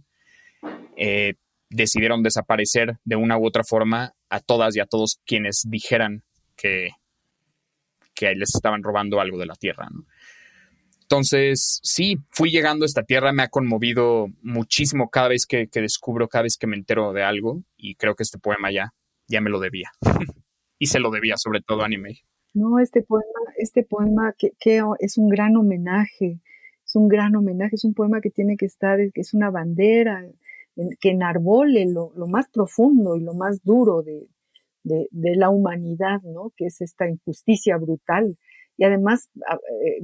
eh, 0.97 1.35
decidieron 1.69 2.23
desaparecer 2.23 2.97
de 3.03 3.15
una 3.15 3.37
u 3.37 3.45
otra 3.45 3.63
forma 3.63 4.13
a 4.29 4.39
todas 4.39 4.75
y 4.75 4.79
a 4.79 4.85
todos 4.85 5.19
quienes 5.25 5.63
dijeran 5.67 6.23
que, 6.55 6.89
que 8.13 8.33
les 8.35 8.55
estaban 8.55 8.83
robando 8.83 9.19
algo 9.19 9.37
de 9.37 9.45
la 9.45 9.55
tierra. 9.55 9.89
Entonces, 11.01 11.79
sí, 11.83 12.17
fui 12.31 12.49
llegando 12.49 12.85
a 12.85 12.87
esta 12.87 13.03
tierra, 13.03 13.33
me 13.33 13.43
ha 13.43 13.49
conmovido 13.49 14.27
muchísimo 14.41 15.09
cada 15.09 15.27
vez 15.27 15.45
que, 15.45 15.67
descubro, 15.71 16.27
cada 16.27 16.43
vez 16.43 16.57
que 16.57 16.65
me 16.65 16.75
entero 16.75 17.13
de 17.13 17.23
algo, 17.23 17.61
y 17.77 17.95
creo 17.95 18.15
que 18.15 18.23
este 18.23 18.39
poema 18.39 18.71
ya, 18.71 18.93
ya 19.27 19.41
me 19.41 19.49
lo 19.49 19.59
debía. 19.59 19.91
y 20.79 20.87
se 20.87 20.99
lo 20.99 21.11
debía 21.11 21.37
sobre 21.37 21.61
todo 21.61 21.83
a 21.83 21.85
Anime. 21.85 22.23
No, 22.53 22.79
este 22.79 23.01
poema, 23.01 23.25
este 23.57 23.83
poema 23.83 24.33
que, 24.37 24.53
es 24.99 25.17
un 25.17 25.29
gran 25.29 25.55
homenaje, 25.57 26.39
es 26.85 26.95
un 26.95 27.07
gran 27.07 27.35
homenaje, 27.35 27.75
es 27.75 27.85
un 27.85 27.93
poema 27.93 28.21
que 28.21 28.29
tiene 28.29 28.57
que 28.57 28.65
estar, 28.65 28.99
que 29.11 29.21
es 29.21 29.33
una 29.33 29.49
bandera, 29.49 30.25
que 30.99 31.09
enarbole 31.09 31.85
lo, 31.91 32.11
lo 32.15 32.27
más 32.27 32.49
profundo 32.49 33.15
y 33.15 33.21
lo 33.21 33.33
más 33.33 33.63
duro 33.63 34.03
de, 34.03 34.27
de, 34.83 35.35
la 35.35 35.49
humanidad, 35.49 36.21
¿no? 36.23 36.51
Que 36.55 36.65
es 36.65 36.81
esta 36.81 37.07
injusticia 37.07 37.77
brutal. 37.77 38.37
Y 38.77 38.85
además, 38.85 39.29
eh, 39.85 40.01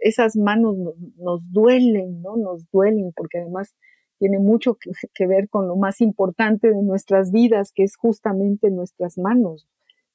esas 0.00 0.36
manos 0.36 0.76
nos, 1.16 1.52
duelen, 1.52 2.22
¿no? 2.22 2.36
Nos 2.36 2.68
duelen 2.70 3.12
porque 3.14 3.38
además 3.38 3.74
tiene 4.18 4.38
mucho 4.38 4.78
que, 5.14 5.26
ver 5.26 5.48
con 5.48 5.68
lo 5.68 5.76
más 5.76 6.00
importante 6.00 6.70
de 6.70 6.82
nuestras 6.82 7.32
vidas, 7.32 7.72
que 7.74 7.82
es 7.82 7.96
justamente 7.96 8.70
nuestras 8.70 9.18
manos. 9.18 9.68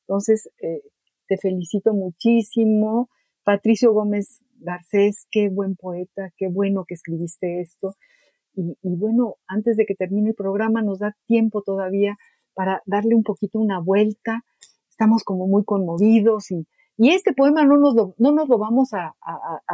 Entonces, 0.08 0.50
eh, 0.62 0.82
te 1.30 1.38
felicito 1.38 1.94
muchísimo. 1.94 3.10
Patricio 3.44 3.94
Gómez 3.94 4.44
Garcés, 4.58 5.28
qué 5.32 5.48
buen 5.48 5.76
poeta, 5.76 6.32
qué 6.36 6.50
bueno 6.50 6.84
que 6.86 6.96
escribiste 6.96 7.62
esto. 7.62 7.96
Y, 8.56 8.76
bueno, 8.84 9.36
antes 9.48 9.78
de 9.78 9.86
que 9.86 9.96
termine 9.96 10.30
el 10.30 10.36
programa 10.36 10.82
nos 10.82 11.00
da 11.00 11.16
tiempo 11.28 11.62
todavía 11.62 12.18
para 12.54 12.82
darle 12.86 13.16
un 13.16 13.24
poquito 13.24 13.60
una 13.60 13.80
vuelta. 13.80 14.44
Estamos 14.90 15.24
como 15.24 15.48
muy 15.48 15.64
conmovidos 15.64 16.52
y, 16.52 16.68
este 16.98 17.32
poema 17.32 17.64
no 17.64 17.78
nos 17.78 17.96
lo, 17.96 18.14
no 18.18 18.34
nos 18.34 18.50
lo 18.50 18.58
vamos 18.58 18.90
a, 18.94 19.16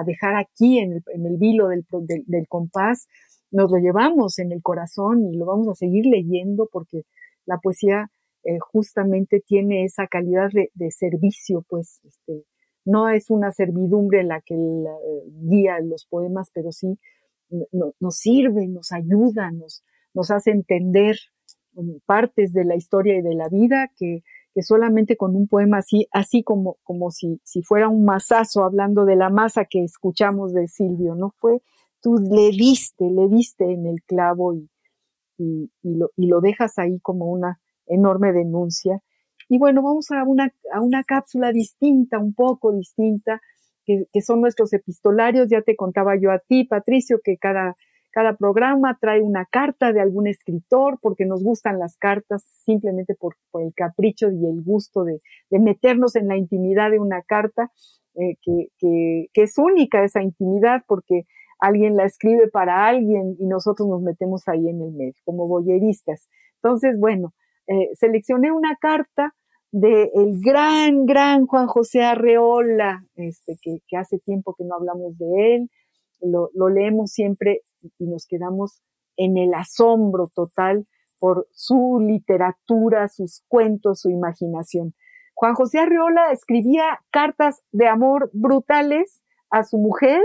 dejar 0.05 0.35
aquí 0.35 0.77
en 0.77 1.01
el, 1.07 1.37
vilo 1.37 1.69
del, 1.69 2.47
compás, 2.47 3.07
nos 3.49 3.71
lo 3.71 3.77
llevamos 3.77 4.37
en 4.37 4.51
el 4.51 4.61
corazón 4.61 5.25
y 5.25 5.35
lo 5.35 5.47
vamos 5.47 5.67
a 5.69 5.73
seguir 5.73 6.05
leyendo 6.05 6.69
porque 6.71 7.01
la 7.47 7.57
poesía 7.57 8.11
eh, 8.45 8.59
justamente 8.59 9.39
tiene 9.39 9.85
esa 9.85 10.05
calidad 10.05 10.51
de, 10.51 10.91
servicio, 10.91 11.65
pues 11.67 11.99
este, 12.03 12.45
no 12.85 13.09
es 13.09 13.31
una 13.31 13.51
servidumbre 13.51 14.23
la 14.23 14.39
que 14.41 14.55
guía 15.41 15.79
los 15.79 16.05
poemas, 16.05 16.51
pero 16.53 16.71
sí 16.71 16.99
nos 17.71 18.17
sirve, 18.17 18.67
nos 18.67 18.91
ayuda, 18.91 19.51
nos, 19.51 19.83
hace 20.29 20.51
entender 20.51 21.17
um, 21.73 21.99
partes 22.05 22.53
de 22.53 22.65
la 22.65 22.75
historia 22.75 23.17
y 23.17 23.23
de 23.23 23.33
la 23.33 23.49
vida 23.49 23.91
que, 23.97 24.21
solamente 24.61 25.17
con 25.17 25.35
un 25.35 25.47
poema 25.47 25.79
así, 25.79 26.07
así 26.11 26.43
como, 26.43 26.77
como 26.83 27.09
si, 27.09 27.41
fuera 27.63 27.89
un 27.89 28.05
masazo 28.05 28.63
hablando 28.63 29.05
de 29.05 29.15
la 29.15 29.31
masa 29.31 29.65
que 29.65 29.83
escuchamos 29.83 30.53
de 30.53 30.67
Silvio, 30.67 31.15
¿no? 31.15 31.33
Fue, 31.39 31.63
tú 31.99 32.17
le 32.17 32.51
diste, 32.51 33.09
le 33.09 33.27
diste 33.27 33.71
en 33.71 33.87
el 33.87 34.03
clavo 34.03 34.53
y 34.53 34.69
lo 36.15 36.41
dejas 36.41 36.77
ahí 36.77 36.99
como 36.99 37.25
una 37.25 37.59
enorme 37.87 38.33
denuncia. 38.33 39.01
Y 39.49 39.57
bueno, 39.59 39.81
vamos 39.81 40.11
a 40.11 40.23
una, 40.23 40.51
a 40.73 40.81
una 40.81 41.03
cápsula 41.03 41.51
distinta, 41.51 42.17
un 42.19 42.33
poco 42.33 42.71
distinta, 42.73 43.41
que, 43.85 44.05
que 44.11 44.21
son 44.21 44.41
nuestros 44.41 44.73
epistolarios. 44.73 45.49
Ya 45.49 45.61
te 45.61 45.75
contaba 45.75 46.15
yo 46.19 46.31
a 46.31 46.39
ti, 46.39 46.63
Patricio, 46.63 47.19
que 47.23 47.37
cada, 47.37 47.75
cada 48.15 48.37
programa 48.37 48.97
trae 48.99 49.21
una 49.21 49.45
carta 49.45 49.91
de 49.91 49.99
algún 49.99 50.27
escritor, 50.27 50.97
porque 51.01 51.25
nos 51.25 51.43
gustan 51.43 51.79
las 51.79 51.97
cartas 51.97 52.43
simplemente 52.63 53.13
por, 53.13 53.35
por 53.51 53.61
el 53.61 53.73
capricho 53.73 54.31
y 54.31 54.45
el 54.45 54.63
gusto 54.63 55.03
de, 55.03 55.19
de, 55.49 55.59
meternos 55.59 56.15
en 56.15 56.29
la 56.29 56.37
intimidad 56.37 56.91
de 56.91 56.99
una 56.99 57.21
carta, 57.21 57.73
eh, 58.15 58.37
que, 58.41 58.69
que, 58.79 59.27
que, 59.33 59.43
es 59.43 59.57
única 59.57 60.01
esa 60.03 60.23
intimidad, 60.23 60.83
porque 60.87 61.25
alguien 61.59 61.97
la 61.97 62.05
escribe 62.05 62.47
para 62.47 62.87
alguien 62.87 63.35
y 63.37 63.47
nosotros 63.47 63.87
nos 63.89 64.01
metemos 64.01 64.47
ahí 64.47 64.69
en 64.69 64.81
el 64.81 64.93
medio, 64.93 65.15
como 65.25 65.47
boyeristas. 65.47 66.29
Entonces, 66.63 66.97
bueno, 66.97 67.33
eh, 67.67 67.89
seleccioné 67.93 68.51
una 68.51 68.75
carta 68.75 69.35
del 69.71 70.09
el 70.13 70.41
gran, 70.41 71.05
gran 71.05 71.47
Juan 71.47 71.67
José 71.67 72.03
Arreola, 72.03 73.03
este, 73.15 73.57
que, 73.61 73.79
que, 73.87 73.97
hace 73.97 74.19
tiempo 74.19 74.55
que 74.57 74.63
no 74.63 74.75
hablamos 74.75 75.17
de 75.17 75.55
él, 75.55 75.69
lo, 76.21 76.49
lo 76.53 76.69
leemos 76.69 77.11
siempre 77.11 77.61
y 77.99 78.05
nos 78.05 78.25
quedamos 78.25 78.81
en 79.17 79.37
el 79.37 79.53
asombro 79.53 80.31
total 80.33 80.87
por 81.19 81.47
su 81.51 81.99
literatura, 81.99 83.07
sus 83.07 83.43
cuentos, 83.47 84.01
su 84.01 84.09
imaginación. 84.09 84.93
Juan 85.33 85.53
José 85.53 85.79
Arreola 85.79 86.31
escribía 86.31 87.01
cartas 87.11 87.61
de 87.71 87.87
amor 87.87 88.29
brutales 88.33 89.21
a 89.49 89.63
su 89.63 89.77
mujer, 89.77 90.21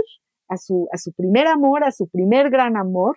a 0.49 0.57
su, 0.57 0.88
a 0.93 0.99
su 0.99 1.12
primer 1.12 1.47
amor, 1.47 1.84
a 1.84 1.93
su 1.93 2.09
primer 2.09 2.51
gran 2.51 2.76
amor. 2.76 3.16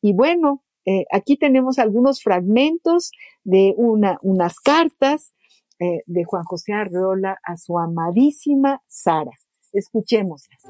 Y 0.00 0.12
bueno, 0.12 0.62
eh, 0.86 1.04
aquí 1.12 1.36
tenemos 1.36 1.78
algunos 1.78 2.22
fragmentos 2.22 3.10
de 3.42 3.74
una, 3.76 4.18
unas 4.22 4.54
cartas 4.60 5.32
eh, 5.80 6.02
de 6.06 6.24
Juan 6.24 6.44
José 6.44 6.72
Arreola 6.72 7.38
a 7.42 7.56
su 7.56 7.78
amadísima 7.78 8.82
Sara. 8.86 9.32
Escuchémoslas. 9.72 10.60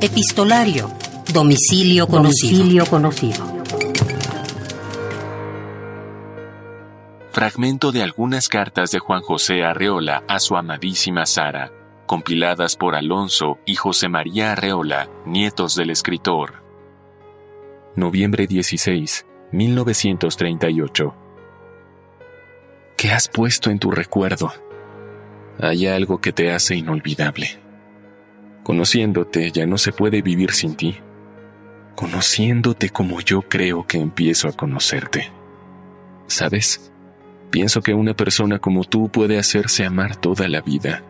Epistolario. 0.00 0.90
Domicilio 1.32 2.06
conocido. 2.06 2.58
Domicilio 2.58 2.86
conocido. 2.86 3.58
Fragmento 7.30 7.92
de 7.92 8.02
algunas 8.02 8.48
cartas 8.48 8.90
de 8.90 9.00
Juan 9.00 9.22
José 9.22 9.62
Arreola 9.62 10.24
a 10.26 10.40
su 10.40 10.56
amadísima 10.56 11.26
Sara, 11.26 11.70
compiladas 12.06 12.76
por 12.76 12.94
Alonso 12.94 13.58
y 13.66 13.74
José 13.74 14.08
María 14.08 14.52
Arreola, 14.52 15.10
nietos 15.26 15.76
del 15.76 15.90
escritor. 15.90 16.67
Noviembre 17.96 18.46
16, 18.46 19.26
1938. 19.50 21.14
¿Qué 22.96 23.10
has 23.10 23.28
puesto 23.28 23.70
en 23.70 23.78
tu 23.78 23.90
recuerdo? 23.90 24.52
Hay 25.60 25.86
algo 25.86 26.20
que 26.20 26.32
te 26.32 26.52
hace 26.52 26.76
inolvidable. 26.76 27.58
Conociéndote 28.62 29.50
ya 29.50 29.66
no 29.66 29.78
se 29.78 29.92
puede 29.92 30.22
vivir 30.22 30.52
sin 30.52 30.76
ti. 30.76 30.98
Conociéndote 31.96 32.90
como 32.90 33.20
yo 33.20 33.42
creo 33.42 33.86
que 33.86 33.98
empiezo 33.98 34.48
a 34.48 34.52
conocerte. 34.52 35.32
¿Sabes? 36.28 36.92
Pienso 37.50 37.80
que 37.82 37.94
una 37.94 38.14
persona 38.14 38.58
como 38.58 38.84
tú 38.84 39.08
puede 39.08 39.38
hacerse 39.38 39.84
amar 39.84 40.14
toda 40.14 40.46
la 40.46 40.60
vida. 40.60 41.02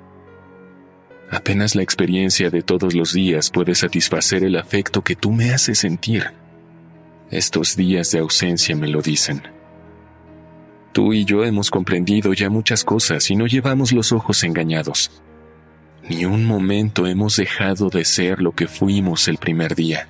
Apenas 1.31 1.75
la 1.75 1.83
experiencia 1.83 2.49
de 2.49 2.63
todos 2.63 2.95
los 2.95 3.13
días 3.13 3.51
puede 3.51 3.75
satisfacer 3.75 4.45
el 4.45 4.57
afecto 4.57 5.03
que 5.03 5.17
tú 5.17 5.33
me 5.33 5.53
haces 5.53 5.81
sentir. 5.81 6.33
Estos 7.31 7.77
días 7.77 8.11
de 8.11 8.21
ausencia 8.21 8.75
me 8.75 8.89
lo 8.89 9.03
dicen. 9.03 9.43
Tú 10.93 11.13
y 11.13 11.27
yo 11.27 11.45
hemos 11.45 11.71
comprendido 11.71 12.33
ya 12.33 12.49
muchas 12.49 12.85
cosas 12.85 13.31
y 13.31 13.37
no 13.37 13.47
llevamos 13.47 13.93
los 13.93 14.13
ojos 14.13 14.43
engañados. 14.45 15.11
Ni 16.09 16.25
un 16.25 16.47
momento 16.47 17.07
hemos 17.07 17.37
dejado 17.37 17.91
de 17.91 18.07
ser 18.07 18.41
lo 18.41 18.53
que 18.53 18.67
fuimos 18.67 19.29
el 19.29 19.37
primer 19.37 19.75
día. 19.75 20.09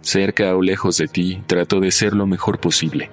Cerca 0.00 0.54
o 0.56 0.62
lejos 0.62 0.98
de 0.98 1.06
ti, 1.06 1.42
trato 1.46 1.78
de 1.78 1.92
ser 1.92 2.12
lo 2.12 2.26
mejor 2.26 2.58
posible. 2.58 3.10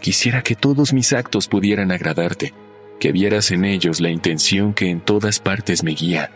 Quisiera 0.00 0.42
que 0.42 0.54
todos 0.54 0.92
mis 0.92 1.12
actos 1.12 1.48
pudieran 1.48 1.90
agradarte, 1.90 2.54
que 3.00 3.10
vieras 3.10 3.50
en 3.50 3.64
ellos 3.64 4.00
la 4.00 4.10
intención 4.10 4.74
que 4.74 4.90
en 4.90 5.00
todas 5.00 5.40
partes 5.40 5.82
me 5.82 5.92
guía, 5.92 6.30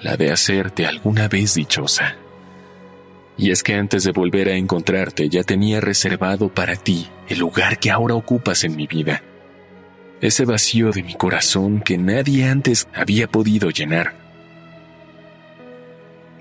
la 0.00 0.16
de 0.16 0.30
hacerte 0.30 0.86
alguna 0.86 1.26
vez 1.26 1.54
dichosa. 1.54 2.16
Y 3.40 3.52
es 3.52 3.62
que 3.62 3.72
antes 3.72 4.04
de 4.04 4.12
volver 4.12 4.50
a 4.50 4.54
encontrarte 4.54 5.30
ya 5.30 5.42
tenía 5.42 5.80
reservado 5.80 6.50
para 6.50 6.76
ti 6.76 7.08
el 7.26 7.38
lugar 7.38 7.78
que 7.78 7.90
ahora 7.90 8.14
ocupas 8.14 8.64
en 8.64 8.76
mi 8.76 8.86
vida. 8.86 9.22
Ese 10.20 10.44
vacío 10.44 10.90
de 10.90 11.02
mi 11.02 11.14
corazón 11.14 11.80
que 11.80 11.96
nadie 11.96 12.44
antes 12.44 12.86
había 12.92 13.28
podido 13.28 13.70
llenar. 13.70 14.14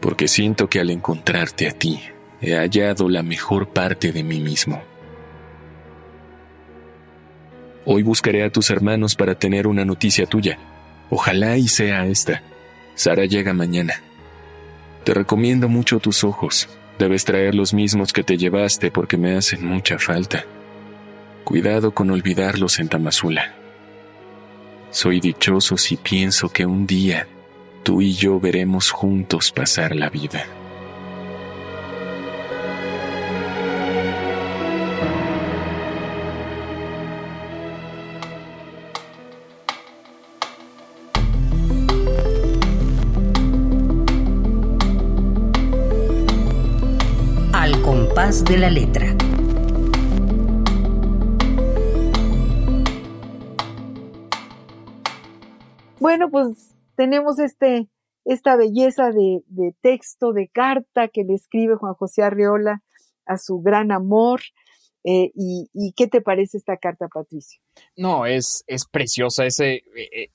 Porque 0.01 0.27
siento 0.27 0.69
que 0.69 0.81
al 0.81 0.89
encontrarte 0.89 1.69
a 1.69 1.71
ti, 1.71 2.01
he 2.41 2.57
hallado 2.57 3.07
la 3.07 3.23
mejor 3.23 3.69
parte 3.69 4.11
de 4.11 4.21
mí 4.21 4.41
mismo. 4.41 4.83
Hoy 7.85 8.03
buscaré 8.03 8.43
a 8.43 8.51
tus 8.51 8.69
hermanos 8.71 9.15
para 9.15 9.35
tener 9.35 9.67
una 9.67 9.85
noticia 9.85 10.25
tuya. 10.25 10.59
Ojalá 11.09 11.55
y 11.55 11.69
sea 11.69 12.05
esta. 12.07 12.43
Sara 12.95 13.23
llega 13.23 13.53
mañana. 13.53 14.03
Te 15.05 15.13
recomiendo 15.13 15.69
mucho 15.69 15.99
tus 16.01 16.25
ojos. 16.25 16.67
Debes 16.99 17.23
traer 17.23 17.55
los 17.55 17.73
mismos 17.73 18.11
que 18.11 18.25
te 18.25 18.37
llevaste 18.37 18.91
porque 18.91 19.15
me 19.15 19.37
hacen 19.37 19.65
mucha 19.65 19.97
falta. 19.97 20.43
Cuidado 21.45 21.91
con 21.91 22.11
olvidarlos 22.11 22.77
en 22.79 22.89
Tamazula. 22.89 23.55
Soy 24.91 25.21
dichoso 25.21 25.77
si 25.77 25.95
pienso 25.95 26.49
que 26.49 26.65
un 26.65 26.85
día 26.85 27.25
tú 27.83 28.01
y 28.01 28.13
yo 28.13 28.41
veremos 28.41 28.91
juntos 28.91 29.53
pasar 29.53 29.95
la 29.95 30.09
vida. 30.09 30.45
De 48.29 48.59
la 48.59 48.69
letra. 48.69 49.07
Bueno, 55.99 56.29
pues 56.29 56.79
tenemos 56.95 57.39
este, 57.39 57.89
esta 58.25 58.55
belleza 58.55 59.09
de, 59.09 59.41
de, 59.47 59.73
texto, 59.81 60.31
de 60.31 60.47
carta 60.47 61.07
que 61.07 61.23
le 61.23 61.33
escribe 61.33 61.73
Juan 61.73 61.95
José 61.95 62.21
Arreola 62.21 62.83
a 63.25 63.39
su 63.39 63.61
gran 63.61 63.91
amor. 63.91 64.41
Eh, 65.03 65.31
y, 65.33 65.67
y, 65.73 65.93
qué 65.93 66.05
te 66.05 66.21
parece 66.21 66.59
esta 66.59 66.77
carta, 66.77 67.07
Patricio? 67.11 67.59
No, 67.97 68.27
es, 68.27 68.63
es 68.67 68.85
preciosa 68.85 69.47
ese, 69.47 69.81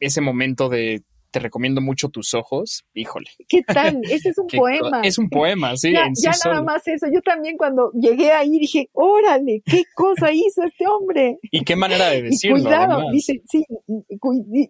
ese 0.01 0.21
momento 0.21 0.69
de 0.69 1.05
te 1.35 1.41
recomiendo 1.41 1.81
mucho 1.81 2.11
tus 2.11 2.33
ojos, 2.33 2.85
híjole. 2.95 3.29
¿Qué 3.49 3.63
tal? 3.63 4.01
Ese 4.05 4.29
es 4.29 4.39
un 4.39 4.47
poema. 4.57 5.01
Es 5.03 5.19
un 5.19 5.29
poema, 5.29 5.77
sí. 5.77 5.93
Ya, 5.93 6.07
ya 6.15 6.31
nada 6.45 6.63
más 6.63 6.87
eso. 6.87 7.09
Yo 7.13 7.21
también 7.23 7.57
cuando 7.57 7.91
llegué 7.91 8.31
ahí 8.31 8.51
dije, 8.51 8.89
órale, 8.93 9.61
qué 9.67 9.83
cosa 9.97 10.31
hizo 10.33 10.63
este 10.63 10.87
hombre. 10.87 11.39
Y 11.51 11.65
qué 11.65 11.75
manera 11.75 12.11
de 12.11 12.23
decirlo. 12.23 12.59
Y 12.59 12.63
cuidado, 12.63 13.11
dice, 13.11 13.43
sí, 13.51 13.65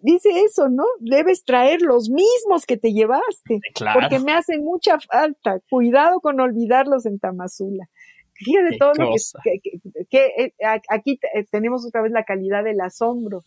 dice 0.01 0.29
eso, 0.43 0.67
¿no? 0.67 0.85
Debes 1.01 1.43
traer 1.43 1.83
los 1.83 2.09
mismos 2.09 2.65
que 2.65 2.77
te 2.77 2.93
llevaste. 2.93 3.59
Claro. 3.75 3.99
Porque 3.99 4.17
me 4.17 4.33
hacen 4.33 4.63
mucha 4.63 4.97
falta. 4.99 5.59
Cuidado 5.69 6.19
con 6.19 6.39
olvidarlos 6.39 7.05
en 7.05 7.19
Tamazula. 7.19 7.87
Fíjate 8.33 8.77
todo 8.79 8.91
lo 8.97 9.11
que, 9.11 9.59
que, 9.61 9.79
que, 10.09 10.09
que, 10.09 10.53
aquí 10.89 11.19
tenemos 11.51 11.85
otra 11.85 12.01
vez 12.01 12.11
la 12.11 12.23
calidad 12.23 12.63
del 12.63 12.81
asombro. 12.81 13.43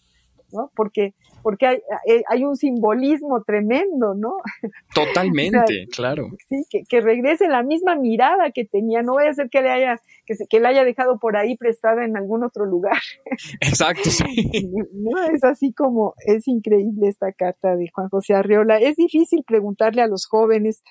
¿No? 0.52 0.70
Porque, 0.74 1.14
porque 1.42 1.66
hay, 1.66 1.78
hay, 2.28 2.44
un 2.44 2.56
simbolismo 2.56 3.42
tremendo, 3.42 4.14
¿no? 4.14 4.34
Totalmente, 4.94 5.58
o 5.58 5.66
sea, 5.66 5.86
claro. 5.90 6.28
Sí, 6.48 6.64
que, 6.70 6.82
que, 6.88 7.00
regrese 7.00 7.48
la 7.48 7.62
misma 7.62 7.96
mirada 7.96 8.50
que 8.52 8.64
tenía, 8.64 9.02
no 9.02 9.14
vaya 9.14 9.30
a 9.30 9.34
ser 9.34 9.50
que 9.50 9.62
le 9.62 9.70
haya, 9.70 10.00
que, 10.26 10.34
se, 10.34 10.46
que 10.46 10.60
le 10.60 10.68
haya 10.68 10.84
dejado 10.84 11.18
por 11.18 11.36
ahí 11.36 11.56
prestada 11.56 12.04
en 12.04 12.16
algún 12.16 12.44
otro 12.44 12.64
lugar. 12.64 12.98
Exacto, 13.60 14.10
sí. 14.10 14.24
No, 14.92 15.22
es 15.24 15.44
así 15.44 15.72
como, 15.72 16.14
es 16.26 16.48
increíble 16.48 17.08
esta 17.08 17.32
carta 17.32 17.76
de 17.76 17.88
Juan 17.92 18.08
José 18.08 18.34
Arreola. 18.34 18.78
Es 18.78 18.96
difícil 18.96 19.44
preguntarle 19.46 20.02
a 20.02 20.06
los 20.06 20.26
jóvenes 20.26 20.82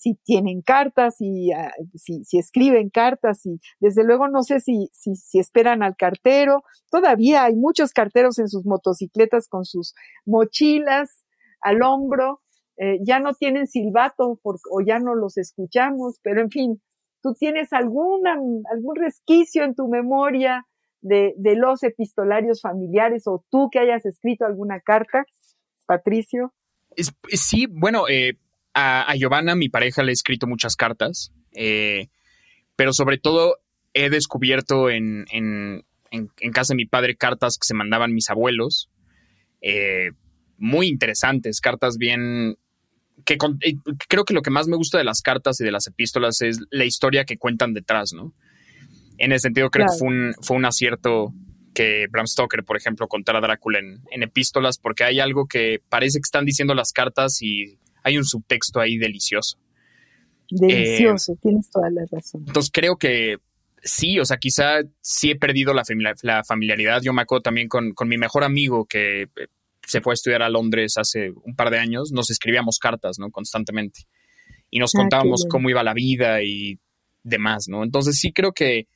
si 0.00 0.14
tienen 0.24 0.62
cartas, 0.62 1.16
si, 1.18 1.50
uh, 1.52 1.98
si, 1.98 2.38
escriben 2.38 2.88
cartas, 2.88 3.44
y 3.44 3.60
desde 3.80 4.02
luego 4.02 4.28
no 4.28 4.42
sé 4.42 4.60
si, 4.60 4.88
si, 4.92 5.38
esperan 5.38 5.82
al 5.82 5.94
cartero. 5.94 6.62
Todavía 6.90 7.44
hay 7.44 7.54
muchos 7.54 7.92
carteros 7.92 8.38
en 8.38 8.48
sus 8.48 8.64
motocicletas 8.64 9.46
con 9.46 9.66
sus 9.66 9.94
mochilas 10.24 11.26
al 11.60 11.82
hombro. 11.82 12.40
Eh, 12.78 12.98
ya 13.02 13.20
no 13.20 13.34
tienen 13.34 13.66
silbato 13.66 14.40
o 14.42 14.80
ya 14.80 14.98
no 15.00 15.14
los 15.14 15.36
escuchamos, 15.36 16.18
pero 16.22 16.40
en 16.40 16.50
fin, 16.50 16.82
tú 17.22 17.34
tienes 17.34 17.74
alguna, 17.74 18.38
algún 18.72 18.96
resquicio 18.96 19.64
en 19.64 19.74
tu 19.74 19.86
memoria 19.88 20.66
de, 21.02 21.34
de 21.36 21.56
los 21.56 21.82
epistolarios 21.82 22.62
familiares 22.62 23.26
o 23.26 23.44
tú 23.50 23.68
que 23.70 23.80
hayas 23.80 24.06
escrito 24.06 24.46
alguna 24.46 24.80
carta, 24.80 25.26
Patricio. 25.84 26.54
sí, 26.96 27.66
bueno, 27.66 28.08
eh, 28.08 28.38
a, 28.74 29.14
Giovanna, 29.16 29.54
mi 29.54 29.68
pareja, 29.68 30.02
le 30.02 30.10
he 30.10 30.12
escrito 30.12 30.46
muchas 30.46 30.76
cartas, 30.76 31.32
eh, 31.52 32.08
pero 32.76 32.92
sobre 32.92 33.18
todo 33.18 33.56
he 33.92 34.10
descubierto 34.10 34.90
en, 34.90 35.26
en, 35.30 35.84
en, 36.10 36.52
casa 36.52 36.72
de 36.72 36.76
mi 36.76 36.86
padre 36.86 37.16
cartas 37.16 37.58
que 37.58 37.66
se 37.66 37.74
mandaban 37.74 38.14
mis 38.14 38.30
abuelos, 38.30 38.90
eh, 39.60 40.10
muy 40.56 40.88
interesantes, 40.88 41.60
cartas 41.60 41.96
bien... 41.96 42.56
Que 43.26 43.36
creo 44.08 44.24
que 44.24 44.32
lo 44.32 44.40
que 44.40 44.50
más 44.50 44.66
me 44.66 44.76
gusta 44.76 44.96
de 44.96 45.04
las 45.04 45.20
cartas 45.20 45.60
y 45.60 45.64
de 45.64 45.70
las 45.70 45.86
epístolas 45.86 46.40
es 46.40 46.58
la 46.70 46.86
historia 46.86 47.26
que 47.26 47.36
cuentan 47.36 47.74
detrás, 47.74 48.14
¿no? 48.14 48.32
En 49.18 49.32
ese 49.32 49.42
sentido, 49.42 49.68
creo 49.68 49.86
que 49.86 49.98
fue 49.98 50.08
un, 50.08 50.34
fue 50.40 50.56
un 50.56 50.64
acierto 50.64 51.34
que 51.74 52.06
Bram 52.10 52.26
Stoker, 52.26 52.64
por 52.64 52.76
ejemplo, 52.76 53.08
contara 53.08 53.38
a 53.38 53.42
Drácula 53.42 53.78
en, 53.78 54.22
epístolas, 54.22 54.78
porque 54.78 55.04
hay 55.04 55.20
algo 55.20 55.46
que 55.46 55.82
parece 55.88 56.18
que 56.18 56.24
están 56.24 56.44
diciendo 56.44 56.74
las 56.74 56.92
cartas 56.92 57.42
y 57.42 57.78
hay 58.02 58.18
un 58.18 58.24
subtexto 58.24 58.80
ahí 58.80 58.98
delicioso. 58.98 59.58
Delicioso, 60.50 61.32
eh, 61.32 61.36
tienes 61.40 61.70
toda 61.70 61.90
la 61.90 62.02
razón. 62.10 62.44
Entonces 62.46 62.70
creo 62.72 62.96
que 62.96 63.36
sí, 63.82 64.18
o 64.18 64.24
sea, 64.24 64.38
quizá 64.38 64.80
sí 65.00 65.30
he 65.30 65.36
perdido 65.36 65.72
la, 65.72 65.82
la 66.22 66.44
familiaridad. 66.44 67.02
Yo 67.02 67.12
me 67.12 67.22
acuerdo 67.22 67.42
también 67.42 67.68
con, 67.68 67.92
con, 67.92 68.08
mi 68.08 68.18
mejor 68.18 68.44
amigo 68.44 68.84
que 68.86 69.22
eh, 69.22 69.28
se 69.86 70.00
fue 70.00 70.12
a 70.12 70.14
estudiar 70.14 70.42
a 70.42 70.48
Londres 70.48 70.94
hace 70.96 71.30
un 71.44 71.54
par 71.54 71.70
de 71.70 71.78
años, 71.78 72.12
nos 72.12 72.30
escribíamos 72.30 72.78
cartas, 72.78 73.18
¿no? 73.18 73.30
Constantemente. 73.30 74.02
Y 74.70 74.78
nos 74.78 74.94
ah, 74.94 74.98
contábamos 74.98 75.46
cómo 75.48 75.70
iba 75.70 75.82
la 75.82 75.94
vida 75.94 76.42
y 76.42 76.78
demás, 77.22 77.66
¿no? 77.68 77.82
Entonces 77.82 78.18
sí 78.18 78.32
creo 78.32 78.52
que 78.52 78.86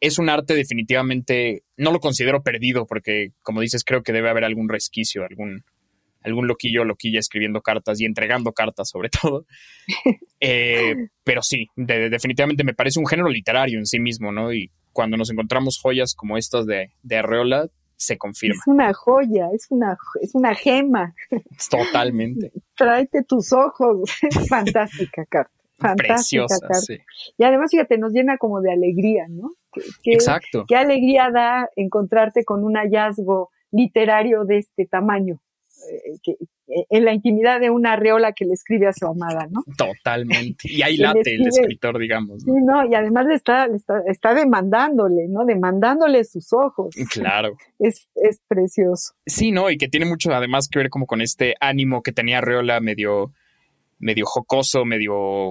es 0.00 0.18
un 0.18 0.28
arte 0.28 0.54
definitivamente, 0.54 1.62
no 1.76 1.92
lo 1.92 2.00
considero 2.00 2.42
perdido 2.42 2.86
porque, 2.86 3.32
como 3.42 3.60
dices, 3.60 3.84
creo 3.84 4.02
que 4.02 4.12
debe 4.12 4.30
haber 4.30 4.44
algún 4.44 4.68
resquicio, 4.68 5.24
algún, 5.24 5.64
algún 6.24 6.46
loquillo 6.46 6.84
loquilla 6.84 7.18
escribiendo 7.18 7.60
cartas 7.60 8.00
y 8.00 8.04
entregando 8.04 8.52
cartas 8.52 8.88
sobre 8.88 9.08
todo. 9.22 9.46
Eh, 10.40 10.94
pero 11.24 11.42
sí, 11.42 11.66
definitivamente 11.76 12.64
me 12.64 12.74
parece 12.74 13.00
un 13.00 13.06
género 13.06 13.28
literario 13.28 13.78
en 13.78 13.86
sí 13.86 14.00
mismo, 14.00 14.32
¿no? 14.32 14.52
Y 14.52 14.70
cuando 14.92 15.16
nos 15.16 15.30
encontramos 15.30 15.78
joyas 15.80 16.14
como 16.14 16.36
estas 16.36 16.66
de, 16.66 16.92
de 17.02 17.16
Arreola, 17.16 17.68
se 18.02 18.18
confirma. 18.18 18.56
Es 18.58 18.66
una 18.66 18.92
joya, 18.92 19.48
es 19.54 19.66
una, 19.70 19.96
es 20.20 20.34
una 20.34 20.54
gema. 20.54 21.14
Totalmente. 21.70 22.52
Tráete 22.76 23.22
tus 23.22 23.52
ojos. 23.52 24.10
fantástica 24.48 25.24
carta. 25.26 25.52
Fantástica 25.78 26.46
carta. 26.60 26.94
Y 27.38 27.44
además, 27.44 27.70
fíjate, 27.70 27.98
nos 27.98 28.12
llena 28.12 28.38
como 28.38 28.60
de 28.60 28.72
alegría, 28.72 29.26
¿no? 29.28 29.50
Exacto. 30.04 30.64
Qué 30.68 30.76
alegría 30.76 31.30
da 31.32 31.68
encontrarte 31.76 32.44
con 32.44 32.64
un 32.64 32.74
hallazgo 32.74 33.50
literario 33.70 34.44
de 34.44 34.58
este 34.58 34.86
tamaño. 34.86 35.40
Eh, 35.90 36.18
que, 36.22 36.32
eh, 36.32 36.86
en 36.90 37.04
la 37.04 37.12
intimidad 37.12 37.60
de 37.60 37.70
una 37.70 37.96
reola 37.96 38.32
que 38.32 38.44
le 38.44 38.52
escribe 38.52 38.86
a 38.86 38.92
su 38.92 39.06
amada, 39.06 39.46
¿no? 39.50 39.62
Totalmente. 39.76 40.68
Y 40.70 40.82
ahí 40.82 40.96
late 40.98 41.34
el 41.34 41.46
escritor, 41.46 41.98
digamos. 41.98 42.42
Sí, 42.42 42.50
no, 42.50 42.86
y 42.86 42.94
además 42.94 43.26
le 43.26 43.34
está, 43.34 43.66
está, 44.06 44.34
demandándole, 44.34 45.28
¿no? 45.28 45.44
Demandándole 45.44 46.24
sus 46.24 46.52
ojos. 46.52 46.94
Claro. 47.12 47.56
Es, 47.78 48.08
es 48.14 48.40
precioso. 48.46 49.14
Sí, 49.26 49.50
¿no? 49.50 49.68
Y 49.68 49.76
que 49.76 49.88
tiene 49.88 50.06
mucho 50.06 50.32
además 50.32 50.68
que 50.70 50.78
ver 50.78 50.88
como 50.88 51.06
con 51.06 51.20
este 51.20 51.54
ánimo 51.58 52.00
que 52.00 52.12
tenía 52.12 52.40
Reola 52.40 52.78
medio, 52.78 53.32
medio 53.98 54.24
jocoso, 54.24 54.84
medio 54.84 55.50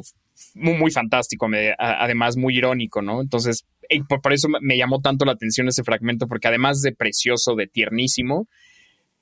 muy, 0.56 0.78
muy 0.78 0.92
fantástico, 0.92 1.48
además 1.78 2.38
muy 2.38 2.58
irónico, 2.58 3.02
¿no? 3.02 3.22
Entonces, 3.22 3.66
por, 4.08 4.34
eso 4.34 4.48
me 4.62 4.78
llamó 4.78 5.02
tanto 5.02 5.26
la 5.26 5.34
atención 5.34 5.68
ese 5.68 5.84
fragmento, 5.84 6.28
porque 6.28 6.48
además 6.48 6.82
de 6.82 6.94
precioso, 6.94 7.56
de 7.56 7.68
tiernísimo, 7.68 8.48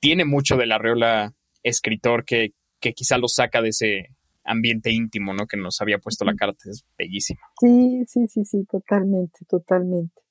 tiene 0.00 0.24
mucho 0.24 0.56
de 0.56 0.66
la 0.66 0.78
reola 0.78 1.34
escritor 1.62 2.24
que, 2.24 2.54
que 2.80 2.92
quizá 2.92 3.18
lo 3.18 3.28
saca 3.28 3.62
de 3.62 3.68
ese 3.68 4.08
ambiente 4.44 4.90
íntimo, 4.90 5.34
¿no? 5.34 5.46
Que 5.46 5.56
nos 5.56 5.80
había 5.80 5.98
puesto 5.98 6.24
la 6.24 6.34
carta, 6.34 6.70
es 6.70 6.84
bellísimo. 6.98 7.40
Sí, 7.60 8.04
sí, 8.08 8.26
sí, 8.26 8.44
sí, 8.44 8.64
totalmente, 8.64 9.44
totalmente. 9.46 10.22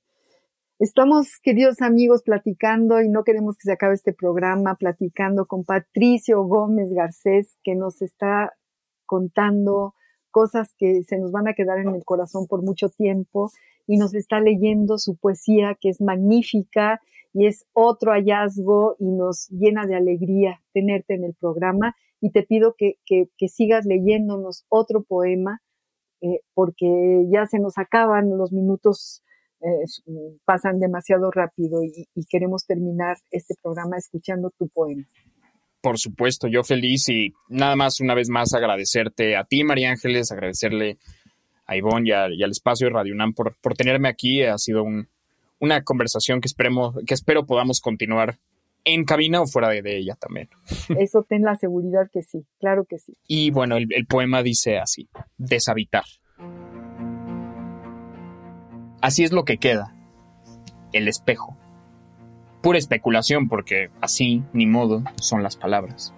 Estamos, 0.79 1.39
queridos 1.43 1.81
amigos, 1.81 2.23
platicando 2.23 3.01
y 3.01 3.09
no 3.09 3.23
queremos 3.23 3.57
que 3.57 3.65
se 3.65 3.73
acabe 3.73 3.95
este 3.95 4.13
programa, 4.13 4.75
platicando 4.75 5.45
con 5.45 5.65
Patricio 5.65 6.41
Gómez 6.43 6.91
Garcés, 6.93 7.57
que 7.63 7.75
nos 7.75 8.01
está 8.01 8.53
contando 9.05 9.93
cosas 10.31 10.73
que 10.77 11.03
se 11.03 11.17
nos 11.17 11.31
van 11.31 11.47
a 11.47 11.53
quedar 11.53 11.79
en 11.79 11.93
el 11.95 12.05
corazón 12.05 12.47
por 12.47 12.61
mucho 12.61 12.89
tiempo 12.89 13.51
y 13.87 13.97
nos 13.97 14.13
está 14.13 14.39
leyendo 14.39 14.97
su 14.97 15.17
poesía 15.17 15.75
que 15.79 15.89
es 15.89 15.99
magnífica 15.99 17.01
y 17.33 17.47
es 17.47 17.65
otro 17.73 18.11
hallazgo 18.11 18.95
y 18.99 19.05
nos 19.05 19.47
llena 19.49 19.85
de 19.85 19.95
alegría 19.95 20.61
tenerte 20.73 21.15
en 21.15 21.23
el 21.23 21.35
programa 21.35 21.95
y 22.21 22.31
te 22.31 22.43
pido 22.43 22.75
que, 22.77 22.97
sigas 23.47 23.85
leyéndonos 23.85 24.65
otro 24.69 25.03
poema 25.03 25.61
eh, 26.21 26.41
porque 26.53 27.25
ya 27.31 27.45
se 27.45 27.59
nos 27.59 27.77
acaban 27.77 28.37
los 28.37 28.51
minutos, 28.51 29.23
eh, 29.61 30.37
pasan 30.43 30.79
demasiado 30.79 31.31
rápido 31.31 31.81
y 31.83 32.25
queremos 32.29 32.65
terminar 32.65 33.17
este 33.31 33.55
programa 33.61 33.97
escuchando 33.97 34.51
tu 34.57 34.67
poema. 34.67 35.05
Por 35.81 35.97
supuesto, 35.97 36.47
yo 36.47 36.63
feliz 36.63 37.07
y 37.07 37.33
nada 37.47 37.75
más 37.77 38.01
una 38.01 38.13
vez 38.13 38.29
más 38.29 38.53
agradecerte 38.53 39.37
a 39.37 39.45
ti, 39.45 39.63
María 39.63 39.91
Ángeles, 39.91 40.29
agradecerle 40.29 40.97
a 41.65 41.77
Ivonne 41.77 42.09
y, 42.09 42.11
al 42.43 42.51
espacio 42.51 42.87
de 42.87 42.93
Radio 42.93 43.13
UNAM 43.13 43.33
por, 43.33 43.55
por 43.61 43.75
tenerme 43.75 44.09
aquí. 44.09 44.43
Ha 44.43 44.57
sido 44.57 44.83
una 45.59 45.83
conversación 45.83 46.41
que, 46.41 46.47
esperemos, 46.47 46.95
que 47.05 47.13
espero 47.13 47.45
podamos 47.45 47.81
continuar 47.81 48.39
en 48.85 49.03
cabina 49.03 49.41
o 49.41 49.47
fuera 49.47 49.69
de, 49.69 49.97
ella 49.97 50.15
también. 50.15 50.49
Eso 50.99 51.25
ten 51.27 51.43
la 51.43 51.55
seguridad 51.55 52.09
que 52.11 52.21
sí, 52.23 52.45
claro 52.59 52.85
que 52.85 52.99
sí. 52.99 53.13
Y 53.27 53.51
bueno, 53.51 53.77
el, 53.77 53.87
el 53.93 54.05
poema 54.05 54.43
dice 54.43 54.77
así, 54.77 55.09
deshabitar. 55.37 56.05
Así 59.01 59.23
es 59.23 59.31
lo 59.31 59.45
que 59.45 59.57
queda, 59.57 59.95
el 60.91 61.07
espejo 61.07 61.57
Pura 62.61 62.77
especulación 62.77 63.47
porque 63.47 63.89
así, 64.01 64.43
ni 64.51 64.65
modo, 64.65 65.03
son 65.21 65.43
las 65.43 65.55
palabras. 65.55 66.13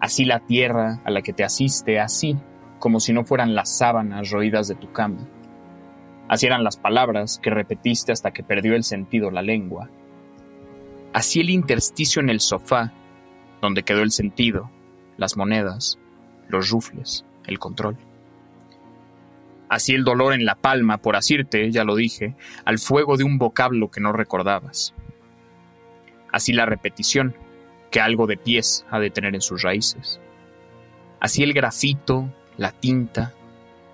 Así 0.00 0.24
la 0.24 0.38
tierra 0.38 1.00
a 1.04 1.10
la 1.10 1.22
que 1.22 1.32
te 1.32 1.42
asiste, 1.42 1.98
así, 1.98 2.36
como 2.78 3.00
si 3.00 3.12
no 3.12 3.24
fueran 3.24 3.56
las 3.56 3.76
sábanas 3.76 4.30
roídas 4.30 4.68
de 4.68 4.76
tu 4.76 4.92
cama. 4.92 5.28
Así 6.32 6.46
eran 6.46 6.64
las 6.64 6.78
palabras 6.78 7.38
que 7.42 7.50
repetiste 7.50 8.10
hasta 8.10 8.30
que 8.30 8.42
perdió 8.42 8.74
el 8.74 8.84
sentido 8.84 9.30
la 9.30 9.42
lengua. 9.42 9.90
Así 11.12 11.40
el 11.40 11.50
intersticio 11.50 12.22
en 12.22 12.30
el 12.30 12.40
sofá, 12.40 12.90
donde 13.60 13.82
quedó 13.82 14.00
el 14.00 14.12
sentido, 14.12 14.70
las 15.18 15.36
monedas, 15.36 15.98
los 16.48 16.70
rufles, 16.70 17.26
el 17.44 17.58
control. 17.58 17.98
Así 19.68 19.92
el 19.92 20.04
dolor 20.04 20.32
en 20.32 20.46
la 20.46 20.54
palma 20.54 20.96
por 20.96 21.16
asirte, 21.16 21.70
ya 21.70 21.84
lo 21.84 21.96
dije, 21.96 22.34
al 22.64 22.78
fuego 22.78 23.18
de 23.18 23.24
un 23.24 23.36
vocablo 23.36 23.90
que 23.90 24.00
no 24.00 24.14
recordabas. 24.14 24.94
Así 26.32 26.54
la 26.54 26.64
repetición, 26.64 27.36
que 27.90 28.00
algo 28.00 28.26
de 28.26 28.38
pies 28.38 28.86
ha 28.90 29.00
de 29.00 29.10
tener 29.10 29.34
en 29.34 29.42
sus 29.42 29.60
raíces. 29.60 30.18
Así 31.20 31.42
el 31.42 31.52
grafito, 31.52 32.32
la 32.56 32.72
tinta, 32.72 33.34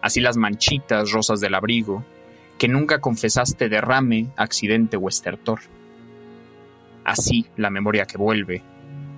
así 0.02 0.20
las 0.20 0.36
manchitas 0.36 1.10
rosas 1.10 1.40
del 1.40 1.56
abrigo, 1.56 2.04
que 2.58 2.68
nunca 2.68 3.00
confesaste 3.00 3.68
derrame, 3.68 4.30
accidente 4.36 4.96
o 4.96 5.08
estertor. 5.08 5.60
Así 7.04 7.46
la 7.56 7.70
memoria 7.70 8.04
que 8.04 8.18
vuelve, 8.18 8.62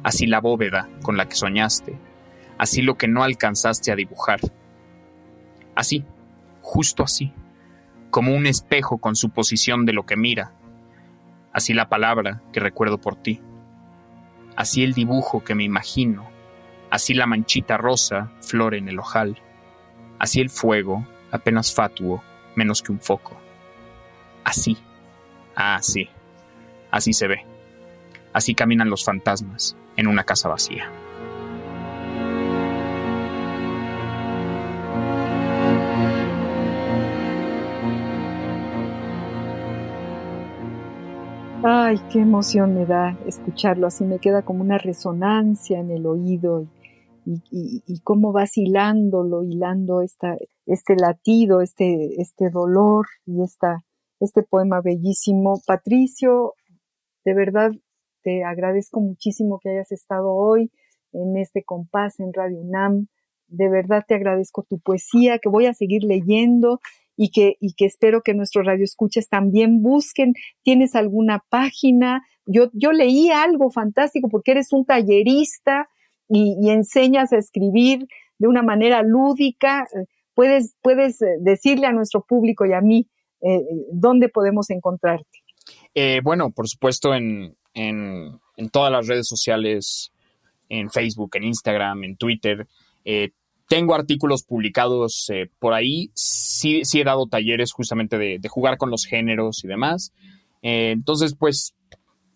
así 0.02 0.26
la 0.26 0.40
bóveda 0.40 0.88
con 1.02 1.16
la 1.16 1.26
que 1.26 1.36
soñaste, 1.36 1.98
así 2.58 2.82
lo 2.82 2.96
que 2.96 3.08
no 3.08 3.24
alcanzaste 3.24 3.90
a 3.90 3.96
dibujar. 3.96 4.40
Así, 5.74 6.04
justo 6.60 7.02
así, 7.02 7.32
como 8.10 8.34
un 8.34 8.46
espejo 8.46 8.98
con 8.98 9.16
su 9.16 9.30
posición 9.30 9.86
de 9.86 9.94
lo 9.94 10.04
que 10.04 10.16
mira, 10.16 10.52
así 11.52 11.72
la 11.72 11.88
palabra 11.88 12.42
que 12.52 12.60
recuerdo 12.60 12.98
por 12.98 13.16
ti, 13.16 13.40
así 14.54 14.84
el 14.84 14.92
dibujo 14.92 15.42
que 15.42 15.54
me 15.54 15.64
imagino, 15.64 16.28
así 16.90 17.14
la 17.14 17.26
manchita 17.26 17.78
rosa, 17.78 18.30
flor 18.40 18.74
en 18.74 18.88
el 18.88 18.98
ojal, 18.98 19.38
así 20.18 20.40
el 20.40 20.50
fuego, 20.50 21.06
apenas 21.30 21.74
fatuo, 21.74 22.22
menos 22.54 22.82
que 22.82 22.92
un 22.92 23.00
foco. 23.00 23.36
Así, 24.44 24.76
así, 25.54 26.08
así 26.90 27.12
se 27.12 27.28
ve, 27.28 27.44
así 28.32 28.54
caminan 28.54 28.90
los 28.90 29.04
fantasmas 29.04 29.76
en 29.96 30.06
una 30.06 30.24
casa 30.24 30.48
vacía. 30.48 30.90
Ay, 41.62 42.00
qué 42.10 42.20
emoción 42.20 42.74
me 42.74 42.86
da 42.86 43.18
escucharlo, 43.26 43.86
así 43.86 44.04
me 44.04 44.18
queda 44.18 44.40
como 44.40 44.62
una 44.62 44.78
resonancia 44.78 45.78
en 45.78 45.90
el 45.90 46.06
oído 46.06 46.62
y, 46.62 46.68
y, 47.24 48.00
cómo 48.02 48.32
va 48.32 48.44
hilándolo, 48.54 49.44
hilando 49.44 50.02
esta, 50.02 50.36
este 50.66 50.96
latido, 50.96 51.60
este, 51.60 52.20
este 52.20 52.50
dolor 52.50 53.06
y 53.26 53.42
esta, 53.42 53.84
este 54.20 54.42
poema 54.42 54.80
bellísimo. 54.80 55.60
Patricio, 55.66 56.54
de 57.24 57.34
verdad 57.34 57.72
te 58.22 58.44
agradezco 58.44 59.00
muchísimo 59.00 59.58
que 59.62 59.70
hayas 59.70 59.92
estado 59.92 60.32
hoy 60.32 60.70
en 61.12 61.36
este 61.36 61.64
compás 61.64 62.20
en 62.20 62.32
Radio 62.32 62.60
UNAM. 62.60 63.06
De 63.48 63.68
verdad 63.68 64.04
te 64.06 64.14
agradezco 64.14 64.62
tu 64.62 64.78
poesía, 64.78 65.38
que 65.38 65.48
voy 65.48 65.66
a 65.66 65.74
seguir 65.74 66.04
leyendo 66.04 66.80
y 67.16 67.30
que, 67.30 67.56
y 67.60 67.74
que 67.74 67.86
espero 67.86 68.22
que 68.22 68.34
nuestros 68.34 68.64
radioescuchas 68.64 69.28
también 69.28 69.82
busquen. 69.82 70.34
¿Tienes 70.62 70.94
alguna 70.94 71.42
página? 71.48 72.22
Yo, 72.46 72.70
yo 72.72 72.92
leí 72.92 73.30
algo 73.30 73.70
fantástico 73.70 74.28
porque 74.28 74.52
eres 74.52 74.72
un 74.72 74.84
tallerista 74.84 75.88
y, 76.30 76.70
enseñas 76.70 77.32
a 77.32 77.38
escribir 77.38 78.06
de 78.38 78.48
una 78.48 78.62
manera 78.62 79.02
lúdica. 79.02 79.86
Puedes, 80.34 80.74
puedes 80.82 81.20
eh, 81.20 81.36
decirle 81.40 81.86
a 81.86 81.92
nuestro 81.92 82.24
público 82.24 82.64
y 82.64 82.72
a 82.72 82.80
mí 82.80 83.06
eh, 83.42 83.60
dónde 83.92 84.28
podemos 84.28 84.70
encontrarte. 84.70 85.40
Eh, 85.94 86.20
bueno, 86.22 86.50
por 86.50 86.68
supuesto, 86.68 87.14
en, 87.14 87.56
en, 87.74 88.40
todas 88.70 88.92
las 88.92 89.06
redes 89.06 89.28
sociales, 89.28 90.12
en 90.68 90.90
Facebook, 90.90 91.30
en 91.34 91.44
Instagram, 91.44 92.04
en 92.04 92.16
Twitter. 92.16 92.66
Eh, 93.04 93.30
tengo 93.68 93.94
artículos 93.94 94.42
publicados 94.42 95.30
eh, 95.32 95.48
por 95.58 95.74
ahí. 95.74 96.10
Sí, 96.14 96.84
sí, 96.84 97.00
he 97.00 97.04
dado 97.04 97.28
talleres 97.28 97.72
justamente 97.72 98.18
de, 98.18 98.40
jugar 98.48 98.78
con 98.78 98.90
los 98.90 99.06
géneros 99.06 99.64
y 99.64 99.68
demás. 99.68 100.12
Eh, 100.62 100.90
entonces, 100.90 101.36
pues, 101.36 101.74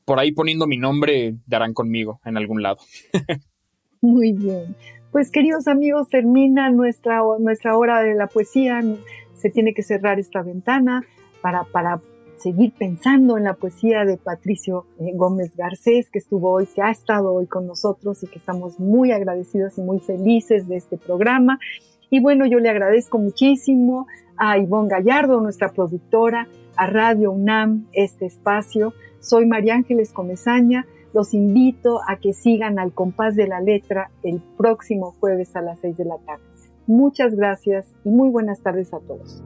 por 0.04 0.20
ahí 0.20 0.32
poniendo 0.32 0.66
mi 0.66 0.76
nombre, 0.76 1.34
darán 1.46 1.74
conmigo 1.74 2.20
en 2.24 2.36
algún 2.36 2.62
lado. 2.62 2.78
Muy 4.04 4.34
bien. 4.34 4.76
Pues, 5.12 5.30
queridos 5.30 5.66
amigos, 5.66 6.10
termina 6.10 6.68
nuestra, 6.68 7.22
nuestra 7.38 7.74
hora 7.74 8.02
de 8.02 8.14
la 8.14 8.26
poesía. 8.26 8.82
Se 9.32 9.48
tiene 9.48 9.72
que 9.72 9.82
cerrar 9.82 10.20
esta 10.20 10.42
ventana 10.42 11.06
para, 11.40 11.64
para 11.64 12.02
seguir 12.36 12.74
pensando 12.78 13.38
en 13.38 13.44
la 13.44 13.54
poesía 13.54 14.04
de 14.04 14.18
Patricio 14.18 14.84
eh, 15.00 15.12
Gómez 15.14 15.56
Garcés, 15.56 16.10
que 16.10 16.18
estuvo 16.18 16.50
hoy, 16.50 16.66
que 16.66 16.82
ha 16.82 16.90
estado 16.90 17.32
hoy 17.32 17.46
con 17.46 17.66
nosotros 17.66 18.22
y 18.22 18.26
que 18.26 18.38
estamos 18.38 18.78
muy 18.78 19.10
agradecidos 19.10 19.78
y 19.78 19.80
muy 19.80 20.00
felices 20.00 20.68
de 20.68 20.76
este 20.76 20.98
programa. 20.98 21.58
Y 22.10 22.20
bueno, 22.20 22.44
yo 22.44 22.58
le 22.58 22.68
agradezco 22.68 23.16
muchísimo 23.16 24.06
a 24.36 24.58
Ivonne 24.58 24.90
Gallardo, 24.90 25.40
nuestra 25.40 25.70
productora, 25.70 26.46
a 26.76 26.86
Radio 26.86 27.32
UNAM, 27.32 27.86
este 27.94 28.26
espacio. 28.26 28.92
Soy 29.20 29.46
María 29.46 29.76
Ángeles 29.76 30.12
Comezaña. 30.12 30.84
Los 31.14 31.32
invito 31.32 32.00
a 32.08 32.16
que 32.16 32.32
sigan 32.32 32.80
al 32.80 32.92
compás 32.92 33.36
de 33.36 33.46
la 33.46 33.60
letra 33.60 34.10
el 34.24 34.42
próximo 34.58 35.14
jueves 35.20 35.54
a 35.54 35.62
las 35.62 35.78
seis 35.78 35.96
de 35.96 36.04
la 36.04 36.18
tarde. 36.18 36.42
Muchas 36.88 37.36
gracias 37.36 37.86
y 38.04 38.10
muy 38.10 38.30
buenas 38.30 38.60
tardes 38.60 38.92
a 38.92 38.98
todos. 38.98 39.40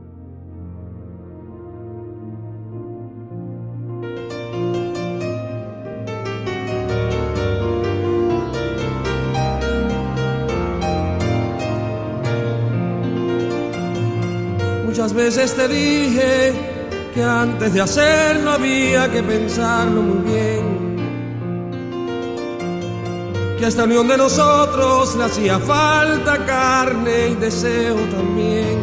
Muchas 14.86 15.12
veces 15.12 15.54
te 15.54 15.68
dije 15.68 16.52
que 17.12 17.22
antes 17.22 17.74
de 17.74 17.80
hacerlo 17.82 18.52
había 18.52 19.12
que 19.12 19.22
pensarlo 19.22 20.00
muy 20.00 20.32
bien. 20.32 20.87
Que 23.58 23.64
a 23.64 23.68
esta 23.68 23.84
unión 23.84 24.06
de 24.06 24.16
nosotros 24.16 25.16
le 25.16 25.24
hacía 25.24 25.58
falta 25.58 26.46
carne 26.46 27.30
y 27.30 27.34
deseo 27.34 27.96
también. 28.16 28.78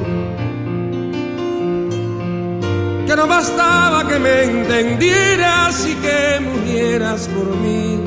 Que 3.07 3.15
no 3.15 3.25
bastaba 3.25 4.05
que 4.05 4.19
me 4.19 4.43
entendieras 4.43 5.87
y 5.87 5.95
que 5.95 6.41
murieras 6.41 7.29
por 7.29 7.55
mí. 7.55 8.01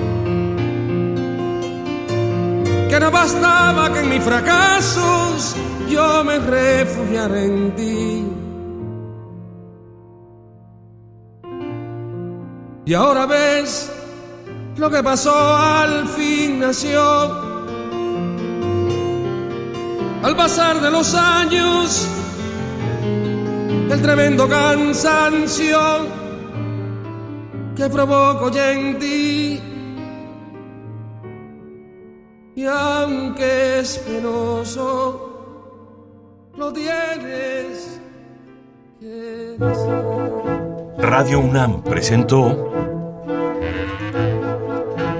Que 2.90 3.00
no 3.00 3.10
bastaba 3.10 3.90
que 3.92 4.00
en 4.00 4.08
mis 4.10 4.22
fracasos 4.22 5.56
yo 5.88 6.22
me 6.22 6.38
refugiaré 6.38 7.44
en 7.46 7.74
ti. 7.76 8.24
Y 12.84 12.94
ahora 12.94 13.26
ves 13.26 13.47
lo 14.88 14.96
que 14.96 15.02
pasó 15.02 15.36
al 15.54 16.08
fin 16.08 16.60
nació. 16.60 17.02
Al 20.22 20.34
pasar 20.34 20.80
de 20.80 20.90
los 20.90 21.14
años, 21.14 22.08
el 23.90 24.00
tremendo 24.00 24.48
cansancio 24.48 25.78
que 27.76 27.88
provoco 27.90 28.50
ya 28.50 28.72
en 28.72 28.98
ti. 28.98 29.60
Y 32.56 32.64
aunque 32.64 33.80
es 33.80 33.98
penoso, 33.98 35.24
lo 36.56 36.72
tienes 36.72 38.00
Radio 40.98 41.40
UNAM 41.40 41.82
presentó 41.82 42.67